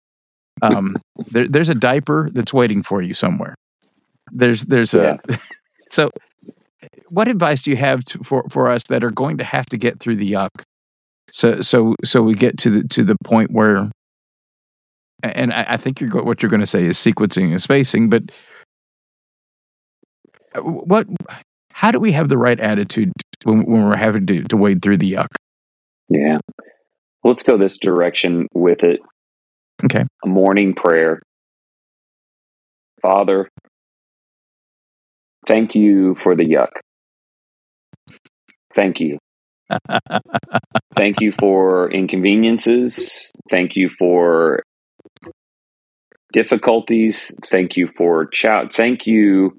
Um, 0.62 0.98
there, 1.28 1.48
there's 1.48 1.70
a 1.70 1.76
diaper 1.76 2.30
that's 2.32 2.54
waiting 2.54 2.84
for 2.84 3.02
you 3.02 3.14
somewhere. 3.14 3.56
There's, 4.32 4.66
there's 4.66 4.94
yeah. 4.94 5.18
a, 5.30 5.40
so 5.90 6.10
what 7.10 7.28
advice 7.28 7.62
do 7.62 7.72
you 7.72 7.78
have 7.78 8.04
to, 8.06 8.20
for, 8.24 8.46
for 8.50 8.70
us 8.70 8.84
that 8.90 9.04
are 9.04 9.12
going 9.12 9.38
to 9.38 9.44
have 9.44 9.68
to 9.68 9.78
get 9.78 10.00
through 10.00 10.16
the 10.16 10.32
yuck? 10.32 10.50
So, 11.32 11.62
so, 11.62 11.96
so 12.04 12.22
we 12.22 12.34
get 12.34 12.58
to 12.60 12.70
the, 12.70 12.88
to 12.90 13.04
the 13.04 13.16
point 13.24 13.52
where, 13.52 13.92
and 15.22 15.54
I, 15.54 15.66
I 15.70 15.78
think 15.78 16.00
you're, 16.00 16.10
what 16.24 16.42
you're 16.42 16.50
going 16.50 16.62
to 16.62 16.68
say 16.68 16.84
is 16.84 16.98
sequencing 16.98 17.52
and 17.52 17.62
spacing, 17.62 18.10
but 18.10 18.24
uh, 20.56 20.62
what, 20.62 21.08
how 21.74 21.92
do 21.92 22.00
we 22.00 22.12
have 22.14 22.30
the 22.30 22.38
right 22.38 22.60
attitude 22.60 23.12
when, 23.44 23.66
when 23.66 23.84
we're 23.84 23.98
having 23.98 24.26
to, 24.28 24.44
to 24.44 24.58
wade 24.58 24.82
through 24.82 24.98
the 24.98 25.14
yuck? 25.14 25.28
Yeah. 26.10 26.38
Let's 27.24 27.44
go 27.44 27.58
this 27.58 27.78
direction 27.78 28.48
with 28.54 28.84
it. 28.84 29.00
Okay. 29.84 30.04
A 30.24 30.28
morning 30.28 30.74
prayer. 30.74 31.22
Father, 33.02 33.50
thank 35.48 35.76
you 35.76 36.16
for 36.16 36.36
the 36.36 36.44
yuck. 36.44 36.70
Thank 38.74 39.00
you. 39.00 39.18
thank 40.96 41.22
you 41.22 41.32
for 41.32 41.92
inconveniences. 41.92 43.32
Thank 43.50 43.76
you 43.76 43.90
for 43.90 44.64
difficulties. 46.32 47.36
Thank 47.50 47.78
you 47.78 47.90
for 47.98 48.28
chat. 48.28 48.76
Thank 48.76 49.08
you 49.08 49.58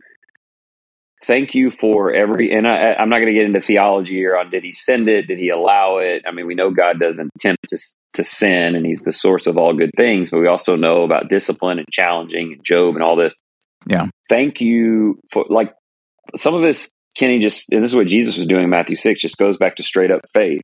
thank 1.26 1.54
you 1.54 1.70
for 1.70 2.12
every 2.12 2.52
and 2.52 2.66
I, 2.66 2.94
am 2.98 3.08
not 3.08 3.16
going 3.16 3.28
to 3.28 3.34
get 3.34 3.44
into 3.44 3.60
theology 3.60 4.14
here 4.14 4.36
on 4.36 4.50
did 4.50 4.62
he 4.62 4.72
send 4.72 5.08
it 5.08 5.26
did 5.26 5.38
he 5.38 5.48
allow 5.50 5.98
it? 5.98 6.22
I 6.26 6.32
mean 6.32 6.46
we 6.46 6.54
know 6.54 6.70
god 6.70 7.00
doesn't 7.00 7.30
tempt 7.38 7.68
to, 7.68 7.78
to 8.14 8.24
sin 8.24 8.74
and 8.74 8.86
he's 8.86 9.02
the 9.02 9.12
source 9.12 9.46
of 9.46 9.56
all 9.56 9.74
good 9.74 9.90
things 9.96 10.30
but 10.30 10.40
we 10.40 10.46
also 10.46 10.76
know 10.76 11.02
about 11.02 11.28
discipline 11.28 11.78
and 11.78 11.88
challenging 11.92 12.52
and 12.52 12.64
job 12.64 12.94
and 12.94 13.02
all 13.02 13.16
this. 13.16 13.38
Yeah. 13.86 14.06
Thank 14.28 14.60
you 14.60 15.20
for 15.30 15.44
like 15.48 15.74
some 16.36 16.54
of 16.54 16.62
this 16.62 16.90
kenny 17.16 17.38
just 17.38 17.70
and 17.72 17.82
this 17.82 17.90
is 17.90 17.96
what 17.96 18.06
jesus 18.06 18.36
was 18.36 18.46
doing 18.46 18.64
in 18.64 18.70
matthew 18.70 18.96
6 18.96 19.20
just 19.20 19.38
goes 19.38 19.56
back 19.56 19.76
to 19.76 19.82
straight 19.82 20.10
up 20.10 20.20
faith. 20.32 20.62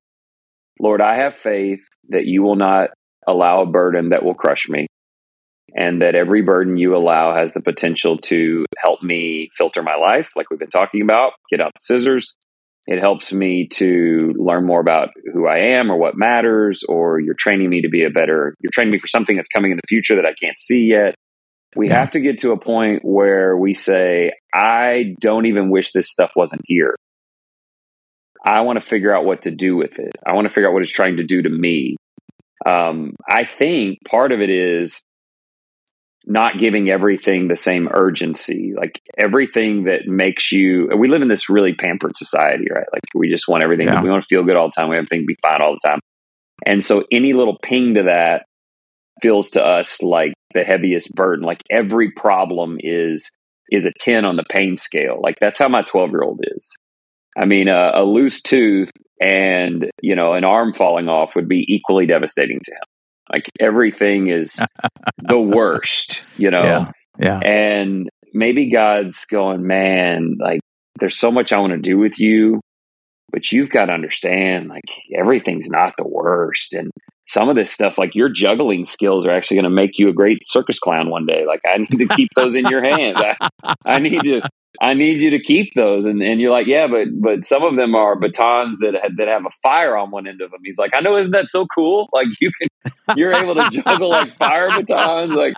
Lord 0.81 1.01
i 1.01 1.17
have 1.17 1.35
faith 1.35 1.87
that 2.09 2.27
you 2.27 2.43
will 2.43 2.57
not 2.57 2.91
allow 3.27 3.63
a 3.63 3.67
burden 3.67 4.11
that 4.11 4.25
will 4.25 4.35
crush 4.35 4.69
me 4.69 4.87
and 5.75 6.03
that 6.03 6.15
every 6.15 6.43
burden 6.43 6.77
you 6.77 6.97
allow 6.97 7.35
has 7.35 7.55
the 7.55 7.61
potential 7.61 8.19
to 8.19 8.65
help 8.79 9.03
me 9.03 9.49
filter 9.57 9.83
my 9.83 9.97
life, 9.97 10.31
like 10.37 10.51
we've 10.51 10.61
been 10.61 10.71
talking 10.71 11.03
about, 11.03 11.33
get 11.51 11.61
out 11.61 11.73
the 11.75 11.81
scissors. 11.81 12.37
It 12.87 12.99
helps 12.99 13.33
me 13.33 13.69
to 13.75 14.35
learn 14.37 14.67
more 14.67 14.81
about 14.81 15.11
who 15.33 15.47
I 15.47 15.59
am 15.77 15.91
or 15.91 15.97
what 15.97 16.17
matters, 16.17 16.83
or 16.89 17.21
you're 17.21 17.35
training 17.35 17.71
me 17.71 17.83
to 17.83 17.89
be 17.89 18.05
a 18.05 18.11
better, 18.11 18.55
you're 18.61 18.73
training 18.73 18.93
me 18.93 18.99
for 18.99 19.07
something 19.07 19.37
that's 19.37 19.49
coming 19.49 19.71
in 19.71 19.77
the 19.77 19.87
future 19.89 20.17
that 20.17 20.27
I 20.27 20.35
can't 20.35 20.59
see 20.59 20.87
yet. 20.87 21.15
We 21.77 21.89
yeah. 21.89 22.01
have 22.01 22.11
to 22.11 22.21
get 22.21 22.39
to 22.39 22.51
a 22.51 22.59
point 22.59 23.03
where 23.03 23.57
we 23.57 23.73
say, 23.73 24.33
I 24.53 25.15
don't 25.21 25.47
even 25.47 25.71
wish 25.71 25.93
this 25.93 26.11
stuff 26.11 26.33
wasn't 26.37 26.63
here. 26.67 26.97
I 28.45 28.63
want 28.63 28.81
to 28.81 28.87
figure 28.87 29.15
out 29.15 29.25
what 29.25 29.43
to 29.43 29.53
do 29.53 29.77
with 29.77 29.99
it. 30.01 30.13
I 30.27 30.35
want 30.35 30.47
to 30.47 30.53
figure 30.53 30.69
out 30.69 30.75
what 30.75 30.83
it's 30.83 30.91
trying 30.91 31.19
to 31.19 31.25
do 31.25 31.41
to 31.41 31.49
me. 31.49 31.97
Um, 32.67 33.15
I 33.29 33.45
think 33.45 33.99
part 34.07 34.33
of 34.33 34.41
it 34.41 34.51
is 34.51 35.03
not 36.27 36.59
giving 36.59 36.89
everything 36.91 37.49
the 37.49 37.57
same 37.57 37.89
urgency. 37.93 38.73
Like 38.77 39.01
everything 39.19 39.85
that 39.85 40.07
makes 40.07 40.53
you 40.53 40.91
we 40.97 41.09
live 41.09 41.23
in 41.23 41.29
this 41.29 41.49
really 41.49 41.75
pampered 41.75 42.17
society 42.17 42.67
right? 42.75 42.87
Like 42.93 43.03
we 43.15 43.29
just 43.29 43.49
want 43.49 43.65
everything 43.65 43.89
yeah. 43.89 44.03
we 44.03 44.11
want 44.11 44.23
to 44.23 44.27
feel 44.27 44.45
good 44.45 44.57
all 44.57 44.69
the 44.69 44.73
time 44.73 44.89
we 44.89 44.97
want 44.97 45.07
everything 45.07 45.23
to 45.23 45.27
be 45.27 45.37
fine 45.43 45.63
all 45.63 45.73
the 45.73 45.89
time. 45.89 46.01
And 46.65 46.85
so 46.85 47.05
any 47.11 47.33
little 47.33 47.59
ping 47.63 47.95
to 47.95 48.05
that 48.05 48.47
feels 49.21 49.51
to 49.51 49.65
us 49.65 50.03
like 50.03 50.35
the 50.55 50.65
heaviest 50.65 51.15
burden. 51.15 51.45
Like 51.45 51.63
every 51.71 52.11
problem 52.13 52.77
is 52.81 53.37
is 53.71 53.87
a 53.87 53.93
10 54.01 54.25
on 54.25 54.37
the 54.37 54.45
pain 54.51 54.77
scale. 54.77 55.19
Like 55.23 55.37
that's 55.41 55.59
how 55.59 55.69
my 55.69 55.83
12 55.83 56.11
year 56.11 56.23
old 56.23 56.41
is. 56.43 56.75
I 57.37 57.47
mean 57.47 57.69
uh, 57.69 57.93
a 57.95 58.05
loose 58.05 58.43
tooth 58.43 58.91
and 59.21 59.91
you 60.03 60.15
know 60.15 60.35
an 60.35 60.45
arm 60.45 60.73
falling 60.73 61.09
off 61.09 61.35
would 61.35 61.49
be 61.49 61.65
equally 61.69 62.07
devastating 62.07 62.61
to 62.63 62.73
him 62.73 62.92
like 63.33 63.51
everything 63.59 64.29
is 64.29 64.61
the 65.19 65.41
worst, 65.41 66.25
you 66.37 66.51
know? 66.51 66.63
Yeah. 66.63 66.91
yeah. 67.19 67.39
And 67.39 68.09
maybe 68.33 68.71
God's 68.71 69.25
going, 69.27 69.67
man, 69.67 70.37
like 70.39 70.61
there's 71.01 71.19
so 71.19 71.31
much 71.31 71.53
I 71.53 71.59
want 71.59 71.73
to 71.73 71.79
do 71.79 71.99
with 71.99 72.21
you, 72.21 72.61
but 73.31 73.51
you've 73.51 73.71
got 73.71 73.87
to 73.87 73.93
understand, 73.93 74.69
like 74.69 74.85
everything's 75.17 75.69
not 75.69 75.95
the 75.97 76.07
worst. 76.07 76.75
And 76.75 76.91
some 77.27 77.49
of 77.49 77.57
this 77.57 77.73
stuff, 77.73 77.99
like 77.99 78.15
your 78.15 78.29
juggling 78.29 78.85
skills 78.85 79.27
are 79.27 79.31
actually 79.31 79.57
going 79.57 79.65
to 79.65 79.71
make 79.71 79.93
you 79.99 80.09
a 80.09 80.15
great 80.15 80.41
circus 80.45 80.79
clown 80.79 81.09
one 81.09 81.27
day. 81.27 81.47
Like 81.47 81.61
I 81.67 81.79
need 81.79 81.99
to 81.99 82.09
keep 82.09 82.29
those 82.37 82.55
in 82.55 82.67
your 82.67 82.83
hands. 82.83 83.19
I, 83.19 83.75
I 83.85 83.99
need 84.01 84.21
to 84.23 84.43
I 84.81 84.95
need 84.95 85.21
you 85.21 85.31
to 85.31 85.39
keep 85.39 85.75
those. 85.75 86.07
And, 86.07 86.23
and 86.23 86.41
you're 86.41 86.51
like, 86.51 86.67
yeah, 86.67 86.87
but, 86.87 87.09
but 87.21 87.45
some 87.45 87.63
of 87.63 87.77
them 87.77 87.95
are 87.95 88.19
batons 88.19 88.79
that 88.79 88.99
that 89.17 89.29
have 89.29 89.45
a 89.45 89.51
fire 89.63 89.97
on 89.97 90.11
one 90.11 90.27
end 90.27 90.41
of 90.41 90.51
them. 90.51 90.61
He's 90.65 90.79
like, 90.79 90.93
I 90.95 91.01
know, 91.01 91.17
isn't 91.17 91.33
that 91.33 91.49
so 91.49 91.67
cool? 91.67 92.09
Like 92.13 92.29
you 92.41 92.51
can, 92.59 92.95
you're 93.15 93.35
able 93.35 93.55
to 93.55 93.69
juggle 93.71 94.09
like 94.09 94.35
fire 94.35 94.71
batons. 94.71 95.35
Like, 95.35 95.55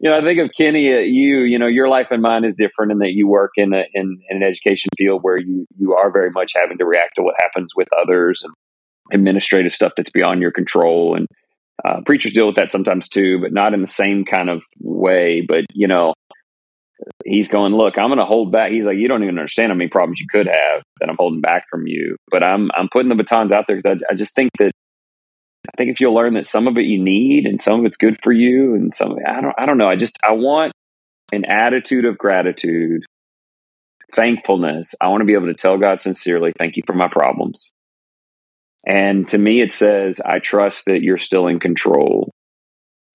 you 0.00 0.08
know, 0.08 0.16
I 0.16 0.20
think 0.22 0.38
of 0.38 0.50
Kenny, 0.56 0.94
uh, 0.94 0.98
you, 0.98 1.40
you 1.40 1.58
know, 1.58 1.66
your 1.66 1.88
life 1.88 2.12
and 2.12 2.22
mine 2.22 2.44
is 2.44 2.54
different 2.54 2.92
in 2.92 2.98
that 3.00 3.14
you 3.14 3.26
work 3.26 3.50
in 3.56 3.74
a, 3.74 3.84
in, 3.94 4.20
in 4.28 4.36
an 4.36 4.42
education 4.42 4.90
field 4.96 5.22
where 5.22 5.38
you, 5.40 5.66
you 5.76 5.94
are 5.94 6.12
very 6.12 6.30
much 6.30 6.52
having 6.54 6.78
to 6.78 6.86
react 6.86 7.16
to 7.16 7.22
what 7.22 7.34
happens 7.38 7.72
with 7.74 7.88
others 8.00 8.44
and 8.44 8.54
administrative 9.12 9.72
stuff 9.72 9.92
that's 9.96 10.10
beyond 10.10 10.40
your 10.40 10.52
control. 10.52 11.16
And, 11.16 11.26
uh, 11.84 12.00
preachers 12.06 12.32
deal 12.32 12.46
with 12.46 12.56
that 12.56 12.70
sometimes 12.70 13.08
too, 13.08 13.40
but 13.40 13.52
not 13.52 13.74
in 13.74 13.80
the 13.80 13.88
same 13.88 14.24
kind 14.24 14.48
of 14.48 14.62
way. 14.78 15.40
But, 15.40 15.64
you 15.74 15.88
know, 15.88 16.14
he's 17.24 17.48
going, 17.48 17.74
look, 17.74 17.98
I'm 17.98 18.08
going 18.08 18.18
to 18.18 18.24
hold 18.24 18.52
back. 18.52 18.72
He's 18.72 18.86
like, 18.86 18.98
you 18.98 19.08
don't 19.08 19.22
even 19.22 19.38
understand 19.38 19.70
how 19.70 19.76
many 19.76 19.88
problems 19.88 20.20
you 20.20 20.26
could 20.28 20.46
have 20.46 20.82
that 21.00 21.08
I'm 21.08 21.16
holding 21.18 21.40
back 21.40 21.64
from 21.70 21.86
you. 21.86 22.16
But 22.30 22.44
I'm 22.44 22.70
I'm 22.76 22.88
putting 22.88 23.08
the 23.08 23.14
batons 23.14 23.52
out 23.52 23.66
there 23.66 23.76
because 23.76 23.98
I, 24.08 24.12
I 24.12 24.14
just 24.14 24.34
think 24.34 24.50
that 24.58 24.72
I 25.68 25.72
think 25.76 25.90
if 25.90 26.00
you'll 26.00 26.14
learn 26.14 26.34
that 26.34 26.46
some 26.46 26.66
of 26.66 26.76
it 26.76 26.86
you 26.86 27.02
need 27.02 27.46
and 27.46 27.60
some 27.60 27.80
of 27.80 27.86
it's 27.86 27.96
good 27.96 28.18
for 28.22 28.32
you 28.32 28.74
and 28.74 28.92
some 28.92 29.16
I 29.26 29.40
don't 29.40 29.54
I 29.58 29.66
don't 29.66 29.78
know. 29.78 29.88
I 29.88 29.96
just 29.96 30.18
I 30.22 30.32
want 30.32 30.72
an 31.32 31.44
attitude 31.46 32.04
of 32.04 32.18
gratitude, 32.18 33.02
thankfulness. 34.14 34.94
I 35.00 35.08
want 35.08 35.22
to 35.22 35.24
be 35.24 35.34
able 35.34 35.46
to 35.46 35.54
tell 35.54 35.78
God 35.78 36.00
sincerely, 36.00 36.52
thank 36.58 36.76
you 36.76 36.82
for 36.86 36.94
my 36.94 37.08
problems. 37.08 37.72
And 38.84 39.28
to 39.28 39.38
me, 39.38 39.60
it 39.60 39.72
says, 39.72 40.20
I 40.20 40.40
trust 40.40 40.86
that 40.86 41.02
you're 41.02 41.16
still 41.16 41.46
in 41.46 41.60
control 41.60 42.32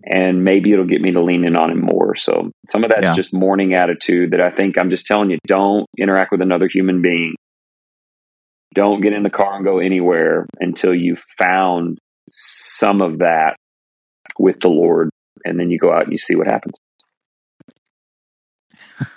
and 0.09 0.43
maybe 0.43 0.71
it'll 0.71 0.85
get 0.85 1.01
me 1.01 1.11
to 1.11 1.21
lean 1.21 1.43
in 1.43 1.57
on 1.57 1.69
him 1.69 1.81
more. 1.81 2.15
So 2.15 2.51
some 2.69 2.83
of 2.83 2.89
that's 2.91 3.07
yeah. 3.07 3.15
just 3.15 3.33
morning 3.33 3.73
attitude 3.73 4.31
that 4.31 4.41
I 4.41 4.51
think 4.51 4.77
I'm 4.77 4.89
just 4.89 5.05
telling 5.05 5.29
you, 5.29 5.37
don't 5.45 5.85
interact 5.97 6.31
with 6.31 6.41
another 6.41 6.69
human 6.71 7.01
being. 7.01 7.35
Don't 8.73 9.01
get 9.01 9.13
in 9.13 9.23
the 9.23 9.29
car 9.29 9.55
and 9.55 9.65
go 9.65 9.79
anywhere 9.79 10.45
until 10.59 10.93
you've 10.93 11.23
found 11.37 11.97
some 12.31 13.01
of 13.01 13.19
that 13.19 13.55
with 14.39 14.59
the 14.61 14.69
Lord. 14.69 15.09
And 15.43 15.59
then 15.59 15.69
you 15.69 15.77
go 15.77 15.91
out 15.91 16.03
and 16.03 16.11
you 16.11 16.17
see 16.17 16.35
what 16.35 16.47
happens. 16.47 16.75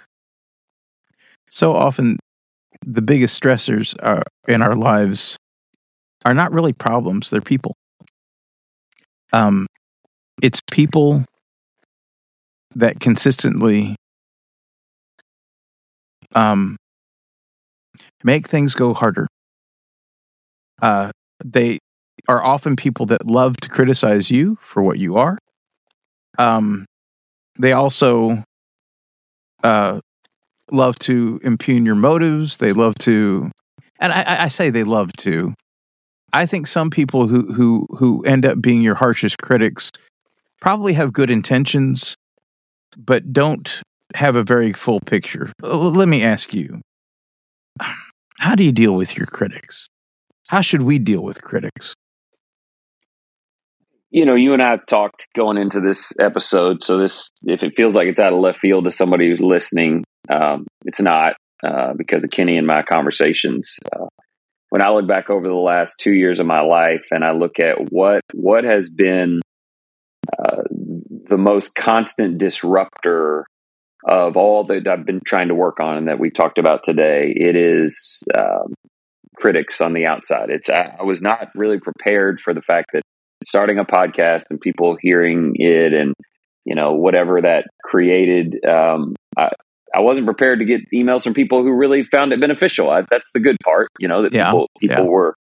So 1.52 1.74
often, 1.74 2.20
the 2.86 3.02
biggest 3.02 3.42
stressors 3.42 3.96
are, 4.00 4.22
in 4.46 4.62
our 4.62 4.76
lives 4.76 5.36
are 6.24 6.32
not 6.32 6.52
really 6.52 6.72
problems, 6.72 7.28
they're 7.28 7.40
people. 7.40 7.74
Um, 9.32 9.66
it's 10.42 10.60
people 10.70 11.24
that 12.74 13.00
consistently 13.00 13.96
um, 16.34 16.76
make 18.22 18.46
things 18.48 18.74
go 18.74 18.94
harder. 18.94 19.26
Uh, 20.80 21.10
they 21.44 21.78
are 22.28 22.42
often 22.42 22.76
people 22.76 23.06
that 23.06 23.26
love 23.26 23.56
to 23.58 23.68
criticize 23.68 24.30
you 24.30 24.58
for 24.62 24.82
what 24.82 24.98
you 24.98 25.16
are. 25.16 25.38
Um, 26.38 26.86
they 27.58 27.72
also 27.72 28.44
uh, 29.62 30.00
love 30.70 30.98
to 31.00 31.40
impugn 31.42 31.84
your 31.84 31.94
motives. 31.94 32.58
They 32.58 32.72
love 32.72 32.94
to 33.00 33.50
and 33.98 34.12
I, 34.12 34.44
I 34.44 34.48
say 34.48 34.70
they 34.70 34.84
love 34.84 35.12
to. 35.18 35.54
I 36.32 36.46
think 36.46 36.66
some 36.66 36.90
people 36.90 37.26
who 37.26 37.52
who 37.52 37.86
who 37.98 38.22
end 38.22 38.46
up 38.46 38.62
being 38.62 38.82
your 38.82 38.94
harshest 38.94 39.38
critics 39.38 39.90
probably 40.60 40.92
have 40.94 41.12
good 41.12 41.30
intentions, 41.30 42.16
but 42.96 43.32
don't 43.32 43.82
have 44.14 44.36
a 44.36 44.42
very 44.42 44.72
full 44.72 45.00
picture. 45.00 45.52
Let 45.62 46.08
me 46.08 46.22
ask 46.22 46.54
you: 46.54 46.80
How 48.38 48.54
do 48.54 48.64
you 48.64 48.72
deal 48.72 48.94
with 48.94 49.16
your 49.16 49.26
critics? 49.26 49.88
How 50.48 50.60
should 50.60 50.82
we 50.82 50.98
deal 50.98 51.22
with 51.22 51.42
critics? 51.42 51.94
You 54.10 54.26
know, 54.26 54.34
you 54.34 54.52
and 54.52 54.60
I 54.60 54.70
have 54.70 54.86
talked 54.86 55.28
going 55.36 55.56
into 55.56 55.80
this 55.80 56.12
episode. 56.18 56.82
So 56.82 56.98
this, 56.98 57.28
if 57.44 57.62
it 57.62 57.74
feels 57.76 57.94
like 57.94 58.08
it's 58.08 58.18
out 58.18 58.32
of 58.32 58.40
left 58.40 58.58
field 58.58 58.84
to 58.84 58.90
somebody 58.90 59.28
who's 59.28 59.40
listening, 59.40 60.02
um, 60.28 60.66
it's 60.84 61.00
not 61.00 61.36
uh, 61.62 61.92
because 61.94 62.24
of 62.24 62.30
Kenny 62.30 62.56
and 62.56 62.66
my 62.66 62.82
conversations. 62.82 63.78
Uh, 63.94 64.06
when 64.70 64.82
I 64.82 64.90
look 64.90 65.06
back 65.06 65.30
over 65.30 65.46
the 65.46 65.54
last 65.54 66.00
two 66.00 66.12
years 66.12 66.40
of 66.40 66.46
my 66.46 66.60
life 66.60 67.06
and 67.12 67.24
I 67.24 67.32
look 67.32 67.60
at 67.60 67.92
what 67.92 68.22
what 68.32 68.64
has 68.64 68.88
been 68.88 69.40
uh, 70.42 70.62
the 71.28 71.38
most 71.38 71.74
constant 71.74 72.38
disruptor 72.38 73.46
of 74.04 74.36
all 74.36 74.64
that 74.64 74.86
I've 74.86 75.04
been 75.04 75.20
trying 75.24 75.48
to 75.48 75.54
work 75.54 75.80
on 75.80 75.98
and 75.98 76.08
that 76.08 76.18
we 76.18 76.30
talked 76.30 76.58
about 76.58 76.84
today, 76.84 77.34
it 77.36 77.54
is 77.54 78.22
um, 78.36 78.72
critics 79.36 79.80
on 79.80 79.92
the 79.92 80.06
outside. 80.06 80.50
It's 80.50 80.70
I, 80.70 80.96
I 81.00 81.02
was 81.02 81.20
not 81.20 81.48
really 81.54 81.78
prepared 81.78 82.40
for 82.40 82.54
the 82.54 82.62
fact 82.62 82.90
that 82.92 83.02
starting 83.46 83.78
a 83.78 83.84
podcast 83.84 84.44
and 84.50 84.60
people 84.60 84.96
hearing 85.00 85.52
it 85.56 85.92
and 85.92 86.14
you 86.64 86.74
know 86.74 86.92
whatever 86.92 87.40
that 87.40 87.64
created 87.82 88.62
um, 88.66 89.14
I, 89.36 89.50
I 89.94 90.00
wasn't 90.00 90.26
prepared 90.26 90.60
to 90.60 90.64
get 90.64 90.82
emails 90.94 91.24
from 91.24 91.34
people 91.34 91.62
who 91.62 91.72
really 91.72 92.04
found 92.04 92.32
it 92.32 92.40
beneficial. 92.40 92.90
I, 92.90 93.02
that's 93.10 93.32
the 93.32 93.40
good 93.40 93.56
part, 93.64 93.88
you 93.98 94.08
know, 94.08 94.22
that 94.22 94.32
yeah, 94.32 94.46
people 94.46 94.70
people 94.78 95.04
yeah. 95.04 95.10
were 95.10 95.34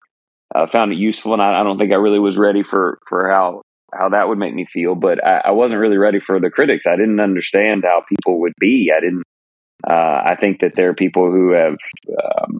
uh, 0.55 0.67
found 0.67 0.93
it 0.93 0.99
useful, 0.99 1.33
and 1.33 1.43
I, 1.43 1.61
I, 1.61 1.65
don't 1.65 1.79
think 1.79 1.93
I 1.93 1.97
really 1.97 2.19
was 2.19 2.39
ready 2.39 2.63
for 2.63 2.99
for 3.09 3.31
how 3.31 3.63
how 3.99 4.09
that 4.11 4.29
would 4.29 4.39
make 4.39 4.55
me 4.55 4.65
feel. 4.65 4.95
But 4.95 5.25
I, 5.25 5.43
I 5.47 5.51
wasn't 5.53 5.81
really 5.81 5.99
ready 5.99 6.21
for 6.21 6.41
the 6.41 6.51
critics. 6.51 6.87
I 6.87 6.97
didn't 6.97 7.21
understand 7.21 7.85
how 7.85 8.03
people 8.09 8.41
would 8.41 8.55
be. 8.59 8.93
I 8.95 9.01
didn't. 9.01 9.23
Uh, 9.89 10.23
I 10.27 10.37
think 10.41 10.61
that 10.61 10.75
there 10.75 10.89
are 10.89 10.95
people 10.95 11.31
who 11.31 11.53
have, 11.53 11.77
um, 12.11 12.59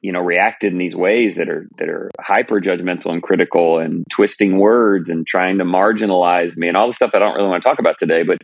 you 0.00 0.12
know, 0.12 0.20
reacted 0.20 0.72
in 0.72 0.78
these 0.78 0.96
ways 0.96 1.36
that 1.36 1.48
are 1.48 1.66
that 1.78 1.88
are 1.88 2.10
hyper 2.20 2.60
judgmental 2.60 3.12
and 3.12 3.22
critical 3.22 3.78
and 3.78 4.04
twisting 4.10 4.58
words 4.58 5.10
and 5.10 5.26
trying 5.26 5.58
to 5.58 5.64
marginalize 5.64 6.56
me 6.56 6.68
and 6.68 6.76
all 6.76 6.86
the 6.86 6.92
stuff 6.92 7.10
I 7.14 7.18
don't 7.18 7.34
really 7.34 7.48
want 7.48 7.62
to 7.62 7.68
talk 7.68 7.80
about 7.80 7.96
today. 7.98 8.22
But 8.22 8.38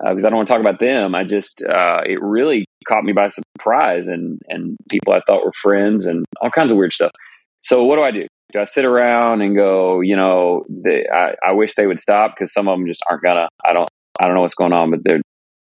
because 0.00 0.24
uh, 0.24 0.28
I 0.28 0.30
don't 0.30 0.36
want 0.36 0.48
to 0.48 0.52
talk 0.52 0.60
about 0.60 0.78
them. 0.78 1.14
I 1.14 1.24
just 1.24 1.62
uh, 1.62 2.02
it 2.06 2.22
really 2.22 2.66
caught 2.86 3.04
me 3.04 3.12
by 3.12 3.28
surprise, 3.28 4.06
and 4.06 4.40
and 4.48 4.76
people 4.88 5.12
I 5.12 5.20
thought 5.26 5.44
were 5.44 5.52
friends, 5.52 6.06
and 6.06 6.24
all 6.40 6.50
kinds 6.50 6.72
of 6.72 6.78
weird 6.78 6.92
stuff. 6.92 7.12
So 7.60 7.84
what 7.84 7.96
do 7.96 8.02
I 8.02 8.10
do? 8.10 8.26
Do 8.52 8.60
I 8.60 8.64
sit 8.64 8.84
around 8.84 9.42
and 9.42 9.54
go, 9.54 10.00
you 10.00 10.16
know, 10.16 10.64
they, 10.68 11.06
I, 11.12 11.34
I 11.46 11.52
wish 11.52 11.74
they 11.74 11.86
would 11.86 12.00
stop 12.00 12.34
because 12.34 12.52
some 12.52 12.66
of 12.66 12.78
them 12.78 12.86
just 12.86 13.02
aren't 13.08 13.22
gonna. 13.22 13.48
I 13.66 13.72
don't 13.72 13.88
I 14.20 14.26
don't 14.26 14.34
know 14.34 14.40
what's 14.40 14.54
going 14.54 14.72
on, 14.72 14.90
but 14.90 15.00
they're 15.04 15.20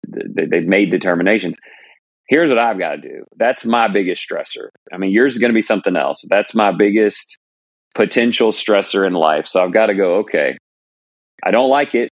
they, 0.08 0.46
they've 0.46 0.68
made 0.68 0.92
determinations. 0.92 1.58
Here's 2.28 2.50
what 2.50 2.60
I've 2.60 2.78
got 2.78 2.92
to 2.92 3.02
do. 3.02 3.24
That's 3.38 3.66
my 3.66 3.88
biggest 3.88 4.24
stressor. 4.28 4.70
I 4.94 4.98
mean, 4.98 5.12
yours 5.12 5.34
is 5.34 5.40
going 5.40 5.50
to 5.50 5.56
be 5.56 5.64
something 5.64 5.96
else. 5.96 6.24
That's 6.30 6.54
my 6.54 6.72
biggest 6.72 7.38
potential 7.96 8.52
stressor 8.52 9.06
in 9.06 9.14
life. 9.14 9.48
So 9.48 9.64
I've 9.64 9.74
got 9.74 9.88
to 9.88 9.96
go. 9.96 10.18
Okay, 10.18 10.56
I 11.44 11.52
don't 11.52 11.70
like 11.70 11.96
it 11.96 12.10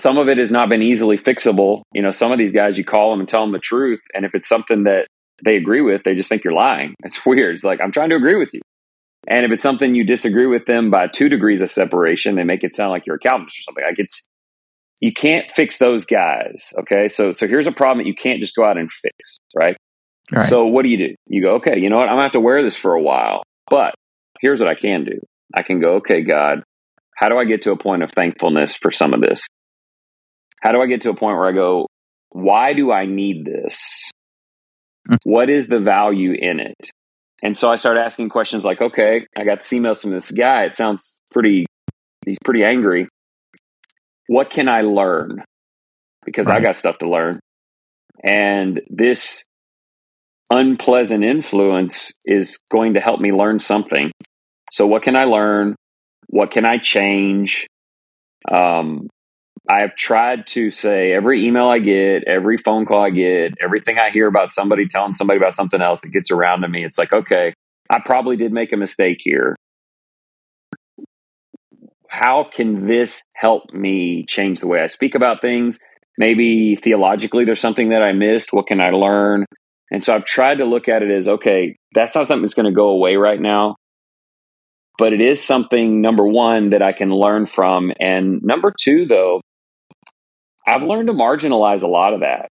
some 0.00 0.16
of 0.16 0.28
it 0.28 0.38
has 0.38 0.50
not 0.50 0.68
been 0.68 0.82
easily 0.82 1.18
fixable. 1.18 1.82
You 1.92 2.02
know, 2.02 2.10
some 2.10 2.32
of 2.32 2.38
these 2.38 2.52
guys, 2.52 2.78
you 2.78 2.84
call 2.84 3.10
them 3.10 3.20
and 3.20 3.28
tell 3.28 3.42
them 3.42 3.52
the 3.52 3.58
truth. 3.58 4.00
And 4.14 4.24
if 4.24 4.34
it's 4.34 4.48
something 4.48 4.84
that 4.84 5.06
they 5.44 5.56
agree 5.56 5.82
with, 5.82 6.04
they 6.04 6.14
just 6.14 6.28
think 6.28 6.42
you're 6.42 6.54
lying. 6.54 6.94
It's 7.04 7.24
weird. 7.26 7.54
It's 7.54 7.64
like, 7.64 7.80
I'm 7.80 7.92
trying 7.92 8.10
to 8.10 8.16
agree 8.16 8.36
with 8.36 8.50
you. 8.52 8.60
And 9.28 9.44
if 9.44 9.52
it's 9.52 9.62
something 9.62 9.94
you 9.94 10.04
disagree 10.04 10.46
with 10.46 10.66
them 10.66 10.90
by 10.90 11.06
two 11.06 11.28
degrees 11.28 11.62
of 11.62 11.70
separation, 11.70 12.36
they 12.36 12.44
make 12.44 12.64
it 12.64 12.74
sound 12.74 12.90
like 12.90 13.06
you're 13.06 13.16
a 13.16 13.20
Calvinist 13.20 13.58
or 13.58 13.62
something. 13.62 13.84
Like 13.84 13.98
it's, 13.98 14.26
you 15.00 15.12
can't 15.12 15.50
fix 15.50 15.78
those 15.78 16.04
guys. 16.04 16.72
Okay. 16.80 17.08
So, 17.08 17.32
so 17.32 17.46
here's 17.46 17.66
a 17.66 17.72
problem 17.72 17.98
that 17.98 18.08
you 18.08 18.14
can't 18.14 18.40
just 18.40 18.56
go 18.56 18.64
out 18.64 18.78
and 18.78 18.90
fix. 18.90 19.38
Right. 19.54 19.76
right. 20.32 20.48
So 20.48 20.66
what 20.66 20.82
do 20.82 20.88
you 20.88 20.96
do? 20.96 21.14
You 21.26 21.42
go, 21.42 21.54
okay, 21.56 21.78
you 21.78 21.90
know 21.90 21.96
what? 21.96 22.08
I'm 22.08 22.14
gonna 22.14 22.22
have 22.22 22.32
to 22.32 22.40
wear 22.40 22.62
this 22.62 22.76
for 22.76 22.94
a 22.94 23.02
while, 23.02 23.42
but 23.68 23.94
here's 24.40 24.60
what 24.60 24.68
I 24.68 24.74
can 24.74 25.04
do. 25.04 25.20
I 25.54 25.62
can 25.62 25.80
go, 25.80 25.96
okay, 25.96 26.22
God, 26.22 26.62
how 27.16 27.28
do 27.28 27.36
I 27.36 27.44
get 27.44 27.62
to 27.62 27.72
a 27.72 27.76
point 27.76 28.02
of 28.02 28.10
thankfulness 28.10 28.74
for 28.74 28.90
some 28.90 29.12
of 29.12 29.20
this? 29.20 29.46
How 30.62 30.72
do 30.72 30.80
I 30.80 30.86
get 30.86 31.02
to 31.02 31.10
a 31.10 31.14
point 31.14 31.36
where 31.36 31.48
I 31.48 31.52
go, 31.52 31.86
why 32.30 32.72
do 32.72 32.92
I 32.92 33.06
need 33.06 33.44
this? 33.44 34.10
Hmm. 35.08 35.16
What 35.24 35.50
is 35.50 35.68
the 35.68 35.80
value 35.80 36.32
in 36.32 36.60
it? 36.60 36.90
And 37.42 37.56
so 37.56 37.70
I 37.70 37.76
started 37.76 38.00
asking 38.00 38.28
questions 38.28 38.64
like, 38.64 38.80
okay, 38.80 39.26
I 39.36 39.44
got 39.44 39.62
the 39.62 39.76
emails 39.76 40.02
from 40.02 40.10
this 40.10 40.30
guy. 40.30 40.64
It 40.64 40.76
sounds 40.76 41.20
pretty, 41.32 41.66
he's 42.26 42.38
pretty 42.44 42.64
angry. 42.64 43.08
What 44.26 44.50
can 44.50 44.68
I 44.68 44.82
learn? 44.82 45.42
Because 46.24 46.46
right. 46.46 46.58
I 46.58 46.60
got 46.60 46.76
stuff 46.76 46.98
to 46.98 47.08
learn. 47.08 47.40
And 48.22 48.82
this 48.90 49.44
unpleasant 50.50 51.24
influence 51.24 52.12
is 52.26 52.60
going 52.70 52.94
to 52.94 53.00
help 53.00 53.20
me 53.20 53.32
learn 53.32 53.58
something. 53.58 54.12
So, 54.70 54.86
what 54.86 55.02
can 55.02 55.16
I 55.16 55.24
learn? 55.24 55.74
What 56.28 56.50
can 56.50 56.64
I 56.64 56.78
change? 56.78 57.66
Um, 58.50 59.08
I 59.68 59.80
have 59.80 59.94
tried 59.94 60.46
to 60.48 60.70
say 60.70 61.12
every 61.12 61.44
email 61.46 61.68
I 61.68 61.78
get, 61.78 62.24
every 62.26 62.56
phone 62.58 62.86
call 62.86 63.04
I 63.04 63.10
get, 63.10 63.54
everything 63.62 63.98
I 63.98 64.10
hear 64.10 64.26
about 64.26 64.50
somebody 64.50 64.86
telling 64.86 65.12
somebody 65.12 65.38
about 65.38 65.54
something 65.54 65.80
else 65.80 66.00
that 66.00 66.10
gets 66.10 66.30
around 66.30 66.62
to 66.62 66.68
me, 66.68 66.84
it's 66.84 66.98
like, 66.98 67.12
okay, 67.12 67.52
I 67.90 68.00
probably 68.04 68.36
did 68.36 68.52
make 68.52 68.72
a 68.72 68.76
mistake 68.76 69.18
here. 69.20 69.56
How 72.08 72.44
can 72.44 72.84
this 72.84 73.22
help 73.36 73.72
me 73.72 74.24
change 74.26 74.60
the 74.60 74.66
way 74.66 74.80
I 74.80 74.88
speak 74.88 75.14
about 75.14 75.40
things? 75.40 75.78
Maybe 76.18 76.76
theologically, 76.76 77.44
there's 77.44 77.60
something 77.60 77.90
that 77.90 78.02
I 78.02 78.12
missed. 78.12 78.52
What 78.52 78.66
can 78.66 78.80
I 78.80 78.90
learn? 78.90 79.44
And 79.92 80.04
so 80.04 80.14
I've 80.14 80.24
tried 80.24 80.58
to 80.58 80.64
look 80.64 80.88
at 80.88 81.02
it 81.02 81.10
as 81.10 81.28
okay, 81.28 81.76
that's 81.94 82.14
not 82.14 82.26
something 82.26 82.42
that's 82.42 82.54
going 82.54 82.66
to 82.66 82.72
go 82.72 82.90
away 82.90 83.16
right 83.16 83.40
now 83.40 83.76
but 85.00 85.14
it 85.14 85.22
is 85.22 85.42
something 85.42 86.02
number 86.02 86.26
one 86.26 86.70
that 86.70 86.82
I 86.82 86.92
can 86.92 87.08
learn 87.08 87.46
from. 87.46 87.90
And 87.98 88.42
number 88.42 88.70
two, 88.78 89.06
though, 89.06 89.40
I've 90.70 90.82
learned 90.82 91.08
to 91.08 91.14
marginalize 91.14 91.82
a 91.82 91.86
lot 91.86 92.14
of 92.14 92.20
that. 92.20 92.48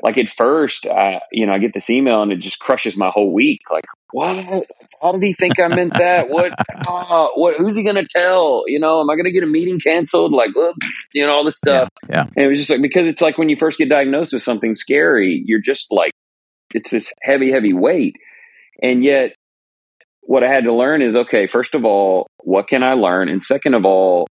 Like 0.00 0.16
at 0.16 0.28
first, 0.28 0.86
I, 0.86 1.20
you 1.32 1.46
know, 1.46 1.52
I 1.52 1.58
get 1.58 1.74
this 1.74 1.90
email 1.90 2.22
and 2.22 2.30
it 2.30 2.36
just 2.36 2.60
crushes 2.60 2.96
my 2.96 3.10
whole 3.12 3.32
week. 3.32 3.62
Like, 3.70 3.84
what? 4.12 4.64
How 5.02 5.12
did 5.12 5.22
he 5.22 5.32
think 5.32 5.60
I 5.60 5.68
meant 5.68 5.94
that? 5.94 6.28
What? 6.28 6.52
Uh, 6.86 7.28
what? 7.34 7.56
Who's 7.58 7.74
he 7.74 7.82
going 7.82 7.96
to 7.96 8.06
tell? 8.08 8.62
You 8.66 8.78
know, 8.78 9.00
am 9.00 9.10
I 9.10 9.16
going 9.16 9.24
to 9.24 9.32
get 9.32 9.42
a 9.42 9.46
meeting 9.46 9.80
canceled? 9.80 10.32
Like, 10.32 10.50
you 11.12 11.26
know, 11.26 11.32
all 11.32 11.44
this 11.44 11.56
stuff. 11.56 11.88
Yeah, 12.08 12.14
yeah. 12.14 12.22
And 12.36 12.46
it 12.46 12.48
was 12.48 12.58
just 12.58 12.70
like 12.70 12.80
because 12.80 13.08
it's 13.08 13.20
like 13.20 13.38
when 13.38 13.48
you 13.48 13.56
first 13.56 13.76
get 13.76 13.88
diagnosed 13.88 14.32
with 14.32 14.42
something 14.42 14.76
scary, 14.76 15.42
you're 15.44 15.60
just 15.60 15.90
like, 15.90 16.12
it's 16.70 16.90
this 16.90 17.12
heavy, 17.22 17.50
heavy 17.50 17.72
weight, 17.72 18.14
and 18.80 19.02
yet 19.02 19.34
what 20.20 20.44
I 20.44 20.48
had 20.48 20.64
to 20.64 20.74
learn 20.74 21.02
is 21.02 21.16
okay, 21.16 21.46
first 21.46 21.74
of 21.74 21.84
all, 21.84 22.28
what 22.44 22.68
can 22.68 22.82
I 22.82 22.92
learn? 22.92 23.28
And 23.28 23.42
second 23.42 23.74
of 23.74 23.84
all, 23.84 24.28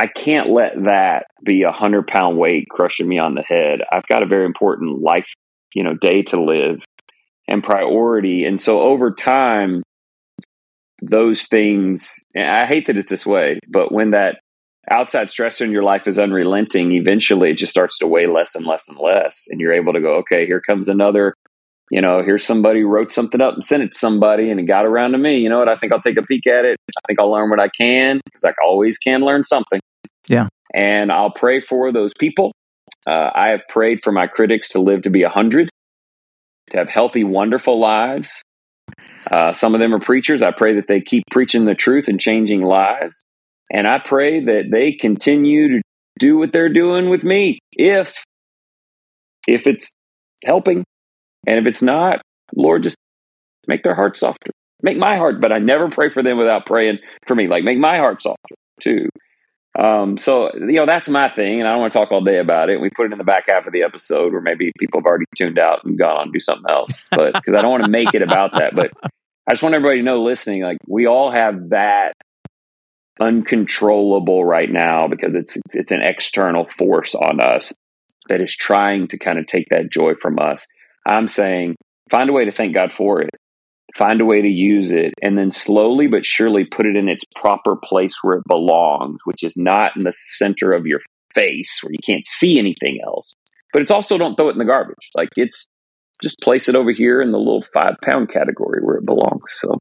I 0.00 0.06
can't 0.06 0.48
let 0.48 0.84
that 0.84 1.26
be 1.44 1.62
a 1.62 1.72
hundred 1.72 2.06
pound 2.06 2.38
weight 2.38 2.70
crushing 2.70 3.06
me 3.06 3.18
on 3.18 3.34
the 3.34 3.42
head. 3.42 3.82
I've 3.92 4.06
got 4.06 4.22
a 4.22 4.26
very 4.26 4.46
important 4.46 5.02
life, 5.02 5.28
you 5.74 5.84
know, 5.84 5.92
day 5.92 6.22
to 6.22 6.42
live 6.42 6.82
and 7.46 7.62
priority. 7.62 8.46
And 8.46 8.58
so 8.58 8.80
over 8.80 9.12
time, 9.12 9.82
those 11.02 11.48
things, 11.48 12.14
I 12.34 12.64
hate 12.64 12.86
that 12.86 12.96
it's 12.96 13.10
this 13.10 13.26
way, 13.26 13.58
but 13.68 13.92
when 13.92 14.12
that 14.12 14.38
outside 14.90 15.26
stressor 15.26 15.66
in 15.66 15.70
your 15.70 15.82
life 15.82 16.06
is 16.06 16.18
unrelenting, 16.18 16.92
eventually 16.92 17.50
it 17.50 17.58
just 17.58 17.70
starts 17.70 17.98
to 17.98 18.06
weigh 18.06 18.26
less 18.26 18.54
and 18.54 18.66
less 18.66 18.88
and 18.88 18.98
less. 18.98 19.48
And 19.50 19.60
you're 19.60 19.74
able 19.74 19.92
to 19.92 20.00
go, 20.00 20.14
okay, 20.20 20.46
here 20.46 20.62
comes 20.62 20.88
another, 20.88 21.34
you 21.90 22.00
know, 22.00 22.22
here's 22.22 22.46
somebody 22.46 22.84
wrote 22.84 23.12
something 23.12 23.42
up 23.42 23.52
and 23.52 23.64
sent 23.64 23.82
it 23.82 23.92
to 23.92 23.98
somebody 23.98 24.50
and 24.50 24.60
it 24.60 24.64
got 24.64 24.86
around 24.86 25.12
to 25.12 25.18
me. 25.18 25.36
You 25.36 25.50
know 25.50 25.58
what? 25.58 25.68
I 25.68 25.74
think 25.74 25.92
I'll 25.92 26.00
take 26.00 26.16
a 26.16 26.22
peek 26.22 26.46
at 26.46 26.64
it. 26.64 26.78
I 26.88 27.00
think 27.06 27.20
I'll 27.20 27.30
learn 27.30 27.50
what 27.50 27.60
I 27.60 27.68
can 27.68 28.22
because 28.24 28.44
I 28.44 28.54
always 28.64 28.96
can 28.96 29.20
learn 29.20 29.44
something. 29.44 29.80
Yeah. 30.30 30.48
And 30.72 31.10
I'll 31.10 31.32
pray 31.32 31.60
for 31.60 31.92
those 31.92 32.12
people. 32.18 32.52
Uh, 33.06 33.30
I 33.34 33.48
have 33.48 33.62
prayed 33.68 34.02
for 34.02 34.12
my 34.12 34.26
critics 34.26 34.70
to 34.70 34.80
live 34.80 35.02
to 35.02 35.10
be 35.10 35.22
100, 35.24 35.68
to 36.70 36.78
have 36.78 36.88
healthy, 36.88 37.24
wonderful 37.24 37.80
lives. 37.80 38.40
Uh, 39.30 39.52
some 39.52 39.74
of 39.74 39.80
them 39.80 39.94
are 39.94 39.98
preachers. 39.98 40.42
I 40.42 40.52
pray 40.52 40.76
that 40.76 40.86
they 40.86 41.00
keep 41.00 41.24
preaching 41.30 41.64
the 41.64 41.74
truth 41.74 42.08
and 42.08 42.20
changing 42.20 42.62
lives. 42.62 43.22
And 43.72 43.86
I 43.86 43.98
pray 43.98 44.40
that 44.40 44.70
they 44.70 44.92
continue 44.92 45.68
to 45.68 45.82
do 46.18 46.36
what 46.36 46.52
they're 46.52 46.72
doing 46.72 47.08
with 47.08 47.24
me 47.24 47.58
if 47.72 48.22
if 49.48 49.66
it's 49.66 49.90
helping 50.44 50.84
and 51.46 51.58
if 51.58 51.66
it's 51.66 51.82
not 51.82 52.20
lord 52.54 52.82
just 52.82 52.96
make 53.66 53.82
their 53.82 53.94
heart 53.94 54.16
softer 54.16 54.50
make 54.82 54.98
my 54.98 55.16
heart 55.16 55.40
but 55.40 55.50
i 55.50 55.58
never 55.58 55.88
pray 55.88 56.10
for 56.10 56.22
them 56.22 56.36
without 56.36 56.66
praying 56.66 56.98
for 57.26 57.34
me 57.34 57.48
like 57.48 57.64
make 57.64 57.78
my 57.78 57.96
heart 57.96 58.20
softer 58.20 58.54
too 58.80 59.08
Um, 59.78 60.16
so 60.16 60.52
you 60.54 60.72
know 60.72 60.86
that's 60.86 61.08
my 61.08 61.28
thing, 61.28 61.60
and 61.60 61.68
I 61.68 61.72
don't 61.72 61.80
want 61.80 61.92
to 61.92 61.98
talk 61.98 62.10
all 62.10 62.22
day 62.22 62.38
about 62.38 62.70
it. 62.70 62.80
We 62.80 62.90
put 62.90 63.06
it 63.06 63.12
in 63.12 63.18
the 63.18 63.24
back 63.24 63.44
half 63.48 63.66
of 63.66 63.72
the 63.72 63.82
episode 63.82 64.32
where 64.32 64.40
maybe 64.40 64.72
people 64.78 65.00
have 65.00 65.06
already 65.06 65.26
tuned 65.36 65.58
out 65.58 65.84
and 65.84 65.98
gone 65.98 66.16
on 66.16 66.26
to 66.26 66.32
do 66.32 66.40
something 66.40 66.68
else, 66.68 67.04
but 67.12 67.34
because 67.34 67.54
I 67.54 67.62
don't 67.62 67.70
want 67.70 67.84
to 67.84 67.90
make 67.90 68.12
it 68.12 68.22
about 68.22 68.52
that. 68.52 68.74
But 68.74 68.90
I 69.02 69.52
just 69.52 69.62
want 69.62 69.74
everybody 69.74 69.98
to 69.98 70.04
know, 70.04 70.22
listening, 70.22 70.62
like 70.62 70.78
we 70.88 71.06
all 71.06 71.30
have 71.30 71.70
that 71.70 72.14
uncontrollable 73.20 74.44
right 74.44 74.70
now 74.70 75.06
because 75.06 75.34
it's 75.34 75.56
it's 75.72 75.92
an 75.92 76.02
external 76.02 76.64
force 76.64 77.14
on 77.14 77.40
us 77.40 77.72
that 78.28 78.40
is 78.40 78.56
trying 78.56 79.06
to 79.08 79.18
kind 79.18 79.38
of 79.38 79.46
take 79.46 79.68
that 79.70 79.90
joy 79.90 80.14
from 80.14 80.38
us. 80.38 80.66
I'm 81.06 81.28
saying 81.28 81.76
find 82.10 82.28
a 82.28 82.32
way 82.32 82.44
to 82.44 82.52
thank 82.52 82.74
God 82.74 82.92
for 82.92 83.22
it 83.22 83.30
find 83.96 84.20
a 84.20 84.24
way 84.24 84.42
to 84.42 84.48
use 84.48 84.92
it, 84.92 85.14
and 85.22 85.36
then 85.36 85.50
slowly 85.50 86.06
but 86.06 86.24
surely 86.24 86.64
put 86.64 86.86
it 86.86 86.96
in 86.96 87.08
its 87.08 87.24
proper 87.36 87.76
place 87.76 88.16
where 88.22 88.36
it 88.36 88.44
belongs, 88.46 89.20
which 89.24 89.42
is 89.42 89.56
not 89.56 89.96
in 89.96 90.04
the 90.04 90.12
center 90.12 90.72
of 90.72 90.86
your 90.86 91.00
face 91.34 91.80
where 91.82 91.92
you 91.92 91.98
can't 92.04 92.26
see 92.26 92.58
anything 92.58 92.98
else. 93.04 93.34
But 93.72 93.82
it's 93.82 93.90
also 93.90 94.18
don't 94.18 94.36
throw 94.36 94.48
it 94.48 94.52
in 94.52 94.58
the 94.58 94.64
garbage. 94.64 95.10
Like 95.14 95.28
it's 95.36 95.68
just 96.22 96.40
place 96.40 96.68
it 96.68 96.74
over 96.74 96.92
here 96.92 97.22
in 97.22 97.32
the 97.32 97.38
little 97.38 97.62
five 97.62 97.96
pound 98.02 98.30
category 98.30 98.80
where 98.82 98.96
it 98.96 99.06
belongs. 99.06 99.44
So 99.54 99.78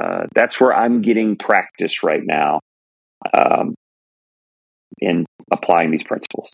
uh, 0.00 0.26
that's 0.34 0.60
where 0.60 0.74
I'm 0.74 1.02
getting 1.02 1.36
practice 1.36 2.02
right 2.02 2.22
now 2.24 2.60
um, 3.36 3.74
in 4.98 5.26
applying 5.50 5.90
these 5.90 6.04
principles. 6.04 6.52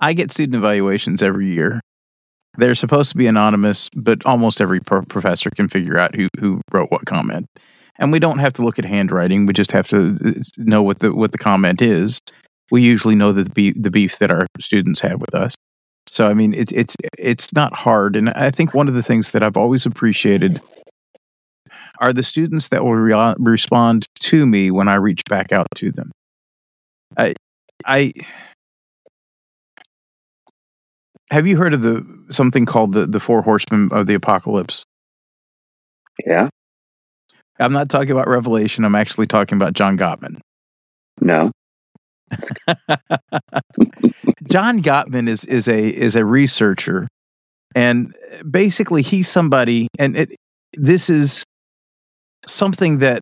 I 0.00 0.14
get 0.14 0.32
student 0.32 0.56
evaluations 0.56 1.22
every 1.22 1.48
year 1.48 1.80
they're 2.56 2.74
supposed 2.74 3.10
to 3.12 3.16
be 3.16 3.26
anonymous, 3.26 3.88
but 3.94 4.24
almost 4.26 4.60
every 4.60 4.80
pro- 4.80 5.02
professor 5.02 5.50
can 5.50 5.68
figure 5.68 5.98
out 5.98 6.14
who, 6.14 6.28
who 6.38 6.60
wrote 6.72 6.90
what 6.90 7.06
comment. 7.06 7.46
And 7.98 8.12
we 8.12 8.18
don't 8.18 8.38
have 8.38 8.52
to 8.54 8.62
look 8.62 8.78
at 8.78 8.84
handwriting. 8.84 9.46
We 9.46 9.52
just 9.52 9.72
have 9.72 9.88
to 9.88 10.16
uh, 10.24 10.32
know 10.56 10.82
what 10.82 11.00
the 11.00 11.14
what 11.14 11.32
the 11.32 11.38
comment 11.38 11.82
is. 11.82 12.18
We 12.70 12.82
usually 12.82 13.14
know 13.14 13.32
the 13.32 13.44
beef, 13.44 13.74
the 13.76 13.90
beef 13.90 14.18
that 14.18 14.32
our 14.32 14.46
students 14.58 15.00
have 15.00 15.20
with 15.20 15.34
us. 15.34 15.54
So 16.06 16.28
I 16.28 16.34
mean, 16.34 16.54
it, 16.54 16.72
it's 16.72 16.96
it's 17.18 17.52
not 17.52 17.74
hard. 17.74 18.16
And 18.16 18.30
I 18.30 18.50
think 18.50 18.74
one 18.74 18.88
of 18.88 18.94
the 18.94 19.02
things 19.02 19.30
that 19.32 19.42
I've 19.42 19.56
always 19.56 19.84
appreciated 19.84 20.62
are 22.00 22.12
the 22.12 22.22
students 22.22 22.68
that 22.68 22.82
will 22.82 22.94
re- 22.94 23.34
respond 23.38 24.06
to 24.20 24.46
me 24.46 24.70
when 24.70 24.88
I 24.88 24.94
reach 24.94 25.22
back 25.28 25.52
out 25.52 25.68
to 25.76 25.92
them. 25.92 26.10
I 27.18 27.34
I 27.84 28.12
have 31.30 31.46
you 31.46 31.56
heard 31.56 31.74
of 31.74 31.82
the 31.82 32.04
something 32.30 32.66
called 32.66 32.92
the 32.92 33.06
the 33.06 33.20
four 33.20 33.42
horsemen 33.42 33.90
of 33.92 34.06
the 34.06 34.14
apocalypse? 34.14 34.84
Yeah. 36.26 36.48
I'm 37.58 37.72
not 37.72 37.88
talking 37.90 38.10
about 38.10 38.28
Revelation. 38.28 38.84
I'm 38.84 38.94
actually 38.94 39.26
talking 39.26 39.56
about 39.56 39.74
John 39.74 39.98
Gottman. 39.98 40.40
No. 41.20 41.50
John 44.50 44.82
Gottman 44.82 45.28
is 45.28 45.44
is 45.44 45.68
a 45.68 45.88
is 45.88 46.16
a 46.16 46.24
researcher, 46.24 47.08
and 47.74 48.14
basically 48.48 49.02
he's 49.02 49.28
somebody, 49.28 49.88
and 49.98 50.16
it, 50.16 50.34
this 50.74 51.10
is 51.10 51.44
something 52.46 52.98
that 52.98 53.20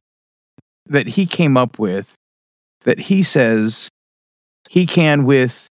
that 0.86 1.08
he 1.08 1.26
came 1.26 1.56
up 1.56 1.78
with 1.78 2.14
that 2.84 2.98
he 3.00 3.22
says 3.22 3.88
he 4.68 4.86
can 4.86 5.24
with 5.24 5.66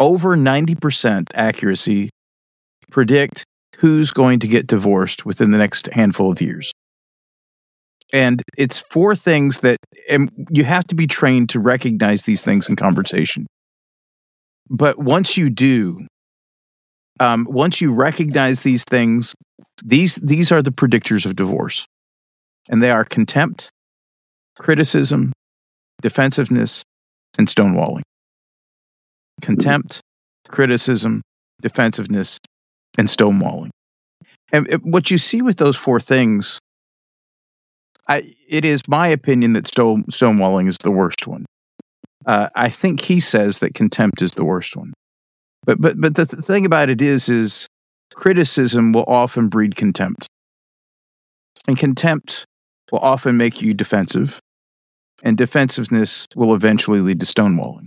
over 0.00 0.36
90% 0.36 1.26
accuracy 1.34 2.10
predict 2.90 3.44
who's 3.78 4.10
going 4.10 4.38
to 4.40 4.48
get 4.48 4.66
divorced 4.66 5.26
within 5.26 5.50
the 5.50 5.58
next 5.58 5.88
handful 5.92 6.30
of 6.30 6.40
years. 6.40 6.72
And 8.12 8.42
it's 8.56 8.78
four 8.78 9.16
things 9.16 9.60
that 9.60 9.78
and 10.08 10.30
you 10.50 10.64
have 10.64 10.86
to 10.88 10.94
be 10.94 11.06
trained 11.06 11.48
to 11.50 11.60
recognize 11.60 12.24
these 12.24 12.44
things 12.44 12.68
in 12.68 12.76
conversation. 12.76 13.46
But 14.70 14.98
once 14.98 15.36
you 15.36 15.50
do, 15.50 16.06
um, 17.18 17.46
once 17.50 17.80
you 17.80 17.92
recognize 17.92 18.62
these 18.62 18.84
things, 18.88 19.34
these 19.84 20.16
these 20.16 20.52
are 20.52 20.62
the 20.62 20.70
predictors 20.70 21.26
of 21.26 21.34
divorce, 21.34 21.86
and 22.68 22.80
they 22.80 22.90
are 22.90 23.04
contempt, 23.04 23.70
criticism, 24.58 25.32
defensiveness, 26.00 26.84
and 27.36 27.48
stonewalling 27.48 28.02
contempt, 29.40 30.00
criticism, 30.48 31.22
defensiveness, 31.60 32.38
and 32.98 33.08
stonewalling. 33.08 33.70
And 34.52 34.68
what 34.82 35.10
you 35.10 35.18
see 35.18 35.42
with 35.42 35.56
those 35.56 35.76
four 35.76 35.98
things, 35.98 36.58
I, 38.08 38.34
it 38.48 38.64
is 38.64 38.86
my 38.86 39.08
opinion 39.08 39.54
that 39.54 39.66
stone, 39.66 40.04
stonewalling 40.04 40.68
is 40.68 40.76
the 40.78 40.90
worst 40.90 41.26
one. 41.26 41.44
Uh, 42.26 42.48
I 42.54 42.68
think 42.68 43.02
he 43.02 43.20
says 43.20 43.58
that 43.58 43.74
contempt 43.74 44.22
is 44.22 44.32
the 44.32 44.44
worst 44.44 44.76
one. 44.76 44.92
But 45.64 45.80
but 45.80 46.00
but 46.00 46.14
the 46.14 46.26
th- 46.26 46.44
thing 46.44 46.66
about 46.66 46.88
it 46.88 47.00
is 47.00 47.28
is 47.28 47.66
criticism 48.14 48.92
will 48.92 49.04
often 49.06 49.48
breed 49.48 49.76
contempt. 49.76 50.26
And 51.66 51.78
contempt 51.78 52.44
will 52.92 53.00
often 53.00 53.36
make 53.36 53.62
you 53.62 53.74
defensive. 53.74 54.38
And 55.22 55.38
defensiveness 55.38 56.26
will 56.36 56.54
eventually 56.54 57.00
lead 57.00 57.20
to 57.20 57.26
stonewalling. 57.26 57.86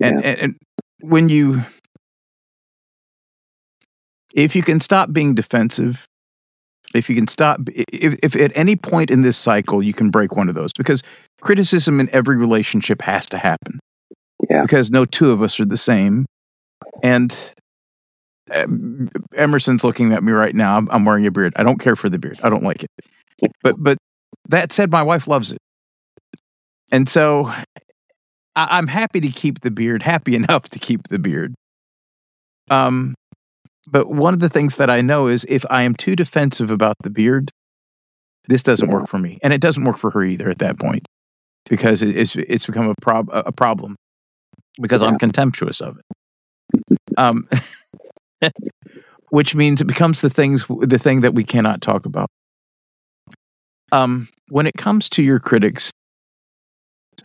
And, 0.00 0.20
yeah. 0.20 0.28
and, 0.28 0.40
and 0.40 0.56
when 1.00 1.28
you, 1.28 1.62
if 4.34 4.54
you 4.54 4.62
can 4.62 4.80
stop 4.80 5.12
being 5.12 5.34
defensive, 5.34 6.06
if 6.94 7.08
you 7.08 7.14
can 7.14 7.26
stop, 7.26 7.60
if, 7.76 8.18
if 8.22 8.36
at 8.36 8.52
any 8.54 8.76
point 8.76 9.10
in 9.10 9.22
this 9.22 9.36
cycle 9.36 9.82
you 9.82 9.92
can 9.92 10.10
break 10.10 10.36
one 10.36 10.48
of 10.48 10.54
those, 10.54 10.72
because 10.76 11.02
criticism 11.40 12.00
in 12.00 12.08
every 12.12 12.36
relationship 12.36 13.02
has 13.02 13.26
to 13.26 13.38
happen. 13.38 13.78
Yeah. 14.48 14.62
Because 14.62 14.90
no 14.90 15.04
two 15.04 15.30
of 15.30 15.42
us 15.42 15.58
are 15.60 15.66
the 15.66 15.76
same. 15.76 16.24
And 17.02 17.36
um, 18.54 19.08
Emerson's 19.34 19.84
looking 19.84 20.12
at 20.12 20.22
me 20.22 20.32
right 20.32 20.54
now. 20.54 20.76
I'm, 20.76 20.88
I'm 20.90 21.04
wearing 21.04 21.26
a 21.26 21.30
beard. 21.30 21.52
I 21.56 21.62
don't 21.62 21.78
care 21.78 21.96
for 21.96 22.08
the 22.08 22.18
beard. 22.18 22.40
I 22.42 22.48
don't 22.48 22.62
like 22.62 22.84
it. 22.84 22.90
But 23.62 23.76
but 23.78 23.98
that 24.48 24.72
said, 24.72 24.90
my 24.90 25.02
wife 25.02 25.28
loves 25.28 25.52
it. 25.52 25.58
And 26.90 27.08
so 27.08 27.52
I, 28.58 28.78
am 28.78 28.88
happy 28.88 29.20
to 29.20 29.28
keep 29.28 29.60
the 29.60 29.70
beard, 29.70 30.02
happy 30.02 30.34
enough 30.40 30.68
to 30.70 30.78
keep 30.78 31.08
the 31.08 31.18
beard. 31.18 31.54
Um, 32.70 33.14
but 33.90 34.08
one 34.10 34.34
of 34.34 34.40
the 34.40 34.48
things 34.48 34.76
that 34.76 34.90
I 34.90 35.00
know 35.00 35.26
is 35.26 35.46
if 35.48 35.64
I 35.70 35.82
am 35.82 35.94
too 35.94 36.14
defensive 36.14 36.70
about 36.70 36.96
the 37.02 37.10
beard, 37.10 37.50
this 38.46 38.62
doesn't 38.62 38.90
work 38.90 39.08
for 39.08 39.18
me, 39.18 39.38
and 39.42 39.52
it 39.52 39.60
doesn't 39.60 39.84
work 39.84 39.96
for 39.96 40.10
her 40.10 40.22
either 40.22 40.48
at 40.48 40.58
that 40.58 40.78
point 40.78 41.06
because 41.68 42.02
it, 42.02 42.16
it's 42.16 42.34
it's 42.36 42.66
become 42.66 42.88
a 42.88 42.94
prob 43.00 43.28
a 43.32 43.52
problem 43.52 43.96
because 44.80 45.02
yeah. 45.02 45.08
I'm 45.08 45.18
contemptuous 45.18 45.80
of 45.80 45.98
it. 45.98 46.98
Um, 47.16 47.48
which 49.30 49.54
means 49.54 49.80
it 49.80 49.86
becomes 49.86 50.20
the 50.20 50.30
things 50.30 50.64
the 50.68 50.98
thing 50.98 51.20
that 51.22 51.34
we 51.34 51.44
cannot 51.44 51.82
talk 51.82 52.06
about. 52.06 52.30
Um, 53.92 54.28
when 54.48 54.66
it 54.66 54.74
comes 54.76 55.08
to 55.10 55.22
your 55.22 55.38
critics, 55.38 55.90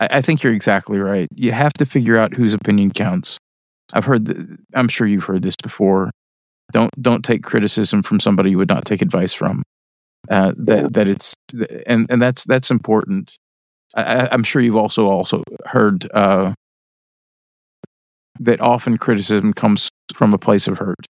I, 0.00 0.08
I 0.10 0.20
think 0.20 0.42
you're 0.42 0.54
exactly 0.54 0.98
right. 0.98 1.28
You 1.34 1.52
have 1.52 1.72
to 1.74 1.86
figure 1.86 2.16
out 2.16 2.34
whose 2.34 2.54
opinion 2.54 2.90
counts. 2.90 3.38
I've 3.92 4.04
heard. 4.04 4.24
The, 4.26 4.58
I'm 4.74 4.88
sure 4.88 5.06
you've 5.06 5.24
heard 5.24 5.42
this 5.42 5.56
before. 5.56 6.10
Don't 6.72 6.90
don't 7.00 7.24
take 7.24 7.42
criticism 7.42 8.02
from 8.02 8.20
somebody 8.20 8.50
you 8.50 8.58
would 8.58 8.68
not 8.68 8.84
take 8.84 9.02
advice 9.02 9.34
from. 9.34 9.62
Uh, 10.30 10.52
that 10.56 10.94
that 10.94 11.08
it's 11.08 11.34
and 11.86 12.06
and 12.10 12.20
that's 12.20 12.44
that's 12.44 12.70
important. 12.70 13.36
I, 13.94 14.28
am 14.32 14.42
sure 14.42 14.60
you've 14.60 14.76
also 14.76 15.06
also 15.06 15.44
heard 15.66 16.10
uh, 16.14 16.54
that 18.40 18.60
often 18.60 18.98
criticism 18.98 19.52
comes 19.52 19.88
from 20.14 20.34
a 20.34 20.38
place 20.38 20.66
of 20.66 20.78
hurt. 20.78 21.06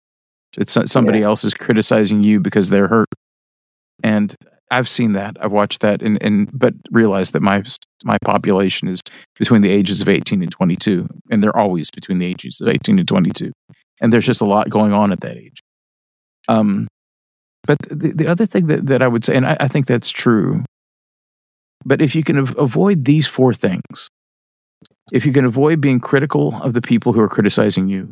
It's 0.58 0.76
somebody 0.92 1.20
yeah. 1.20 1.26
else 1.26 1.44
is 1.44 1.54
criticizing 1.54 2.24
you 2.24 2.40
because 2.40 2.70
they're 2.70 2.88
hurt, 2.88 3.10
and 4.04 4.36
I've 4.72 4.88
seen 4.88 5.12
that. 5.14 5.36
I've 5.40 5.52
watched 5.52 5.82
that, 5.82 6.02
and 6.02 6.22
and 6.24 6.50
but 6.58 6.74
realized 6.92 7.34
that 7.34 7.42
my 7.42 7.62
my 8.04 8.18
population 8.24 8.88
is 8.88 9.02
between 9.38 9.62
the 9.62 9.70
ages 9.70 10.02
of 10.02 10.10
18 10.10 10.42
and 10.42 10.52
22, 10.52 11.08
and 11.30 11.44
they're 11.44 11.56
always 11.56 11.92
between 11.92 12.18
the 12.18 12.26
ages 12.26 12.62
of 12.62 12.70
18 12.70 12.98
and 12.98 13.08
22, 13.08 13.52
and 14.00 14.12
there's 14.12 14.26
just 14.26 14.42
a 14.42 14.46
lot 14.46 14.70
going 14.70 14.94
on 14.94 15.12
at 15.12 15.20
that 15.22 15.38
age. 15.38 15.60
Um, 16.48 16.88
but 17.68 17.78
the 17.90 18.14
the 18.14 18.28
other 18.28 18.46
thing 18.46 18.68
that 18.68 18.88
that 18.88 19.04
I 19.04 19.08
would 19.08 19.26
say, 19.26 19.36
and 19.36 19.46
I, 19.46 19.58
I 19.60 19.68
think 19.68 19.88
that's 19.88 20.10
true, 20.10 20.64
but 21.86 22.02
if 22.02 22.16
you 22.16 22.24
can 22.24 22.40
av- 22.40 22.58
avoid 22.58 23.04
these 23.06 23.28
four 23.28 23.54
things, 23.54 24.08
if 25.12 25.26
you 25.26 25.34
can 25.34 25.46
avoid 25.46 25.82
being 25.82 26.00
critical 26.00 26.56
of 26.62 26.74
the 26.74 26.82
people 26.82 27.12
who 27.12 27.20
are 27.20 27.30
criticizing 27.30 27.90
you, 27.90 28.10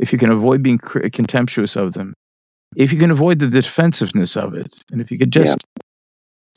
if 0.00 0.12
you 0.12 0.18
can 0.18 0.30
avoid 0.30 0.64
being 0.64 0.78
cr- 0.78 1.08
contemptuous 1.08 1.76
of 1.76 1.92
them, 1.92 2.12
if 2.76 2.92
you 2.92 2.98
can 2.98 3.10
avoid 3.10 3.38
the 3.38 3.48
defensiveness 3.48 4.36
of 4.36 4.54
it, 4.54 4.82
and 4.90 5.00
if 5.00 5.10
you 5.10 5.18
could 5.18 5.30
just 5.30 5.58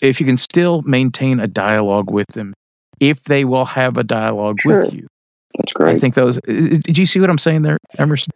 if 0.01 0.19
you 0.19 0.25
can 0.25 0.37
still 0.37 0.81
maintain 0.83 1.39
a 1.39 1.47
dialogue 1.47 2.11
with 2.11 2.27
them, 2.33 2.53
if 2.99 3.23
they 3.23 3.45
will 3.45 3.65
have 3.65 3.97
a 3.97 4.03
dialogue 4.03 4.59
sure. 4.61 4.85
with 4.85 4.95
you. 4.95 5.07
That's 5.57 5.73
great. 5.73 5.95
I 5.95 5.99
think 5.99 6.15
those. 6.15 6.39
Did 6.45 6.97
you 6.97 7.05
see 7.05 7.19
what 7.19 7.29
I'm 7.29 7.37
saying 7.37 7.61
there, 7.61 7.77
Emerson? 7.97 8.31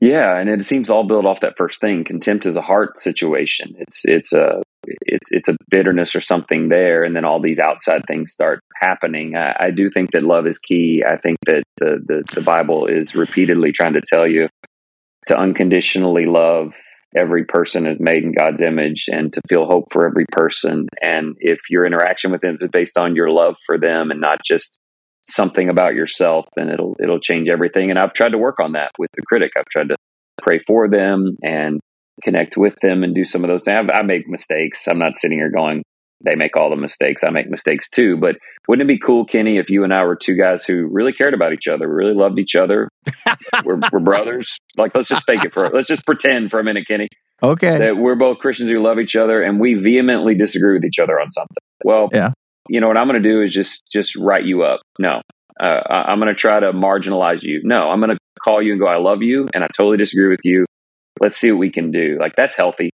Yeah, 0.00 0.36
and 0.36 0.48
it 0.48 0.64
seems 0.64 0.90
all 0.90 1.04
built 1.04 1.26
off 1.26 1.40
that 1.40 1.56
first 1.56 1.80
thing. 1.80 2.04
Contempt 2.04 2.46
is 2.46 2.56
a 2.56 2.62
heart 2.62 2.98
situation. 2.98 3.74
It's 3.78 4.04
it's 4.04 4.32
a 4.32 4.62
it's 4.84 5.30
it's 5.30 5.48
a 5.48 5.56
bitterness 5.70 6.16
or 6.16 6.20
something 6.20 6.68
there, 6.68 7.04
and 7.04 7.14
then 7.14 7.24
all 7.24 7.40
these 7.40 7.60
outside 7.60 8.02
things 8.06 8.32
start 8.32 8.60
happening. 8.80 9.36
I, 9.36 9.54
I 9.60 9.70
do 9.70 9.90
think 9.90 10.10
that 10.12 10.22
love 10.22 10.46
is 10.46 10.58
key. 10.58 11.04
I 11.06 11.16
think 11.18 11.38
that 11.46 11.62
the, 11.78 12.00
the 12.04 12.24
the 12.34 12.40
Bible 12.40 12.86
is 12.86 13.14
repeatedly 13.14 13.72
trying 13.72 13.94
to 13.94 14.02
tell 14.04 14.26
you 14.26 14.48
to 15.26 15.38
unconditionally 15.38 16.26
love 16.26 16.74
every 17.16 17.44
person 17.44 17.86
is 17.86 18.00
made 18.00 18.24
in 18.24 18.32
God's 18.32 18.62
image 18.62 19.06
and 19.08 19.32
to 19.32 19.40
feel 19.48 19.66
hope 19.66 19.84
for 19.92 20.06
every 20.06 20.26
person. 20.32 20.86
And 21.00 21.36
if 21.38 21.58
your 21.68 21.86
interaction 21.86 22.32
with 22.32 22.40
them 22.40 22.58
is 22.60 22.68
based 22.72 22.98
on 22.98 23.14
your 23.14 23.30
love 23.30 23.56
for 23.66 23.78
them 23.78 24.10
and 24.10 24.20
not 24.20 24.38
just 24.44 24.78
something 25.28 25.68
about 25.68 25.94
yourself, 25.94 26.46
then 26.56 26.68
it'll 26.68 26.96
it'll 27.02 27.20
change 27.20 27.48
everything. 27.48 27.90
And 27.90 27.98
I've 27.98 28.14
tried 28.14 28.30
to 28.30 28.38
work 28.38 28.58
on 28.60 28.72
that 28.72 28.90
with 28.98 29.10
the 29.14 29.22
critic. 29.22 29.52
I've 29.56 29.66
tried 29.66 29.90
to 29.90 29.96
pray 30.42 30.58
for 30.58 30.88
them 30.88 31.36
and 31.42 31.80
connect 32.22 32.56
with 32.56 32.74
them 32.82 33.02
and 33.02 33.14
do 33.14 33.24
some 33.24 33.44
of 33.44 33.48
those 33.48 33.64
things. 33.64 33.88
I, 33.92 33.98
I 33.98 34.02
make 34.02 34.28
mistakes. 34.28 34.86
I'm 34.88 34.98
not 34.98 35.18
sitting 35.18 35.38
here 35.38 35.50
going, 35.50 35.82
they 36.24 36.34
make 36.34 36.56
all 36.56 36.70
the 36.70 36.76
mistakes. 36.76 37.22
I 37.24 37.30
make 37.30 37.48
mistakes 37.50 37.88
too. 37.90 38.16
But 38.16 38.36
wouldn't 38.68 38.88
it 38.88 38.92
be 38.92 38.98
cool, 38.98 39.24
Kenny, 39.24 39.58
if 39.58 39.70
you 39.70 39.84
and 39.84 39.92
I 39.92 40.04
were 40.04 40.16
two 40.16 40.36
guys 40.36 40.64
who 40.64 40.86
really 40.86 41.12
cared 41.12 41.34
about 41.34 41.52
each 41.52 41.68
other, 41.68 41.92
really 41.92 42.14
loved 42.14 42.38
each 42.38 42.54
other? 42.54 42.88
we're, 43.64 43.80
we're 43.92 44.00
brothers. 44.00 44.58
Like, 44.76 44.92
let's 44.94 45.08
just 45.08 45.24
fake 45.26 45.44
it 45.44 45.52
for, 45.52 45.68
let's 45.70 45.88
just 45.88 46.06
pretend 46.06 46.50
for 46.50 46.60
a 46.60 46.64
minute, 46.64 46.86
Kenny. 46.86 47.08
Okay. 47.42 47.78
That 47.78 47.96
we're 47.96 48.14
both 48.14 48.38
Christians 48.38 48.70
who 48.70 48.80
love 48.80 48.98
each 48.98 49.16
other 49.16 49.42
and 49.42 49.58
we 49.60 49.74
vehemently 49.74 50.34
disagree 50.34 50.74
with 50.74 50.84
each 50.84 50.98
other 50.98 51.20
on 51.20 51.30
something. 51.30 51.56
Well, 51.84 52.08
yeah. 52.12 52.32
You 52.68 52.80
know 52.80 52.86
what 52.86 52.96
I'm 52.96 53.08
going 53.08 53.20
to 53.20 53.28
do 53.28 53.42
is 53.42 53.52
just 53.52 53.90
just 53.92 54.14
write 54.14 54.44
you 54.44 54.62
up. 54.62 54.82
No, 54.96 55.20
uh, 55.60 55.80
I'm 55.88 56.20
going 56.20 56.28
to 56.28 56.34
try 56.34 56.60
to 56.60 56.72
marginalize 56.72 57.42
you. 57.42 57.60
No, 57.64 57.90
I'm 57.90 57.98
going 57.98 58.10
to 58.10 58.18
call 58.42 58.62
you 58.62 58.70
and 58.70 58.80
go, 58.80 58.86
I 58.86 58.98
love 58.98 59.20
you, 59.20 59.48
and 59.52 59.64
I 59.64 59.66
totally 59.76 59.96
disagree 59.96 60.28
with 60.28 60.42
you. 60.44 60.64
Let's 61.20 61.36
see 61.36 61.50
what 61.50 61.58
we 61.58 61.72
can 61.72 61.90
do. 61.90 62.18
Like 62.20 62.36
that's 62.36 62.56
healthy 62.56 62.90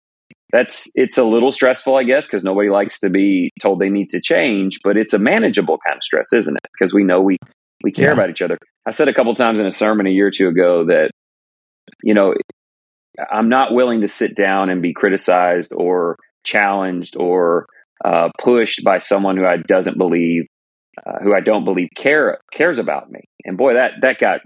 that's 0.55 0.89
it's 0.95 1.17
a 1.17 1.23
little 1.25 1.51
stressful, 1.51 1.97
I 1.97 2.03
guess, 2.03 2.25
because 2.25 2.43
nobody 2.43 2.69
likes 2.69 3.01
to 3.01 3.09
be 3.09 3.51
told 3.61 3.79
they 3.79 3.89
need 3.89 4.09
to 4.11 4.21
change, 4.21 4.79
but 4.85 4.95
it's 4.95 5.13
a 5.13 5.19
manageable 5.19 5.77
kind 5.85 5.97
of 5.97 6.03
stress, 6.03 6.31
isn't 6.31 6.55
it? 6.55 6.69
Because 6.71 6.93
we 6.93 7.03
know 7.03 7.21
we 7.21 7.37
we 7.83 7.91
care 7.91 8.07
yeah. 8.07 8.13
about 8.13 8.29
each 8.29 8.41
other. 8.41 8.57
I 8.85 8.91
said 8.91 9.09
a 9.09 9.13
couple 9.13 9.33
times 9.33 9.59
in 9.59 9.65
a 9.65 9.71
sermon 9.71 10.07
a 10.07 10.11
year 10.11 10.27
or 10.27 10.31
two 10.31 10.47
ago 10.47 10.85
that 10.85 11.11
you 12.03 12.13
know 12.13 12.35
I'm 13.29 13.49
not 13.49 13.73
willing 13.73 13.99
to 14.01 14.07
sit 14.07 14.35
down 14.35 14.69
and 14.69 14.81
be 14.81 14.93
criticized 14.93 15.73
or 15.75 16.15
challenged 16.45 17.17
or 17.17 17.65
uh, 18.05 18.29
pushed 18.41 18.81
by 18.81 18.99
someone 18.99 19.35
who 19.35 19.45
I 19.45 19.57
doesn't 19.57 19.97
believe, 19.97 20.45
uh, 21.05 21.19
who 21.21 21.35
I 21.35 21.41
don't 21.41 21.65
believe 21.65 21.89
care 21.97 22.39
cares 22.53 22.79
about 22.79 23.11
me. 23.11 23.19
And 23.43 23.57
boy, 23.57 23.73
that 23.73 23.95
that 24.03 24.19
got 24.19 24.39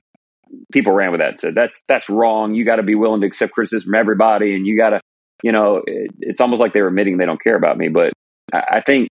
people 0.74 0.92
ran 0.92 1.12
with 1.12 1.20
that 1.20 1.30
and 1.30 1.40
said 1.40 1.54
that's 1.54 1.84
that's 1.88 2.10
wrong. 2.10 2.56
You 2.56 2.66
got 2.66 2.78
to 2.78 2.84
be 2.84 2.96
willing 2.96 3.22
to 3.22 3.28
accept 3.28 3.54
criticism 3.54 3.90
from 3.92 3.96
everybody, 3.96 4.56
and 4.56 4.66
you 4.66 4.76
got 4.76 4.90
to 4.90 5.02
you 5.44 5.52
know, 5.52 5.82
it, 5.86 6.12
it's 6.20 6.42
almost 6.42 6.60
like 6.60 6.74
they're 6.74 6.88
admitting 6.88 7.18
they 7.18 7.26
don't 7.26 7.42
care 7.42 7.56
about 7.56 7.78
me. 7.78 7.90
But 7.90 8.14
I, 8.54 8.64
I 8.74 8.82
think 8.82 9.10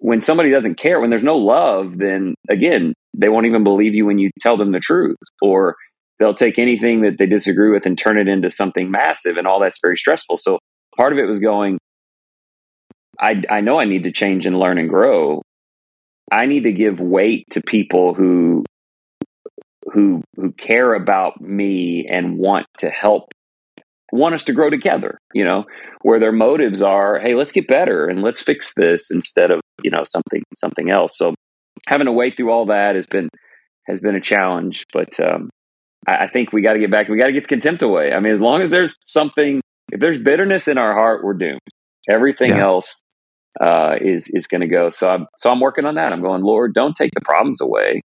when 0.00 0.22
somebody 0.22 0.50
doesn't 0.50 0.76
care, 0.76 1.00
when 1.00 1.10
there's 1.10 1.24
no 1.24 1.36
love, 1.36 1.98
then 1.98 2.34
again, 2.48 2.94
they 3.14 3.28
won't 3.28 3.46
even 3.46 3.64
believe 3.64 3.94
you 3.94 4.06
when 4.06 4.18
you 4.18 4.30
tell 4.40 4.56
them 4.56 4.72
the 4.72 4.80
truth, 4.80 5.16
or 5.42 5.76
they'll 6.18 6.34
take 6.34 6.58
anything 6.58 7.02
that 7.02 7.18
they 7.18 7.26
disagree 7.26 7.70
with 7.70 7.86
and 7.86 7.98
turn 7.98 8.18
it 8.18 8.28
into 8.28 8.50
something 8.50 8.90
massive, 8.90 9.36
and 9.36 9.46
all 9.46 9.60
that's 9.60 9.80
very 9.82 9.96
stressful. 9.96 10.36
So 10.36 10.58
part 10.96 11.12
of 11.12 11.18
it 11.18 11.26
was 11.26 11.40
going, 11.40 11.78
I, 13.20 13.42
I 13.50 13.60
know 13.60 13.78
I 13.78 13.84
need 13.84 14.04
to 14.04 14.12
change 14.12 14.46
and 14.46 14.58
learn 14.58 14.78
and 14.78 14.88
grow. 14.88 15.42
I 16.30 16.46
need 16.46 16.64
to 16.64 16.72
give 16.72 17.00
weight 17.00 17.46
to 17.50 17.62
people 17.62 18.14
who 18.14 18.64
who 19.92 20.22
who 20.36 20.52
care 20.52 20.92
about 20.94 21.40
me 21.40 22.06
and 22.08 22.38
want 22.38 22.66
to 22.78 22.90
help 22.90 23.30
want 24.12 24.34
us 24.34 24.44
to 24.44 24.52
grow 24.52 24.70
together, 24.70 25.18
you 25.34 25.44
know, 25.44 25.64
where 26.02 26.18
their 26.18 26.32
motives 26.32 26.82
are, 26.82 27.18
hey, 27.18 27.34
let's 27.34 27.52
get 27.52 27.68
better 27.68 28.06
and 28.06 28.22
let's 28.22 28.40
fix 28.40 28.74
this 28.74 29.10
instead 29.10 29.50
of, 29.50 29.60
you 29.82 29.90
know, 29.90 30.04
something 30.04 30.42
something 30.54 30.90
else. 30.90 31.16
So 31.16 31.34
having 31.86 32.06
to 32.06 32.12
wait 32.12 32.36
through 32.36 32.50
all 32.50 32.66
that 32.66 32.94
has 32.94 33.06
been 33.06 33.28
has 33.86 34.00
been 34.00 34.16
a 34.16 34.20
challenge. 34.20 34.84
But 34.92 35.18
um, 35.20 35.50
I, 36.06 36.24
I 36.24 36.28
think 36.28 36.52
we 36.52 36.62
got 36.62 36.74
to 36.74 36.78
get 36.78 36.90
back. 36.90 37.08
We 37.08 37.18
got 37.18 37.26
to 37.26 37.32
get 37.32 37.44
the 37.44 37.48
contempt 37.48 37.82
away. 37.82 38.12
I 38.12 38.20
mean, 38.20 38.32
as 38.32 38.40
long 38.40 38.62
as 38.62 38.70
there's 38.70 38.96
something, 39.04 39.60
if 39.92 40.00
there's 40.00 40.18
bitterness 40.18 40.68
in 40.68 40.78
our 40.78 40.94
heart, 40.94 41.22
we're 41.24 41.34
doomed. 41.34 41.60
Everything 42.08 42.50
yeah. 42.50 42.64
else 42.64 43.00
uh, 43.60 43.96
is 44.00 44.30
is 44.32 44.46
going 44.46 44.62
to 44.62 44.68
go. 44.68 44.90
So 44.90 45.10
I'm 45.10 45.26
so 45.36 45.50
I'm 45.50 45.60
working 45.60 45.84
on 45.84 45.96
that. 45.96 46.12
I'm 46.12 46.22
going, 46.22 46.42
Lord, 46.42 46.72
don't 46.74 46.96
take 46.96 47.12
the 47.14 47.20
problems 47.20 47.60
away. 47.60 48.00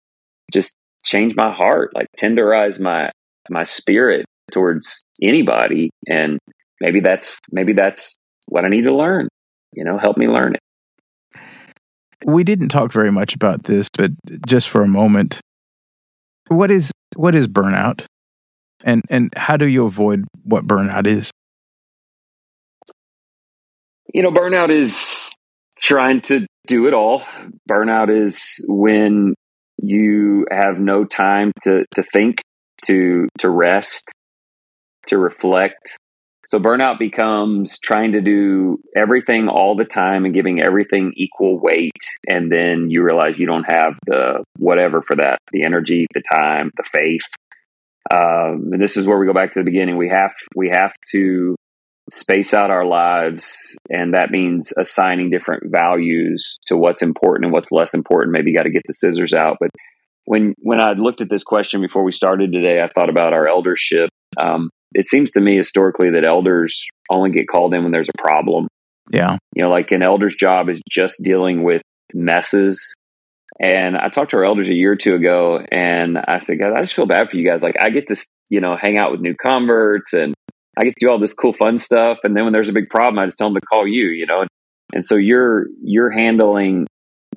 Just 0.53 0.75
change 1.05 1.35
my 1.37 1.53
heart, 1.53 1.91
like 1.95 2.07
tenderize 2.19 2.81
my 2.81 3.11
my 3.51 3.65
spirit 3.65 4.27
towards 4.51 5.01
anybody 5.23 5.91
and 6.09 6.39
maybe 6.81 7.01
that's 7.01 7.37
maybe 7.51 7.73
that's 7.73 8.17
what 8.49 8.65
i 8.65 8.69
need 8.69 8.85
to 8.85 8.95
learn 8.95 9.29
you 9.73 9.85
know 9.85 9.99
help 9.99 10.17
me 10.17 10.27
learn 10.27 10.55
it. 10.55 10.61
We 12.25 12.43
didn't 12.43 12.69
talk 12.69 12.93
very 12.93 13.13
much 13.13 13.35
about 13.35 13.65
this 13.65 13.89
but 13.97 14.11
just 14.47 14.69
for 14.69 14.83
a 14.83 14.89
moment 14.89 15.41
what 16.49 16.71
is 16.71 16.91
what 17.17 17.35
is 17.35 17.47
burnout? 17.47 18.05
And 18.85 19.03
and 19.11 19.33
how 19.37 19.57
do 19.57 19.67
you 19.67 19.85
avoid 19.85 20.25
what 20.45 20.67
burnout 20.67 21.07
is? 21.07 21.31
You 24.15 24.23
know 24.23 24.31
burnout 24.31 24.71
is 24.71 25.35
trying 25.81 26.21
to 26.23 26.47
do 26.67 26.87
it 26.87 26.95
all. 26.95 27.23
Burnout 27.69 28.11
is 28.11 28.65
when 28.69 29.35
you 29.81 30.47
have 30.51 30.79
no 30.79 31.05
time 31.05 31.53
to 31.63 31.85
to 31.95 32.03
think 32.13 32.41
to 32.85 33.29
to 33.39 33.51
rest 33.51 34.11
to 35.09 35.19
reflect. 35.19 35.99
So 36.47 36.59
burnout 36.59 36.99
becomes 36.99 37.79
trying 37.79 38.13
to 38.13 38.23
do 38.23 38.79
everything 38.97 39.49
all 39.49 39.77
the 39.77 39.85
time 39.85 40.25
and 40.25 40.33
giving 40.33 40.63
everything 40.63 41.13
equal 41.15 41.61
weight. 41.61 41.93
And 42.27 42.51
then 42.51 42.89
you 42.89 43.03
realize 43.03 43.39
you 43.39 43.47
don't 43.47 43.67
have 43.71 43.95
the 44.07 44.45
whatever 44.59 45.03
for 45.03 45.17
that 45.17 45.39
the 45.53 45.65
energy, 45.65 46.07
the 46.15 46.23
time, 46.23 46.71
the 46.77 46.85
faith. 46.91 47.27
Um, 48.11 48.71
and 48.73 48.81
this 48.81 48.97
is 48.97 49.07
where 49.07 49.19
we 49.19 49.27
go 49.27 49.35
back 49.35 49.53
to 49.53 49.61
the 49.61 49.65
beginning. 49.65 49.99
We 49.99 50.09
have 50.09 50.33
we 50.57 50.71
have 50.71 50.93
to 51.13 51.55
space 52.11 52.55
out 52.55 52.71
our 52.71 52.87
lives, 52.87 53.77
and 53.91 54.15
that 54.15 54.31
means 54.31 54.73
assigning 54.79 55.31
different 55.31 55.65
values 55.71 56.59
to 56.67 56.77
what's 56.77 57.03
important 57.03 57.45
and 57.45 57.53
what's 57.53 57.73
less 57.73 57.93
important. 57.93 58.33
Maybe 58.33 58.51
you 58.51 58.57
got 58.57 58.63
to 58.63 58.71
get 58.71 58.83
the 58.87 58.95
scissors 58.95 59.35
out. 59.35 59.59
But 59.61 59.71
when 60.25 60.55
when 60.61 60.81
I 60.81 60.93
looked 60.93 61.21
at 61.21 61.29
this 61.29 61.45
question 61.45 61.83
before 61.83 62.05
we 62.05 62.13
started 62.13 62.53
today, 62.53 62.83
I 62.83 62.89
thought 62.89 63.11
about 63.11 63.35
our 63.35 63.47
eldership. 63.47 64.09
Um, 64.39 64.71
it 64.95 65.09
seems 65.09 65.31
to 65.33 65.41
me 65.41 65.57
historically 65.57 66.11
that 66.11 66.25
elders 66.25 66.87
only 67.11 67.31
get 67.31 67.49
called 67.49 67.75
in 67.75 67.83
when 67.83 67.93
there's 67.93 68.09
a 68.09 68.19
problem. 68.19 68.69
Yeah. 69.11 69.39
You 69.55 69.63
know, 69.63 69.71
like 69.71 69.91
an 69.91 70.03
elder's 70.03 70.35
job 70.35 70.69
is 70.69 70.81
just 70.91 71.23
dealing 71.23 71.63
with 71.63 71.83
messes. 72.15 72.95
And 73.61 73.97
I 73.97 74.09
talked 74.09 74.31
to 74.33 74.37
our 74.37 74.45
elders 74.45 74.69
a 74.69 74.75
year 74.75 74.93
or 74.93 74.97
two 74.97 75.15
ago 75.15 75.61
and 75.73 76.19
I 76.19 76.39
said, 76.39 76.59
guys, 76.59 76.73
I 76.77 76.81
just 76.81 76.95
feel 76.95 77.07
bad 77.07 77.31
for 77.31 77.37
you 77.37 77.49
guys. 77.49 77.63
Like 77.63 77.77
I 77.81 77.91
get 77.91 78.07
to, 78.09 78.17
you 78.51 78.61
know, 78.61 78.77
hang 78.81 78.99
out 78.99 79.11
with 79.11 79.21
new 79.21 79.35
converts 79.35 80.13
and 80.13 80.35
I 80.79 80.85
get 80.85 80.95
to 80.99 81.07
do 81.07 81.11
all 81.11 81.19
this 81.19 81.35
cool 81.35 81.55
fun 81.55 81.79
stuff. 81.79 82.19
And 82.23 82.37
then 82.37 82.45
when 82.45 82.53
there's 82.53 82.69
a 82.69 82.75
big 82.75 82.89
problem, 82.89 83.19
I 83.19 83.27
just 83.27 83.39
tell 83.39 83.49
them 83.49 83.55
to 83.55 83.67
call 83.67 83.87
you, 83.87 84.09
you 84.09 84.27
know? 84.27 84.45
And 84.93 85.05
so 85.05 85.17
you're, 85.17 85.67
you're 85.83 86.11
handling 86.11 86.87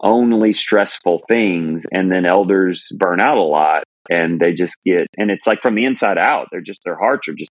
only 0.01 0.53
stressful 0.53 1.21
things 1.29 1.85
and 1.91 2.11
then 2.11 2.25
elders 2.25 2.87
burn 2.97 3.19
out 3.19 3.37
a 3.37 3.41
lot 3.41 3.83
and 4.09 4.39
they 4.39 4.53
just 4.53 4.75
get 4.83 5.07
and 5.17 5.29
it's 5.29 5.47
like 5.47 5.61
from 5.61 5.75
the 5.75 5.85
inside 5.85 6.17
out 6.17 6.47
they're 6.51 6.61
just 6.61 6.81
their 6.83 6.97
hearts 6.97 7.27
are 7.27 7.33
just 7.33 7.51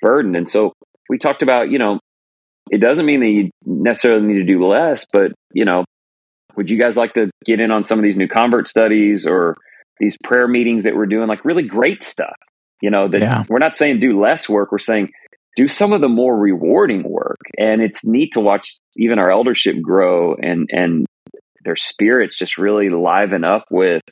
burdened 0.00 0.36
and 0.36 0.48
so 0.48 0.72
we 1.08 1.18
talked 1.18 1.42
about 1.42 1.70
you 1.70 1.78
know 1.78 1.98
it 2.70 2.78
doesn't 2.78 3.06
mean 3.06 3.20
that 3.20 3.28
you 3.28 3.50
necessarily 3.64 4.26
need 4.26 4.38
to 4.38 4.44
do 4.44 4.66
less 4.66 5.04
but 5.12 5.32
you 5.52 5.64
know 5.64 5.84
would 6.56 6.70
you 6.70 6.78
guys 6.78 6.96
like 6.96 7.12
to 7.14 7.30
get 7.44 7.60
in 7.60 7.70
on 7.70 7.84
some 7.84 7.98
of 7.98 8.02
these 8.02 8.16
new 8.16 8.28
convert 8.28 8.68
studies 8.68 9.26
or 9.26 9.56
these 9.98 10.16
prayer 10.24 10.48
meetings 10.48 10.84
that 10.84 10.96
we're 10.96 11.06
doing 11.06 11.28
like 11.28 11.44
really 11.44 11.62
great 11.62 12.02
stuff 12.02 12.36
you 12.80 12.90
know 12.90 13.08
that 13.08 13.20
yeah. 13.20 13.44
we're 13.48 13.58
not 13.58 13.76
saying 13.76 14.00
do 14.00 14.20
less 14.20 14.48
work 14.48 14.72
we're 14.72 14.78
saying 14.78 15.10
do 15.56 15.68
some 15.68 15.92
of 15.92 16.00
the 16.00 16.08
more 16.08 16.38
rewarding 16.38 17.02
work 17.02 17.40
and 17.58 17.82
it's 17.82 18.06
neat 18.06 18.32
to 18.32 18.40
watch 18.40 18.78
even 18.96 19.18
our 19.18 19.30
eldership 19.30 19.80
grow 19.82 20.34
and 20.36 20.68
and 20.72 21.06
their 21.64 21.76
spirits 21.76 22.38
just 22.38 22.56
really 22.56 22.88
liven 22.88 23.44
up 23.44 23.64
with 23.70 24.02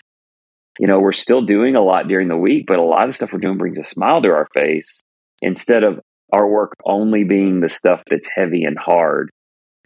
you 0.78 0.86
know, 0.86 1.00
we're 1.00 1.12
still 1.12 1.42
doing 1.42 1.76
a 1.76 1.82
lot 1.82 2.08
during 2.08 2.28
the 2.28 2.36
week, 2.36 2.66
but 2.66 2.78
a 2.78 2.82
lot 2.82 3.08
of 3.08 3.14
stuff 3.14 3.32
we're 3.32 3.40
doing 3.40 3.58
brings 3.58 3.78
a 3.78 3.84
smile 3.84 4.22
to 4.22 4.28
our 4.28 4.48
face 4.54 5.02
instead 5.42 5.82
of 5.82 6.00
our 6.32 6.46
work 6.46 6.74
only 6.84 7.24
being 7.24 7.60
the 7.60 7.68
stuff 7.68 8.02
that's 8.08 8.28
heavy 8.32 8.64
and 8.64 8.78
hard. 8.78 9.30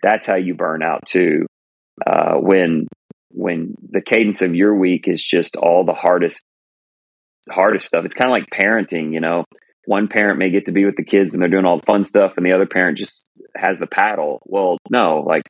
That's 0.02 0.26
how 0.26 0.36
you 0.36 0.54
burn 0.54 0.82
out 0.82 1.06
too. 1.06 1.46
Uh, 2.06 2.34
when 2.34 2.88
when 3.30 3.74
the 3.90 4.02
cadence 4.02 4.42
of 4.42 4.54
your 4.54 4.74
week 4.74 5.08
is 5.08 5.24
just 5.24 5.56
all 5.56 5.84
the 5.84 5.94
hardest 5.94 6.42
hardest 7.50 7.86
stuff. 7.86 8.04
It's 8.04 8.14
kind 8.14 8.28
of 8.28 8.32
like 8.32 8.48
parenting, 8.52 9.12
you 9.12 9.20
know. 9.20 9.44
One 9.86 10.06
parent 10.06 10.38
may 10.38 10.50
get 10.50 10.66
to 10.66 10.72
be 10.72 10.84
with 10.84 10.96
the 10.96 11.04
kids 11.04 11.32
when 11.32 11.40
they're 11.40 11.48
doing 11.48 11.64
all 11.64 11.78
the 11.78 11.86
fun 11.86 12.04
stuff, 12.04 12.34
and 12.36 12.46
the 12.46 12.52
other 12.52 12.66
parent 12.66 12.98
just 12.98 13.26
has 13.56 13.78
the 13.78 13.86
paddle. 13.86 14.40
Well, 14.44 14.78
no, 14.90 15.24
like 15.26 15.42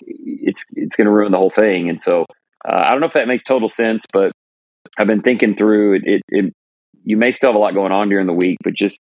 it's 0.00 0.64
it's 0.74 0.96
going 0.96 1.06
to 1.06 1.12
ruin 1.12 1.32
the 1.32 1.38
whole 1.38 1.50
thing. 1.50 1.88
And 1.88 2.00
so 2.00 2.26
uh, 2.66 2.82
I 2.86 2.90
don't 2.90 3.00
know 3.00 3.06
if 3.06 3.12
that 3.12 3.28
makes 3.28 3.44
total 3.44 3.68
sense, 3.68 4.04
but 4.12 4.32
I've 4.98 5.06
been 5.06 5.22
thinking 5.22 5.54
through 5.54 5.96
it, 5.96 6.02
it, 6.04 6.22
it. 6.28 6.52
You 7.02 7.16
may 7.16 7.32
still 7.32 7.50
have 7.50 7.56
a 7.56 7.58
lot 7.58 7.74
going 7.74 7.92
on 7.92 8.08
during 8.08 8.26
the 8.26 8.32
week, 8.32 8.58
but 8.64 8.74
just 8.74 8.98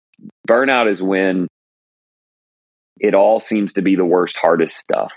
burnout 0.49 0.91
is 0.91 1.03
when 1.03 1.47
it 2.99 3.15
all 3.15 3.41
seems 3.41 3.75
to 3.75 3.83
be 3.83 3.97
the 3.97 4.05
worst, 4.05 4.37
hardest 4.37 4.77
stuff. 4.77 5.13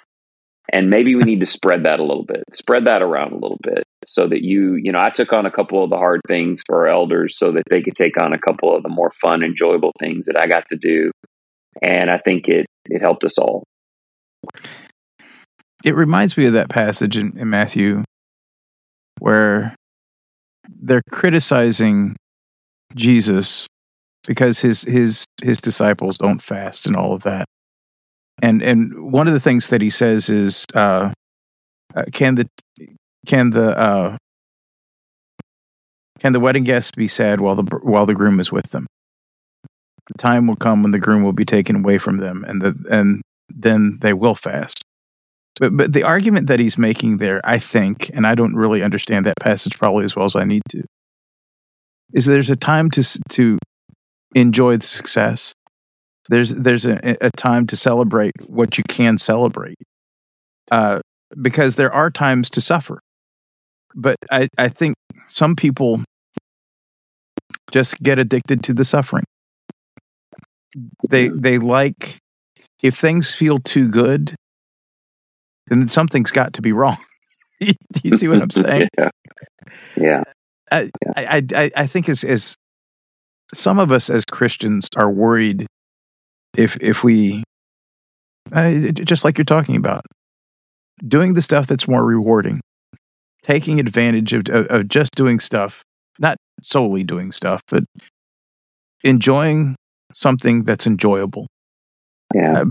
And 0.71 0.89
maybe 0.89 1.15
we 1.15 1.23
need 1.23 1.41
to 1.41 1.45
spread 1.45 1.85
that 1.85 1.99
a 1.99 2.03
little 2.03 2.25
bit, 2.25 2.43
spread 2.53 2.85
that 2.85 3.03
around 3.03 3.31
a 3.31 3.37
little 3.37 3.59
bit 3.61 3.83
so 4.05 4.27
that 4.27 4.41
you, 4.41 4.75
you 4.75 4.91
know, 4.91 4.99
I 4.99 5.09
took 5.09 5.31
on 5.31 5.45
a 5.45 5.51
couple 5.51 5.83
of 5.83 5.91
the 5.91 5.97
hard 5.97 6.21
things 6.27 6.61
for 6.65 6.87
our 6.87 6.87
elders 6.87 7.37
so 7.37 7.51
that 7.51 7.63
they 7.69 7.81
could 7.81 7.95
take 7.95 8.19
on 8.21 8.33
a 8.33 8.39
couple 8.39 8.75
of 8.75 8.81
the 8.81 8.89
more 8.89 9.11
fun, 9.11 9.43
enjoyable 9.43 9.91
things 9.99 10.25
that 10.25 10.39
I 10.39 10.47
got 10.47 10.67
to 10.69 10.75
do. 10.75 11.11
And 11.81 12.09
I 12.09 12.17
think 12.17 12.47
it, 12.47 12.65
it 12.85 13.01
helped 13.01 13.23
us 13.23 13.37
all. 13.37 13.63
It 15.83 15.95
reminds 15.95 16.35
me 16.35 16.45
of 16.45 16.53
that 16.53 16.69
passage 16.69 17.15
in, 17.15 17.37
in 17.37 17.49
Matthew 17.49 18.03
where 19.25 19.75
they're 20.69 21.01
criticizing 21.09 22.15
Jesus 22.93 23.65
because 24.27 24.59
his 24.59 24.83
his 24.83 25.25
his 25.43 25.59
disciples 25.59 26.19
don't 26.19 26.43
fast 26.43 26.85
and 26.85 26.95
all 26.95 27.11
of 27.11 27.23
that. 27.23 27.47
And 28.43 28.61
and 28.61 29.11
one 29.11 29.25
of 29.25 29.33
the 29.33 29.39
things 29.39 29.69
that 29.69 29.81
he 29.81 29.89
says 29.89 30.29
is, 30.29 30.63
uh, 30.75 31.11
uh, 31.95 32.03
can 32.13 32.35
the 32.35 32.47
can 33.25 33.49
the 33.49 33.75
uh, 33.75 34.17
can 36.19 36.31
the 36.31 36.39
wedding 36.39 36.63
guests 36.63 36.91
be 36.91 37.07
sad 37.07 37.41
while 37.41 37.55
the 37.55 37.79
while 37.81 38.05
the 38.05 38.13
groom 38.13 38.39
is 38.39 38.51
with 38.51 38.69
them? 38.69 38.85
The 40.05 40.19
time 40.19 40.45
will 40.45 40.55
come 40.55 40.83
when 40.83 40.91
the 40.91 40.99
groom 40.99 41.23
will 41.23 41.33
be 41.33 41.45
taken 41.45 41.77
away 41.77 41.97
from 41.97 42.17
them, 42.17 42.45
and 42.47 42.61
the 42.61 42.75
and 42.91 43.23
then 43.49 43.97
they 44.03 44.13
will 44.13 44.35
fast. 44.35 44.84
But 45.59 45.77
but 45.77 45.93
the 45.93 46.03
argument 46.03 46.47
that 46.47 46.59
he's 46.59 46.77
making 46.77 47.17
there, 47.17 47.41
I 47.43 47.59
think, 47.59 48.11
and 48.13 48.27
I 48.27 48.35
don't 48.35 48.55
really 48.55 48.83
understand 48.83 49.25
that 49.25 49.39
passage 49.39 49.77
probably 49.77 50.03
as 50.03 50.15
well 50.15 50.25
as 50.25 50.35
I 50.35 50.43
need 50.43 50.63
to, 50.69 50.83
is 52.13 52.25
there's 52.25 52.51
a 52.51 52.55
time 52.55 52.89
to 52.91 53.03
to 53.29 53.57
enjoy 54.35 54.77
the 54.77 54.85
success. 54.85 55.53
There's 56.27 56.51
there's 56.51 56.85
a, 56.85 56.99
a 57.21 57.29
time 57.31 57.67
to 57.67 57.77
celebrate 57.77 58.33
what 58.47 58.77
you 58.77 58.83
can 58.87 59.17
celebrate, 59.17 59.77
uh, 60.71 60.99
because 61.41 61.75
there 61.75 61.93
are 61.93 62.09
times 62.11 62.49
to 62.51 62.61
suffer. 62.61 62.99
But 63.95 64.17
I, 64.29 64.49
I 64.57 64.67
think 64.67 64.95
some 65.27 65.55
people 65.55 66.03
just 67.71 67.99
get 68.01 68.19
addicted 68.19 68.61
to 68.63 68.73
the 68.73 68.83
suffering. 68.83 69.23
They 71.09 71.29
they 71.29 71.57
like 71.57 72.17
if 72.83 72.97
things 72.97 73.33
feel 73.33 73.59
too 73.59 73.87
good, 73.87 74.35
then 75.67 75.87
something's 75.87 76.31
got 76.31 76.53
to 76.53 76.61
be 76.61 76.71
wrong. 76.71 76.97
Do 77.61 77.73
you 78.03 78.17
see 78.17 78.27
what 78.27 78.41
I'm 78.41 78.49
saying? 78.51 78.89
yeah. 78.97 79.09
Yeah. 79.95 80.23
I, 80.71 80.91
I, 81.15 81.43
I, 81.55 81.71
I 81.75 81.87
think 81.87 82.09
as, 82.09 82.23
as 82.23 82.55
some 83.53 83.79
of 83.79 83.91
us 83.91 84.09
as 84.09 84.25
Christians 84.25 84.89
are 84.95 85.11
worried 85.11 85.67
if 86.57 86.77
if 86.81 87.03
we 87.03 87.43
uh, 88.51 88.71
just 88.91 89.23
like 89.23 89.37
you're 89.37 89.45
talking 89.45 89.75
about 89.75 90.05
doing 91.07 91.33
the 91.33 91.41
stuff 91.41 91.67
that's 91.67 91.87
more 91.87 92.03
rewarding 92.05 92.61
taking 93.41 93.79
advantage 93.79 94.33
of, 94.33 94.43
of, 94.49 94.65
of 94.67 94.87
just 94.87 95.13
doing 95.15 95.39
stuff 95.39 95.83
not 96.19 96.37
solely 96.63 97.03
doing 97.03 97.31
stuff 97.31 97.61
but 97.67 97.83
enjoying 99.03 99.75
something 100.13 100.63
that's 100.63 100.87
enjoyable 100.87 101.47
yeah 102.33 102.61
uh, 102.61 102.65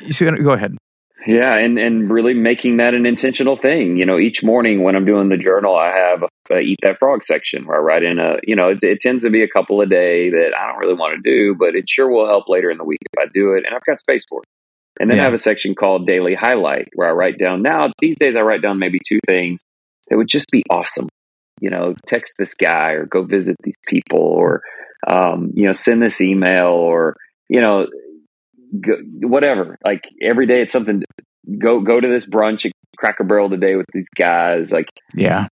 you 0.00 0.12
see 0.12 0.28
go 0.30 0.52
ahead 0.52 0.76
yeah, 1.26 1.56
and 1.56 1.78
and 1.78 2.10
really 2.10 2.34
making 2.34 2.78
that 2.78 2.94
an 2.94 3.06
intentional 3.06 3.56
thing. 3.56 3.96
You 3.96 4.04
know, 4.04 4.18
each 4.18 4.42
morning 4.42 4.82
when 4.82 4.94
I'm 4.94 5.06
doing 5.06 5.28
the 5.28 5.36
journal, 5.36 5.74
I 5.74 5.90
have 5.90 6.24
a 6.50 6.58
eat 6.58 6.78
that 6.82 6.98
frog 6.98 7.24
section 7.24 7.66
where 7.66 7.78
I 7.78 7.80
write 7.80 8.02
in 8.02 8.18
a. 8.18 8.36
You 8.42 8.56
know, 8.56 8.68
it, 8.68 8.78
it 8.82 9.00
tends 9.00 9.24
to 9.24 9.30
be 9.30 9.42
a 9.42 9.48
couple 9.48 9.80
a 9.80 9.86
day 9.86 10.30
that 10.30 10.52
I 10.58 10.66
don't 10.66 10.78
really 10.78 10.94
want 10.94 11.14
to 11.16 11.30
do, 11.30 11.54
but 11.58 11.74
it 11.74 11.88
sure 11.88 12.10
will 12.10 12.26
help 12.26 12.48
later 12.48 12.70
in 12.70 12.78
the 12.78 12.84
week 12.84 13.00
if 13.02 13.18
I 13.18 13.30
do 13.32 13.54
it, 13.54 13.64
and 13.66 13.74
I've 13.74 13.84
got 13.84 14.00
space 14.00 14.24
for 14.28 14.42
it. 14.42 14.48
And 15.00 15.10
then 15.10 15.16
yeah. 15.16 15.22
I 15.22 15.24
have 15.24 15.34
a 15.34 15.38
section 15.38 15.74
called 15.74 16.06
daily 16.06 16.34
highlight 16.34 16.88
where 16.94 17.08
I 17.08 17.12
write 17.12 17.38
down. 17.38 17.62
Now 17.62 17.90
these 18.00 18.16
days 18.16 18.36
I 18.36 18.42
write 18.42 18.62
down 18.62 18.78
maybe 18.78 19.00
two 19.06 19.18
things 19.26 19.60
that 20.08 20.16
would 20.16 20.28
just 20.28 20.48
be 20.50 20.62
awesome. 20.70 21.08
You 21.60 21.70
know, 21.70 21.94
text 22.06 22.34
this 22.38 22.54
guy 22.54 22.90
or 22.90 23.06
go 23.06 23.24
visit 23.24 23.56
these 23.62 23.78
people 23.88 24.18
or 24.18 24.62
um, 25.08 25.50
you 25.54 25.66
know 25.66 25.72
send 25.72 26.02
this 26.02 26.20
email 26.20 26.66
or 26.66 27.16
you 27.48 27.60
know 27.60 27.86
go, 28.80 28.94
whatever. 29.22 29.78
Like 29.84 30.08
every 30.22 30.46
day, 30.46 30.62
it's 30.62 30.72
something. 30.72 31.02
Go 31.58 31.80
go 31.80 32.00
to 32.00 32.08
this 32.08 32.26
brunch 32.26 32.64
at 32.66 32.72
Cracker 32.96 33.24
Barrel 33.24 33.50
today 33.50 33.76
with 33.76 33.86
these 33.92 34.08
guys. 34.08 34.72
Like 34.72 34.88
yeah, 35.14 35.48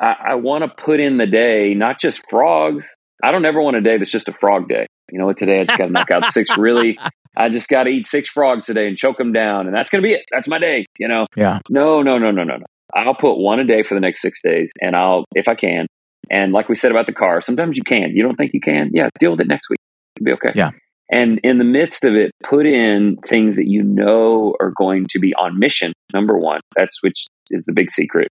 I, 0.00 0.16
I 0.28 0.34
want 0.34 0.64
to 0.64 0.84
put 0.84 1.00
in 1.00 1.18
the 1.18 1.26
day, 1.26 1.74
not 1.74 2.00
just 2.00 2.22
frogs. 2.30 2.94
I 3.22 3.30
don't 3.30 3.44
ever 3.44 3.62
want 3.62 3.76
a 3.76 3.80
day 3.80 3.98
that's 3.98 4.10
just 4.10 4.28
a 4.28 4.32
frog 4.32 4.68
day. 4.68 4.86
You 5.10 5.18
know 5.18 5.26
what? 5.26 5.38
Today 5.38 5.60
I 5.60 5.64
just 5.64 5.78
got 5.78 5.86
to 5.86 5.92
knock 5.92 6.10
out 6.10 6.24
six 6.32 6.56
really. 6.56 6.98
I 7.36 7.48
just 7.48 7.68
got 7.68 7.84
to 7.84 7.90
eat 7.90 8.06
six 8.06 8.28
frogs 8.28 8.66
today 8.66 8.88
and 8.88 8.96
choke 8.96 9.18
them 9.18 9.32
down, 9.32 9.66
and 9.66 9.74
that's 9.74 9.90
going 9.90 10.02
to 10.02 10.06
be 10.06 10.14
it. 10.14 10.24
That's 10.32 10.48
my 10.48 10.58
day. 10.58 10.86
You 10.98 11.08
know? 11.08 11.26
Yeah. 11.36 11.60
No, 11.68 12.02
no, 12.02 12.18
no, 12.18 12.30
no, 12.30 12.44
no, 12.44 12.56
no. 12.56 12.66
I'll 12.94 13.14
put 13.14 13.36
one 13.36 13.60
a 13.60 13.64
day 13.64 13.82
for 13.82 13.94
the 13.94 14.00
next 14.00 14.22
six 14.22 14.40
days, 14.42 14.72
and 14.80 14.96
I'll, 14.96 15.24
if 15.34 15.48
I 15.48 15.54
can. 15.54 15.86
And 16.30 16.52
like 16.52 16.68
we 16.68 16.76
said 16.76 16.90
about 16.90 17.06
the 17.06 17.12
car, 17.12 17.42
sometimes 17.42 17.76
you 17.76 17.84
can. 17.84 18.10
You 18.14 18.22
don't 18.22 18.36
think 18.36 18.52
you 18.54 18.60
can? 18.60 18.90
Yeah, 18.92 19.10
deal 19.20 19.32
with 19.32 19.40
it 19.40 19.48
next 19.48 19.68
week. 19.68 19.78
It'll 20.16 20.24
be 20.24 20.32
okay. 20.32 20.52
Yeah. 20.54 20.70
And 21.10 21.38
in 21.44 21.58
the 21.58 21.64
midst 21.64 22.04
of 22.04 22.14
it, 22.14 22.32
put 22.48 22.66
in 22.66 23.16
things 23.26 23.56
that 23.56 23.68
you 23.68 23.82
know 23.82 24.56
are 24.60 24.72
going 24.76 25.06
to 25.10 25.20
be 25.20 25.34
on 25.34 25.58
mission. 25.58 25.92
Number 26.12 26.36
one, 26.36 26.60
that's 26.76 27.02
which 27.02 27.26
is 27.50 27.64
the 27.64 27.72
big 27.72 27.90
secret. 27.90 28.28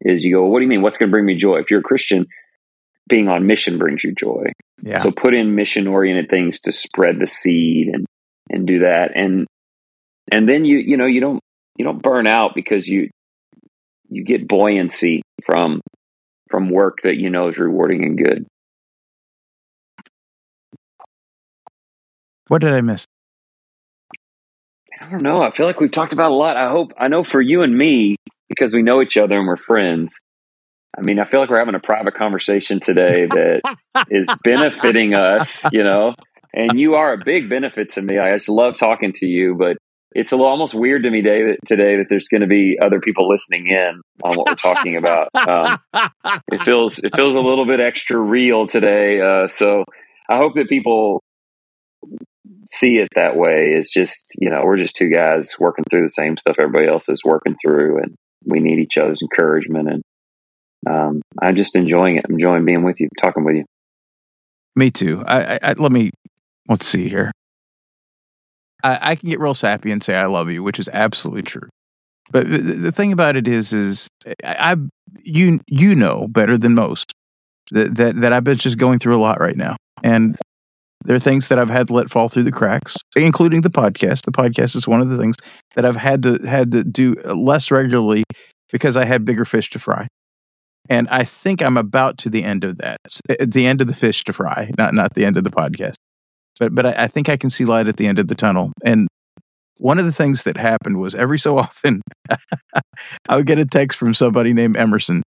Is 0.00 0.22
you 0.24 0.34
go, 0.34 0.42
well, 0.42 0.50
what 0.50 0.58
do 0.60 0.64
you 0.64 0.68
mean? 0.68 0.82
What's 0.82 0.98
going 0.98 1.08
to 1.08 1.12
bring 1.12 1.26
me 1.26 1.36
joy? 1.36 1.58
If 1.58 1.70
you're 1.70 1.80
a 1.80 1.82
Christian, 1.84 2.26
being 3.08 3.28
on 3.28 3.46
mission 3.46 3.78
brings 3.78 4.04
you 4.04 4.14
joy. 4.14 4.46
Yeah. 4.82 4.98
So 4.98 5.10
put 5.10 5.34
in 5.34 5.54
mission 5.54 5.86
oriented 5.86 6.28
things 6.28 6.60
to 6.60 6.72
spread 6.72 7.18
the 7.18 7.26
seed 7.26 7.88
and 7.88 8.06
and 8.50 8.66
do 8.66 8.80
that. 8.80 9.12
And 9.16 9.46
and 10.30 10.48
then 10.48 10.64
you 10.64 10.78
you 10.78 10.96
know 10.96 11.06
you 11.06 11.20
don't 11.20 11.40
you 11.76 11.84
don't 11.84 12.02
burn 12.02 12.26
out 12.26 12.52
because 12.54 12.86
you 12.86 13.10
you 14.08 14.24
get 14.24 14.48
buoyancy 14.48 15.22
from 15.44 15.80
from 16.50 16.70
work 16.70 16.98
that 17.02 17.16
you 17.16 17.30
know 17.30 17.48
is 17.48 17.58
rewarding 17.58 18.04
and 18.04 18.18
good. 18.18 18.46
What 22.48 22.60
did 22.60 22.72
I 22.72 22.80
miss? 22.80 23.04
I 25.00 25.10
don't 25.10 25.22
know. 25.22 25.42
I 25.42 25.50
feel 25.50 25.66
like 25.66 25.80
we've 25.80 25.90
talked 25.90 26.12
about 26.12 26.30
a 26.30 26.34
lot. 26.34 26.56
I 26.56 26.70
hope, 26.70 26.92
I 26.98 27.08
know 27.08 27.22
for 27.22 27.40
you 27.40 27.62
and 27.62 27.76
me, 27.76 28.16
because 28.48 28.72
we 28.72 28.82
know 28.82 29.02
each 29.02 29.16
other 29.16 29.36
and 29.36 29.46
we're 29.46 29.56
friends. 29.56 30.20
I 30.96 31.02
mean, 31.02 31.18
I 31.18 31.24
feel 31.24 31.40
like 31.40 31.50
we're 31.50 31.58
having 31.58 31.74
a 31.74 31.80
private 31.80 32.14
conversation 32.14 32.80
today 32.80 33.26
that 33.26 33.60
is 34.10 34.28
benefiting 34.42 35.14
us, 35.14 35.66
you 35.72 35.82
know, 35.82 36.14
and 36.54 36.78
you 36.78 36.94
are 36.94 37.12
a 37.12 37.18
big 37.22 37.50
benefit 37.50 37.90
to 37.92 38.02
me. 38.02 38.18
I 38.18 38.32
just 38.34 38.48
love 38.48 38.76
talking 38.76 39.12
to 39.16 39.26
you, 39.26 39.56
but 39.58 39.76
it's 40.12 40.32
a 40.32 40.36
little 40.36 40.50
almost 40.50 40.74
weird 40.74 41.02
to 41.02 41.10
me, 41.10 41.20
David, 41.20 41.58
today 41.66 41.96
that 41.98 42.06
there's 42.08 42.28
going 42.28 42.40
to 42.40 42.46
be 42.46 42.78
other 42.80 43.00
people 43.00 43.28
listening 43.28 43.66
in 43.66 44.00
on 44.24 44.36
what 44.36 44.48
we're 44.48 44.54
talking 44.54 44.96
about. 44.96 45.28
Um, 45.34 45.78
it 46.50 46.62
feels 46.62 46.98
it 47.00 47.14
feels 47.14 47.34
a 47.34 47.40
little 47.40 47.66
bit 47.66 47.80
extra 47.80 48.18
real 48.18 48.66
today. 48.66 49.20
Uh, 49.20 49.48
so 49.48 49.84
I 50.30 50.38
hope 50.38 50.54
that 50.54 50.68
people 50.68 51.22
see 52.72 52.98
it 52.98 53.08
that 53.14 53.36
way 53.36 53.72
is 53.72 53.88
just 53.88 54.34
you 54.38 54.50
know 54.50 54.62
we're 54.64 54.76
just 54.76 54.96
two 54.96 55.08
guys 55.08 55.56
working 55.58 55.84
through 55.90 56.02
the 56.02 56.08
same 56.08 56.36
stuff 56.36 56.56
everybody 56.58 56.86
else 56.86 57.08
is 57.08 57.22
working 57.24 57.56
through 57.62 57.98
and 57.98 58.14
we 58.44 58.60
need 58.60 58.78
each 58.78 58.96
other's 58.96 59.22
encouragement 59.22 59.88
and 59.88 60.02
um, 60.88 61.22
i'm 61.42 61.56
just 61.56 61.76
enjoying 61.76 62.16
it. 62.16 62.24
I'm 62.28 62.34
enjoying 62.34 62.64
being 62.64 62.84
with 62.84 63.00
you 63.00 63.08
talking 63.20 63.44
with 63.44 63.56
you. 63.56 63.64
Me 64.76 64.90
too. 64.90 65.24
I, 65.26 65.54
I, 65.54 65.58
I 65.62 65.72
let 65.72 65.90
me 65.90 66.10
let's 66.68 66.86
see 66.86 67.08
here. 67.08 67.32
I, 68.84 68.98
I, 69.00 69.14
can 69.16 69.30
get 69.30 69.40
real 69.40 69.54
sappy 69.54 69.90
and 69.90 70.02
say 70.02 70.14
i 70.14 70.26
love 70.26 70.50
you 70.50 70.62
which 70.62 70.78
is 70.78 70.88
absolutely 70.92 71.42
true. 71.42 71.68
But 72.30 72.50
the, 72.50 72.58
the 72.58 72.92
thing 72.92 73.12
about 73.12 73.36
it 73.36 73.48
is 73.48 73.72
is 73.72 74.08
I, 74.44 74.72
I 74.72 74.76
you 75.22 75.60
you 75.66 75.96
know 75.96 76.26
better 76.28 76.58
than 76.58 76.74
most 76.74 77.12
that, 77.70 77.96
that 77.96 78.20
that 78.20 78.32
i've 78.32 78.44
been 78.44 78.58
just 78.58 78.78
going 78.78 78.98
through 78.98 79.16
a 79.16 79.22
lot 79.22 79.40
right 79.40 79.56
now. 79.56 79.76
And 80.02 80.36
there 81.06 81.14
are 81.14 81.20
things 81.20 81.48
that 81.48 81.58
I've 81.58 81.70
had 81.70 81.88
to 81.88 81.94
let 81.94 82.10
fall 82.10 82.28
through 82.28 82.42
the 82.42 82.52
cracks, 82.52 82.96
including 83.14 83.60
the 83.60 83.70
podcast. 83.70 84.24
The 84.24 84.32
podcast 84.32 84.74
is 84.74 84.88
one 84.88 85.00
of 85.00 85.08
the 85.08 85.16
things 85.16 85.36
that 85.76 85.86
I've 85.86 85.96
had 85.96 86.22
to 86.24 86.38
had 86.44 86.72
to 86.72 86.82
do 86.82 87.14
less 87.24 87.70
regularly 87.70 88.24
because 88.72 88.96
I 88.96 89.04
had 89.04 89.24
bigger 89.24 89.44
fish 89.44 89.70
to 89.70 89.78
fry. 89.78 90.08
And 90.88 91.08
I 91.08 91.24
think 91.24 91.62
I'm 91.62 91.76
about 91.76 92.18
to 92.18 92.30
the 92.30 92.42
end 92.44 92.64
of 92.64 92.78
that, 92.78 92.98
at 93.28 93.40
eh, 93.40 93.46
the 93.48 93.66
end 93.66 93.80
of 93.80 93.86
the 93.86 93.94
fish 93.94 94.24
to 94.24 94.32
fry, 94.32 94.72
not 94.76 94.94
not 94.94 95.14
the 95.14 95.24
end 95.24 95.36
of 95.36 95.44
the 95.44 95.50
podcast. 95.50 95.94
But 96.58 96.74
but 96.74 96.86
I, 96.86 97.04
I 97.04 97.08
think 97.08 97.28
I 97.28 97.36
can 97.36 97.50
see 97.50 97.64
light 97.64 97.86
at 97.86 97.98
the 97.98 98.08
end 98.08 98.18
of 98.18 98.26
the 98.26 98.34
tunnel. 98.34 98.72
And 98.84 99.06
one 99.78 99.98
of 99.98 100.06
the 100.06 100.12
things 100.12 100.42
that 100.42 100.56
happened 100.56 100.98
was 100.98 101.14
every 101.14 101.38
so 101.38 101.56
often 101.66 102.02
I 103.28 103.36
would 103.36 103.46
get 103.46 103.60
a 103.60 103.64
text 103.64 103.96
from 103.96 104.12
somebody 104.12 104.52
named 104.52 104.76
Emerson 104.76 105.22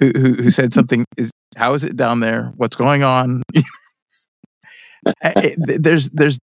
who 0.00 0.10
who, 0.16 0.32
who 0.34 0.50
said 0.50 0.74
something 0.74 1.04
is 1.16 1.30
how 1.56 1.74
is 1.74 1.84
it 1.84 1.96
down 1.96 2.18
there? 2.20 2.52
What's 2.56 2.76
going 2.76 3.04
on? 3.04 3.42
there's 5.56 6.10
there's 6.10 6.38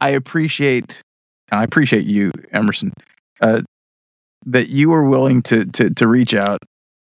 I 0.00 0.10
appreciate 0.10 1.02
I 1.50 1.64
appreciate 1.64 2.06
you, 2.06 2.30
Emerson, 2.52 2.92
uh, 3.40 3.62
that 4.46 4.68
you 4.68 4.90
were 4.90 5.04
willing 5.04 5.42
to 5.42 5.64
to 5.66 5.90
to 5.90 6.08
reach 6.08 6.34
out 6.34 6.60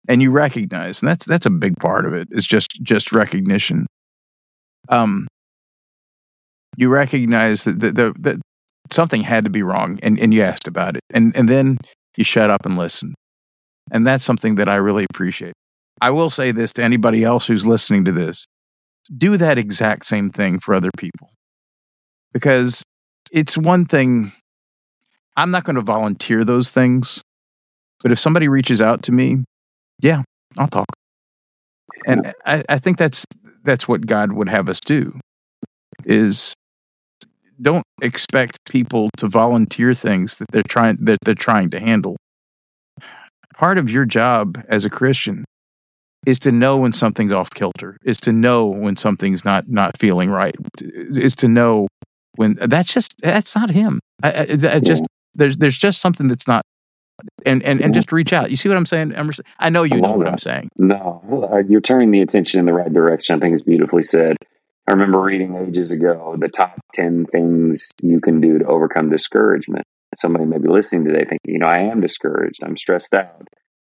and 0.09 0.23
you 0.23 0.31
recognize, 0.31 1.03
and 1.03 1.09
that's 1.09 1.27
that's 1.27 1.47
a 1.47 1.51
big 1.51 1.79
part 1.79 2.07
of 2.07 2.15
it. 2.15 2.29
Is 2.31 2.47
just 2.47 2.71
just 2.83 3.13
recognition. 3.13 3.87
Um, 4.89 5.29
you 6.79 6.89
recognize 6.89 7.65
that, 7.65 7.81
that, 7.81 7.97
that, 7.97 8.23
that 8.23 8.37
something 8.91 9.23
had 9.23 9.45
to 9.45 9.51
be 9.51 9.65
wrong 9.65 9.99
and, 10.01 10.19
and 10.21 10.33
you 10.33 10.43
asked 10.43 10.69
about 10.69 10.97
it. 10.97 11.03
And, 11.11 11.35
and 11.37 11.49
then 11.49 11.79
you 12.17 12.23
shut 12.23 12.51
up 12.51 12.65
and 12.65 12.79
listen. 12.79 13.15
And 13.91 14.07
that's 14.07 14.25
something 14.25 14.55
that 14.55 14.69
I 14.69 14.77
really 14.77 15.05
appreciate. 15.13 15.55
I 16.01 16.11
will 16.11 16.31
say 16.31 16.53
this 16.53 16.73
to 16.75 16.85
anybody 16.85 17.25
else 17.25 17.49
who's 17.49 17.67
listening 17.67 18.05
to 18.05 18.13
this 18.13 18.47
do 19.17 19.37
that 19.37 19.59
exact 19.59 20.07
same 20.07 20.31
thing 20.31 20.59
for 20.61 20.75
other 20.75 20.91
people. 20.97 21.31
Because 22.33 22.83
it's 23.33 23.57
one 23.57 23.87
thing, 23.87 24.33
I'm 25.37 25.51
not 25.51 25.65
going 25.65 25.77
to 25.77 25.83
volunteer 25.83 26.45
those 26.45 26.71
things. 26.71 27.23
But 28.03 28.13
if 28.13 28.19
somebody 28.19 28.49
reaches 28.49 28.81
out 28.81 29.03
to 29.05 29.13
me, 29.13 29.45
yeah, 30.01 30.23
I'll 30.57 30.69
talk. 30.69 30.87
And 32.07 32.33
I, 32.47 32.63
I 32.69 32.79
think 32.79 32.97
that's 32.97 33.25
that's 33.65 33.89
what 33.89 34.07
God 34.07 34.33
would 34.33 34.49
have 34.49 34.69
us 34.69 34.81
do 34.81 35.19
is 36.05 36.55
don't 37.61 37.85
expect 38.01 38.59
people 38.69 39.11
to 39.17 39.27
volunteer 39.27 39.95
things 39.95 40.37
that 40.37 40.47
they're 40.53 40.63
trying 40.63 40.99
that 41.01 41.19
they're 41.25 41.35
trying 41.35 41.71
to 41.71 41.81
handle. 41.81 42.17
Part 43.57 43.79
of 43.79 43.91
your 43.91 44.05
job 44.05 44.63
as 44.69 44.85
a 44.85 44.91
Christian 44.91 45.45
is 46.27 46.39
to 46.41 46.53
know 46.53 46.77
when 46.77 46.93
something's 46.93 47.33
off 47.33 47.51
kilter, 47.51 47.97
is 48.05 48.19
to 48.19 48.33
know 48.33 48.67
when 48.67 48.97
something's 48.97 49.45
not 49.45 49.69
not 49.69 49.99
feeling 49.99 50.31
right, 50.31 50.55
is 50.81 51.35
to 51.37 51.49
know 51.49 51.89
when 52.37 52.59
that's 52.61 52.93
just 52.93 53.15
that's 53.23 53.55
not 53.55 53.71
him. 53.71 54.01
I, 54.23 54.31
I, 54.31 54.75
I 54.75 54.81
just 54.81 55.07
there's 55.35 55.57
there's 55.57 55.79
just 55.79 56.01
something 56.01 56.29
that's 56.29 56.49
not 56.49 56.63
and 57.47 57.63
and 57.63 57.81
and 57.81 57.81
mm-hmm. 57.81 57.93
just 57.93 58.13
reach 58.13 58.33
out. 58.33 58.51
You 58.51 58.57
see 58.57 58.69
what 58.69 58.79
I'm 58.79 58.87
saying, 58.87 59.13
Emerson? 59.13 59.45
I 59.59 59.71
know 59.71 59.83
you 59.83 60.01
know 60.01 60.13
what 60.13 60.29
I'm 60.29 60.39
saying. 60.39 60.71
No, 60.79 61.23
you're 61.69 61.81
turning 61.81 62.11
the 62.11 62.21
attention 62.21 62.61
in 62.61 62.67
the 62.67 62.73
right 62.73 62.93
direction. 62.93 63.37
I 63.37 63.41
think 63.41 63.55
it's 63.55 63.65
beautifully 63.65 64.03
said. 64.03 64.37
I 64.87 64.93
remember 64.93 65.21
reading 65.21 65.55
ages 65.55 65.93
ago 65.93 66.35
the 66.39 66.49
top 66.49 66.81
10 66.95 67.27
things 67.27 67.91
you 68.03 68.21
can 68.21 68.41
do 68.41 68.59
to 68.59 68.65
overcome 68.65 69.11
discouragement. 69.11 69.85
Somebody 70.17 70.47
may 70.47 70.57
be 70.57 70.69
listening 70.69 71.05
today 71.05 71.25
thinking, 71.29 71.39
you 71.45 71.59
know, 71.59 71.67
I 71.67 71.81
am 71.81 72.01
discouraged. 72.01 72.61
I'm 72.65 72.77
stressed 72.77 73.13
out. 73.13 73.47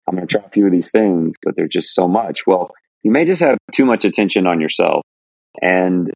I'm 0.07 0.15
going 0.15 0.27
to 0.27 0.31
try 0.31 0.45
a 0.45 0.49
few 0.49 0.65
of 0.65 0.71
these 0.71 0.91
things, 0.91 1.35
but 1.43 1.55
there's 1.55 1.69
just 1.69 1.93
so 1.93 2.07
much. 2.07 2.47
Well, 2.47 2.71
you 3.03 3.11
may 3.11 3.25
just 3.25 3.41
have 3.41 3.57
too 3.73 3.85
much 3.85 4.05
attention 4.05 4.47
on 4.47 4.61
yourself. 4.61 5.01
And 5.61 6.11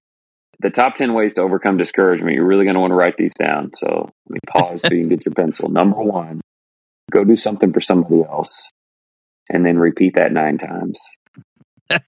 the 0.59 0.69
top 0.69 0.95
10 0.95 1.13
ways 1.13 1.33
to 1.35 1.41
overcome 1.41 1.77
discouragement, 1.77 2.35
you're 2.35 2.45
really 2.45 2.65
going 2.65 2.75
to 2.75 2.79
want 2.79 2.91
to 2.91 2.95
write 2.95 3.17
these 3.17 3.33
down. 3.33 3.71
So 3.75 4.09
let 4.27 4.33
me 4.33 4.39
pause 4.49 4.81
so 4.81 4.93
you 4.93 5.01
can 5.01 5.09
get 5.09 5.25
your 5.25 5.33
pencil. 5.33 5.69
Number 5.69 6.01
one, 6.01 6.41
go 7.11 7.23
do 7.23 7.35
something 7.35 7.73
for 7.73 7.81
somebody 7.81 8.23
else 8.23 8.69
and 9.49 9.65
then 9.65 9.77
repeat 9.77 10.15
that 10.15 10.31
nine 10.31 10.57
times 10.57 10.99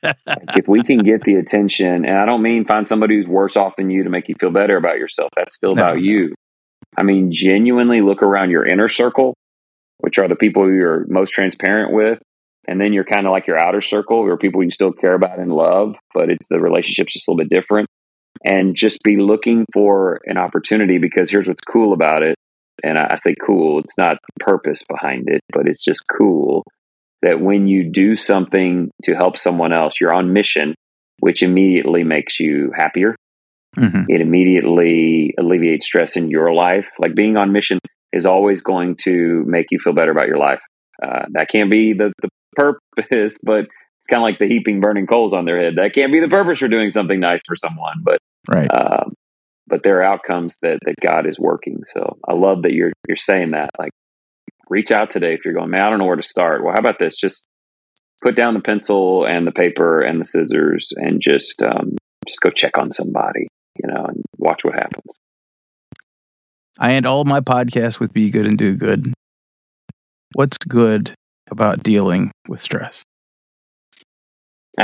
like 0.01 0.57
if 0.57 0.67
we 0.67 0.83
can 0.83 0.99
get 0.99 1.21
the 1.23 1.35
attention, 1.35 2.05
and 2.05 2.17
I 2.17 2.25
don't 2.25 2.41
mean 2.41 2.65
find 2.65 2.87
somebody 2.87 3.17
who's 3.17 3.27
worse 3.27 3.57
off 3.57 3.75
than 3.75 3.89
you 3.89 4.03
to 4.03 4.09
make 4.09 4.29
you 4.29 4.35
feel 4.39 4.51
better 4.51 4.77
about 4.77 4.97
yourself. 4.97 5.29
That's 5.35 5.55
still 5.55 5.75
no, 5.75 5.83
about 5.83 6.01
you. 6.01 6.33
I 6.97 7.03
mean, 7.03 7.31
genuinely 7.31 8.01
look 8.01 8.21
around 8.21 8.51
your 8.51 8.65
inner 8.65 8.87
circle, 8.87 9.33
which 9.99 10.17
are 10.17 10.27
the 10.27 10.35
people 10.35 10.71
you're 10.71 11.05
most 11.07 11.31
transparent 11.31 11.93
with. 11.93 12.19
And 12.67 12.79
then 12.79 12.93
you're 12.93 13.03
kind 13.03 13.25
of 13.25 13.31
like 13.31 13.45
your 13.45 13.59
outer 13.59 13.81
circle, 13.81 14.17
or 14.17 14.37
people 14.37 14.63
you 14.63 14.71
still 14.71 14.93
care 14.93 15.13
about 15.13 15.39
and 15.39 15.51
love, 15.51 15.95
but 16.13 16.29
it's 16.29 16.47
the 16.49 16.59
relationship's 16.59 17.13
just 17.13 17.27
a 17.27 17.31
little 17.31 17.43
bit 17.43 17.49
different. 17.49 17.87
And 18.45 18.75
just 18.75 19.03
be 19.03 19.17
looking 19.17 19.65
for 19.73 20.19
an 20.25 20.37
opportunity 20.37 20.97
because 20.97 21.29
here's 21.29 21.47
what's 21.47 21.61
cool 21.61 21.93
about 21.93 22.23
it. 22.23 22.35
And 22.83 22.97
I, 22.97 23.09
I 23.11 23.15
say 23.17 23.35
cool, 23.35 23.79
it's 23.79 23.97
not 23.97 24.17
purpose 24.39 24.83
behind 24.89 25.29
it, 25.29 25.41
but 25.51 25.67
it's 25.67 25.83
just 25.83 26.01
cool 26.17 26.63
that 27.21 27.39
when 27.39 27.67
you 27.67 27.89
do 27.89 28.15
something 28.15 28.91
to 29.03 29.13
help 29.13 29.37
someone 29.37 29.71
else, 29.71 29.95
you're 29.99 30.13
on 30.13 30.33
mission, 30.33 30.75
which 31.19 31.43
immediately 31.43 32.03
makes 32.03 32.39
you 32.39 32.71
happier. 32.75 33.15
Mm-hmm. 33.77 34.03
It 34.09 34.21
immediately 34.21 35.33
alleviates 35.39 35.85
stress 35.85 36.17
in 36.17 36.29
your 36.29 36.53
life. 36.53 36.89
Like 36.99 37.15
being 37.15 37.37
on 37.37 37.53
mission 37.53 37.79
is 38.13 38.25
always 38.25 38.61
going 38.61 38.95
to 39.03 39.43
make 39.45 39.67
you 39.71 39.79
feel 39.79 39.93
better 39.93 40.11
about 40.11 40.27
your 40.27 40.37
life. 40.37 40.61
Uh, 41.01 41.25
that 41.31 41.49
can't 41.49 41.71
be 41.71 41.93
the, 41.93 42.13
the 42.21 42.29
purpose, 42.55 43.37
but 43.43 43.61
it's 43.65 44.09
kind 44.09 44.21
of 44.21 44.23
like 44.23 44.39
the 44.39 44.47
heaping 44.47 44.79
burning 44.79 45.07
coals 45.07 45.33
on 45.33 45.45
their 45.45 45.59
head. 45.59 45.75
That 45.77 45.93
can't 45.93 46.11
be 46.11 46.19
the 46.19 46.27
purpose 46.27 46.59
for 46.59 46.67
doing 46.67 46.91
something 46.91 47.19
nice 47.19 47.41
for 47.45 47.55
someone, 47.55 48.03
but 48.03 48.19
right. 48.53 48.69
Uh, 48.71 49.05
but 49.65 49.81
there 49.83 49.99
are 49.99 50.03
outcomes 50.03 50.57
that 50.61 50.79
that 50.85 50.95
God 51.01 51.27
is 51.27 51.39
working. 51.39 51.79
So 51.93 52.17
I 52.27 52.33
love 52.33 52.63
that 52.63 52.73
you're 52.73 52.91
you're 53.07 53.17
saying 53.17 53.51
that. 53.51 53.69
Like 53.79 53.91
reach 54.69 54.91
out 54.91 55.09
today 55.09 55.33
if 55.33 55.45
you're 55.45 55.53
going, 55.53 55.69
man, 55.69 55.85
I 55.85 55.89
don't 55.89 55.99
know 55.99 56.05
where 56.05 56.15
to 56.15 56.23
start. 56.23 56.63
Well, 56.63 56.73
how 56.73 56.79
about 56.79 56.99
this? 56.99 57.15
Just 57.15 57.45
put 58.21 58.35
down 58.35 58.53
the 58.53 58.61
pencil 58.61 59.25
and 59.25 59.47
the 59.47 59.51
paper 59.51 60.01
and 60.01 60.19
the 60.19 60.25
scissors 60.25 60.89
and 60.95 61.21
just 61.21 61.61
um, 61.61 61.95
just 62.27 62.41
go 62.41 62.49
check 62.49 62.77
on 62.77 62.91
somebody, 62.91 63.47
you 63.81 63.91
know, 63.91 64.05
and 64.05 64.21
watch 64.37 64.63
what 64.63 64.75
happens. 64.75 65.17
I 66.83 66.95
end 66.95 67.05
all 67.05 67.23
my 67.23 67.39
podcasts 67.39 67.97
with 67.97 68.11
be 68.11 68.29
good 68.29 68.45
and 68.45 68.57
do 68.57 68.75
good. 68.75 69.13
What's 70.33 70.57
good 70.57 71.15
about 71.49 71.81
dealing 71.81 72.33
with 72.49 72.61
stress? 72.61 73.03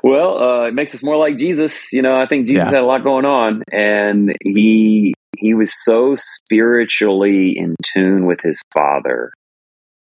well, 0.00 0.44
uh, 0.44 0.68
it 0.68 0.74
makes 0.74 0.94
us 0.94 1.02
more 1.02 1.16
like 1.16 1.38
Jesus. 1.38 1.92
You 1.92 2.02
know, 2.02 2.16
I 2.16 2.28
think 2.28 2.46
Jesus 2.46 2.68
yeah. 2.68 2.76
had 2.76 2.84
a 2.84 2.86
lot 2.86 3.02
going 3.02 3.24
on, 3.24 3.64
and 3.72 4.36
he 4.44 5.14
he 5.36 5.54
was 5.54 5.74
so 5.76 6.14
spiritually 6.14 7.58
in 7.58 7.74
tune 7.82 8.24
with 8.24 8.40
his 8.40 8.62
father 8.72 9.32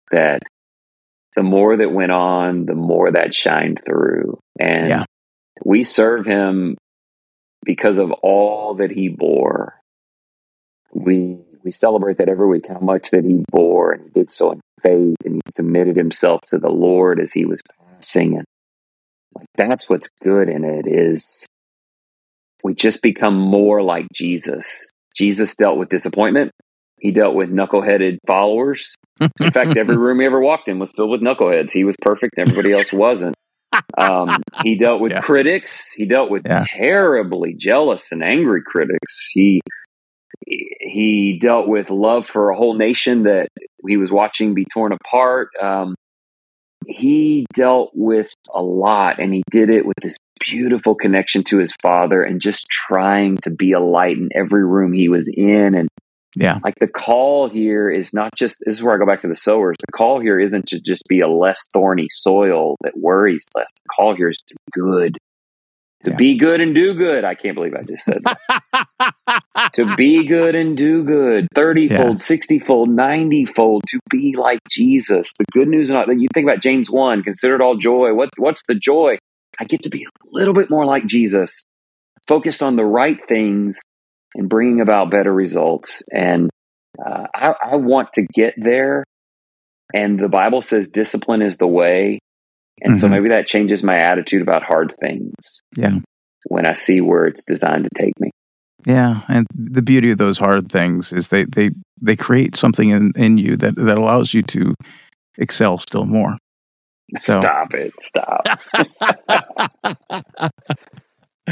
that 0.09 0.41
the 1.35 1.43
more 1.43 1.77
that 1.77 1.91
went 1.91 2.11
on, 2.11 2.65
the 2.65 2.73
more 2.73 3.11
that 3.11 3.35
shined 3.35 3.81
through. 3.85 4.39
And 4.59 4.89
yeah. 4.89 5.03
we 5.63 5.83
serve 5.83 6.25
him 6.25 6.75
because 7.63 7.99
of 7.99 8.11
all 8.23 8.73
that 8.75 8.89
he 8.89 9.09
bore. 9.09 9.78
We 10.93 11.37
we 11.63 11.71
celebrate 11.71 12.17
that 12.17 12.29
every 12.29 12.47
week, 12.47 12.67
how 12.67 12.79
much 12.79 13.11
that 13.11 13.25
he 13.25 13.43
bore, 13.51 13.91
and 13.91 14.03
he 14.03 14.09
did 14.09 14.31
so 14.31 14.51
in 14.51 14.61
faith, 14.81 15.15
and 15.25 15.35
he 15.35 15.41
committed 15.55 15.97
himself 15.97 16.41
to 16.47 16.57
the 16.57 16.69
Lord 16.69 17.19
as 17.19 17.33
he 17.33 17.45
was 17.45 17.61
passing. 17.95 18.37
And 18.37 18.45
like 19.35 19.47
that's 19.55 19.89
what's 19.89 20.09
good 20.23 20.49
in 20.49 20.63
it 20.63 20.85
is 20.87 21.45
we 22.63 22.73
just 22.73 23.01
become 23.01 23.35
more 23.35 23.81
like 23.81 24.07
Jesus 24.13 24.89
Jesus 25.15 25.55
dealt 25.55 25.77
with 25.77 25.89
disappointment. 25.89 26.51
He 26.99 27.11
dealt 27.11 27.35
with 27.35 27.49
knuckleheaded 27.49 28.17
followers. 28.27 28.95
In 29.19 29.51
fact, 29.51 29.77
every 29.77 29.97
room 29.97 30.19
he 30.19 30.25
ever 30.25 30.39
walked 30.39 30.69
in 30.69 30.79
was 30.79 30.91
filled 30.91 31.11
with 31.11 31.21
knuckleheads. 31.21 31.71
He 31.71 31.83
was 31.83 31.95
perfect, 32.01 32.35
everybody 32.37 32.73
else 32.73 32.91
wasn't. 32.93 33.35
Um, 33.97 34.41
he 34.63 34.77
dealt 34.77 34.99
with 34.99 35.11
yeah. 35.11 35.21
critics. 35.21 35.91
He 35.95 36.05
dealt 36.05 36.31
with 36.31 36.43
yeah. 36.45 36.63
terribly 36.67 37.53
jealous 37.57 38.11
and 38.11 38.23
angry 38.23 38.61
critics. 38.65 39.29
He 39.33 39.61
he 40.49 41.37
dealt 41.39 41.67
with 41.67 41.89
love 41.89 42.27
for 42.27 42.49
a 42.49 42.57
whole 42.57 42.75
nation 42.75 43.23
that 43.23 43.49
he 43.87 43.97
was 43.97 44.11
watching 44.11 44.53
be 44.53 44.65
torn 44.65 44.91
apart. 44.91 45.49
Um, 45.61 45.95
he 46.87 47.45
dealt 47.53 47.91
with 47.93 48.31
a 48.53 48.61
lot 48.61 49.19
and 49.19 49.33
he 49.33 49.43
did 49.51 49.69
it 49.69 49.85
with 49.85 49.97
this 50.01 50.17
beautiful 50.39 50.95
connection 50.95 51.43
to 51.43 51.57
his 51.57 51.73
father 51.81 52.23
and 52.23 52.41
just 52.41 52.65
trying 52.67 53.37
to 53.37 53.51
be 53.51 53.73
a 53.73 53.79
light 53.79 54.17
in 54.17 54.29
every 54.33 54.65
room 54.65 54.91
he 54.91 55.07
was 55.07 55.29
in. 55.31 55.75
And 55.75 55.87
yeah. 56.35 56.57
like 56.63 56.75
the 56.79 56.87
call 56.87 57.47
here 57.47 57.91
is 57.91 58.13
not 58.13 58.33
just 58.35 58.57
this 58.65 58.77
is 58.77 58.83
where 58.83 58.95
i 58.95 58.97
go 58.97 59.05
back 59.05 59.21
to 59.21 59.27
the 59.27 59.35
sowers. 59.35 59.75
The 59.85 59.91
call 59.91 60.19
here 60.19 60.39
isn't 60.39 60.67
to 60.69 60.79
just 60.79 61.03
be 61.07 61.19
a 61.19 61.27
less 61.27 61.67
thorny 61.73 62.07
soil 62.09 62.75
that 62.83 62.97
worries 62.97 63.45
less. 63.55 63.67
The 63.83 63.89
call 63.95 64.15
here 64.15 64.29
is 64.29 64.39
to 64.47 64.55
be 64.55 64.71
good 64.71 65.17
to 66.05 66.11
yeah. 66.11 66.17
be 66.17 66.37
good 66.37 66.61
and 66.61 66.73
do 66.73 66.95
good. 66.95 67.23
I 67.25 67.35
can't 67.35 67.55
believe 67.55 67.73
I 67.75 67.83
just 67.83 68.05
said 68.05 68.23
that. 68.23 69.71
to 69.73 69.95
be 69.95 70.25
good 70.25 70.55
and 70.55 70.77
do 70.77 71.03
good, 71.03 71.47
30 71.55 71.85
yeah. 71.85 72.01
fold, 72.01 72.21
60 72.21 72.59
fold, 72.59 72.89
90 72.89 73.45
fold, 73.45 73.83
to 73.87 73.99
be 74.09 74.35
like 74.37 74.59
Jesus. 74.69 75.31
The 75.37 75.45
good 75.51 75.67
news, 75.67 75.89
that 75.89 76.07
you 76.17 76.27
think 76.33 76.47
about 76.47 76.61
James 76.61 76.89
1, 76.89 77.23
consider 77.23 77.55
it 77.55 77.61
all 77.61 77.75
joy. 77.75 78.13
What, 78.13 78.29
what's 78.37 78.63
the 78.67 78.75
joy? 78.75 79.17
I 79.59 79.65
get 79.65 79.83
to 79.83 79.89
be 79.89 80.03
a 80.03 80.27
little 80.31 80.53
bit 80.53 80.69
more 80.69 80.85
like 80.85 81.05
Jesus, 81.05 81.63
focused 82.27 82.63
on 82.63 82.77
the 82.77 82.85
right 82.85 83.17
things 83.27 83.79
and 84.35 84.47
bringing 84.47 84.79
about 84.79 85.11
better 85.11 85.33
results. 85.33 86.03
And 86.13 86.49
uh, 87.03 87.27
I, 87.35 87.53
I 87.73 87.75
want 87.75 88.13
to 88.13 88.25
get 88.33 88.53
there. 88.55 89.03
And 89.93 90.19
the 90.19 90.29
Bible 90.29 90.61
says 90.61 90.89
discipline 90.89 91.41
is 91.41 91.57
the 91.57 91.67
way. 91.67 92.19
And 92.81 92.93
mm-hmm. 92.93 93.01
so 93.01 93.09
maybe 93.09 93.29
that 93.29 93.47
changes 93.47 93.83
my 93.83 93.97
attitude 93.97 94.41
about 94.41 94.63
hard 94.63 94.95
things. 94.99 95.61
Yeah. 95.75 95.99
When 96.47 96.65
I 96.65 96.73
see 96.73 97.01
where 97.01 97.25
it's 97.25 97.43
designed 97.43 97.85
to 97.85 97.89
take 97.95 98.19
me. 98.19 98.31
Yeah, 98.85 99.21
and 99.27 99.45
the 99.53 99.81
beauty 99.81 100.11
of 100.11 100.17
those 100.17 100.37
hard 100.37 100.71
things 100.71 101.11
is 101.11 101.27
they 101.27 101.43
they 101.43 101.71
they 102.01 102.15
create 102.15 102.55
something 102.55 102.89
in 102.89 103.11
in 103.17 103.37
you 103.37 103.57
that 103.57 103.75
that 103.75 103.97
allows 103.97 104.33
you 104.33 104.41
to 104.43 104.73
excel 105.37 105.77
still 105.79 106.05
more. 106.05 106.37
So. 107.17 107.41
Stop 107.41 107.73
it! 107.73 107.91
Stop. 107.99 108.45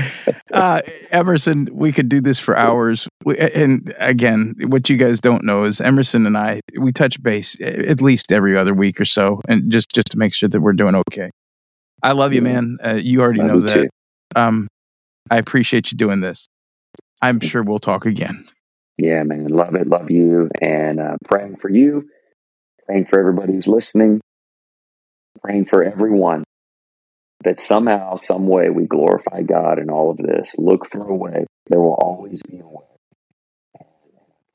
uh, 0.53 0.81
Emerson, 1.11 1.67
we 1.71 1.91
could 1.91 2.09
do 2.09 2.21
this 2.21 2.39
for 2.39 2.57
hours. 2.57 3.07
We, 3.25 3.37
and 3.37 3.93
again, 3.99 4.55
what 4.67 4.89
you 4.89 4.97
guys 4.97 5.21
don't 5.21 5.43
know 5.43 5.63
is 5.63 5.81
Emerson 5.81 6.25
and 6.25 6.37
I 6.37 6.61
we 6.79 6.91
touch 6.91 7.21
base 7.21 7.55
at 7.61 8.01
least 8.01 8.31
every 8.31 8.57
other 8.57 8.73
week 8.73 8.99
or 8.99 9.05
so, 9.05 9.41
and 9.47 9.71
just 9.71 9.89
just 9.93 10.07
to 10.11 10.17
make 10.17 10.33
sure 10.33 10.49
that 10.49 10.61
we're 10.61 10.73
doing 10.73 10.95
okay. 10.95 11.31
I 12.03 12.11
love 12.11 12.33
you, 12.33 12.41
man. 12.41 12.77
Uh, 12.83 12.93
you 12.93 13.21
already 13.21 13.41
love 13.41 13.47
know 13.47 13.59
that. 13.61 13.89
Um, 14.35 14.67
I 15.31 15.37
appreciate 15.37 15.91
you 15.91 15.97
doing 15.97 16.21
this. 16.21 16.47
I'm 17.21 17.39
sure 17.39 17.63
we'll 17.63 17.79
talk 17.79 18.05
again. 18.05 18.45
Yeah, 18.97 19.23
man. 19.23 19.47
Love 19.47 19.75
it. 19.75 19.87
Love 19.87 20.11
you. 20.11 20.49
And 20.61 20.99
uh, 20.99 21.17
praying 21.25 21.57
for 21.57 21.69
you, 21.69 22.07
praying 22.85 23.05
for 23.05 23.19
everybody 23.19 23.53
who's 23.53 23.67
listening, 23.67 24.21
praying 25.41 25.65
for 25.65 25.83
everyone 25.83 26.43
that 27.43 27.59
somehow, 27.59 28.15
some 28.15 28.47
way, 28.47 28.69
we 28.69 28.85
glorify 28.85 29.41
God 29.41 29.79
in 29.79 29.89
all 29.89 30.11
of 30.11 30.17
this. 30.17 30.55
Look 30.57 30.89
for 30.89 31.07
a 31.07 31.15
way. 31.15 31.45
There 31.67 31.79
will 31.79 31.93
always 31.93 32.41
be 32.43 32.59
a 32.59 32.67
way. 32.67 32.83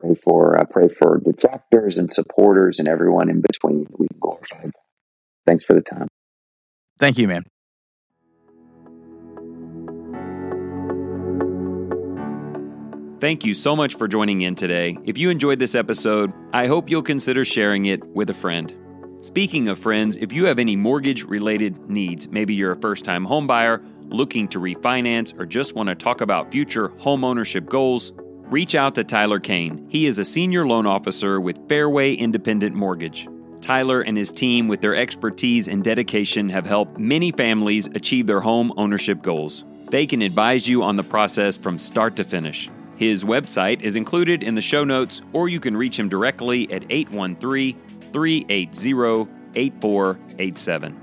Pray 0.00 0.14
for 0.16 0.58
I 0.58 0.64
pray 0.64 0.88
for 0.88 1.20
detractors 1.24 1.96
and 1.96 2.12
supporters 2.12 2.80
and 2.80 2.88
everyone 2.88 3.30
in 3.30 3.40
between. 3.40 3.86
We 3.96 4.08
glorify 4.20 4.62
God. 4.62 4.72
Thanks 5.46 5.64
for 5.64 5.74
the 5.74 5.80
time. 5.80 6.08
Thank 6.98 7.18
you, 7.18 7.28
man. 7.28 7.44
Thank 13.20 13.44
you 13.44 13.54
so 13.54 13.76
much 13.76 13.94
for 13.94 14.08
joining 14.08 14.40
in 14.40 14.56
today. 14.56 14.98
If 15.04 15.16
you 15.16 15.30
enjoyed 15.30 15.60
this 15.60 15.76
episode, 15.76 16.32
I 16.52 16.66
hope 16.66 16.90
you'll 16.90 17.02
consider 17.02 17.44
sharing 17.44 17.86
it 17.86 18.04
with 18.04 18.30
a 18.30 18.34
friend. 18.34 18.74
Speaking 19.22 19.68
of 19.68 19.78
friends, 19.78 20.16
if 20.16 20.32
you 20.32 20.46
have 20.46 20.58
any 20.58 20.74
mortgage 20.74 21.22
related 21.22 21.88
needs, 21.88 22.26
maybe 22.26 22.54
you're 22.54 22.72
a 22.72 22.80
first 22.80 23.04
time 23.04 23.24
homebuyer 23.24 23.80
looking 24.08 24.48
to 24.48 24.58
refinance 24.58 25.38
or 25.38 25.46
just 25.46 25.76
want 25.76 25.88
to 25.88 25.94
talk 25.94 26.22
about 26.22 26.50
future 26.50 26.88
home 26.98 27.22
ownership 27.22 27.66
goals, 27.66 28.12
reach 28.16 28.74
out 28.74 28.96
to 28.96 29.04
Tyler 29.04 29.38
Cain. 29.38 29.86
He 29.88 30.06
is 30.06 30.18
a 30.18 30.24
senior 30.24 30.66
loan 30.66 30.86
officer 30.86 31.40
with 31.40 31.68
Fairway 31.68 32.14
Independent 32.14 32.74
Mortgage. 32.74 33.28
Tyler 33.60 34.00
and 34.00 34.18
his 34.18 34.32
team, 34.32 34.66
with 34.66 34.80
their 34.80 34.96
expertise 34.96 35.68
and 35.68 35.84
dedication, 35.84 36.48
have 36.48 36.66
helped 36.66 36.98
many 36.98 37.30
families 37.30 37.86
achieve 37.94 38.26
their 38.26 38.40
home 38.40 38.72
ownership 38.76 39.22
goals. 39.22 39.62
They 39.88 40.04
can 40.04 40.20
advise 40.22 40.66
you 40.66 40.82
on 40.82 40.96
the 40.96 41.04
process 41.04 41.56
from 41.56 41.78
start 41.78 42.16
to 42.16 42.24
finish. 42.24 42.68
His 42.96 43.22
website 43.22 43.82
is 43.82 43.94
included 43.94 44.42
in 44.42 44.56
the 44.56 44.60
show 44.60 44.82
notes, 44.82 45.22
or 45.32 45.48
you 45.48 45.60
can 45.60 45.76
reach 45.76 45.96
him 45.96 46.08
directly 46.08 46.70
at 46.72 46.84
813 46.90 47.80
380 48.12 49.28
8487. 49.54 51.00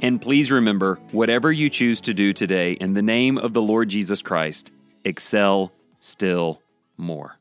And 0.00 0.20
please 0.20 0.50
remember 0.50 0.96
whatever 1.12 1.52
you 1.52 1.70
choose 1.70 2.00
to 2.02 2.14
do 2.14 2.32
today 2.32 2.72
in 2.72 2.94
the 2.94 3.02
name 3.02 3.38
of 3.38 3.52
the 3.52 3.62
Lord 3.62 3.88
Jesus 3.88 4.20
Christ, 4.20 4.72
excel 5.04 5.72
still 6.00 6.60
more. 6.96 7.38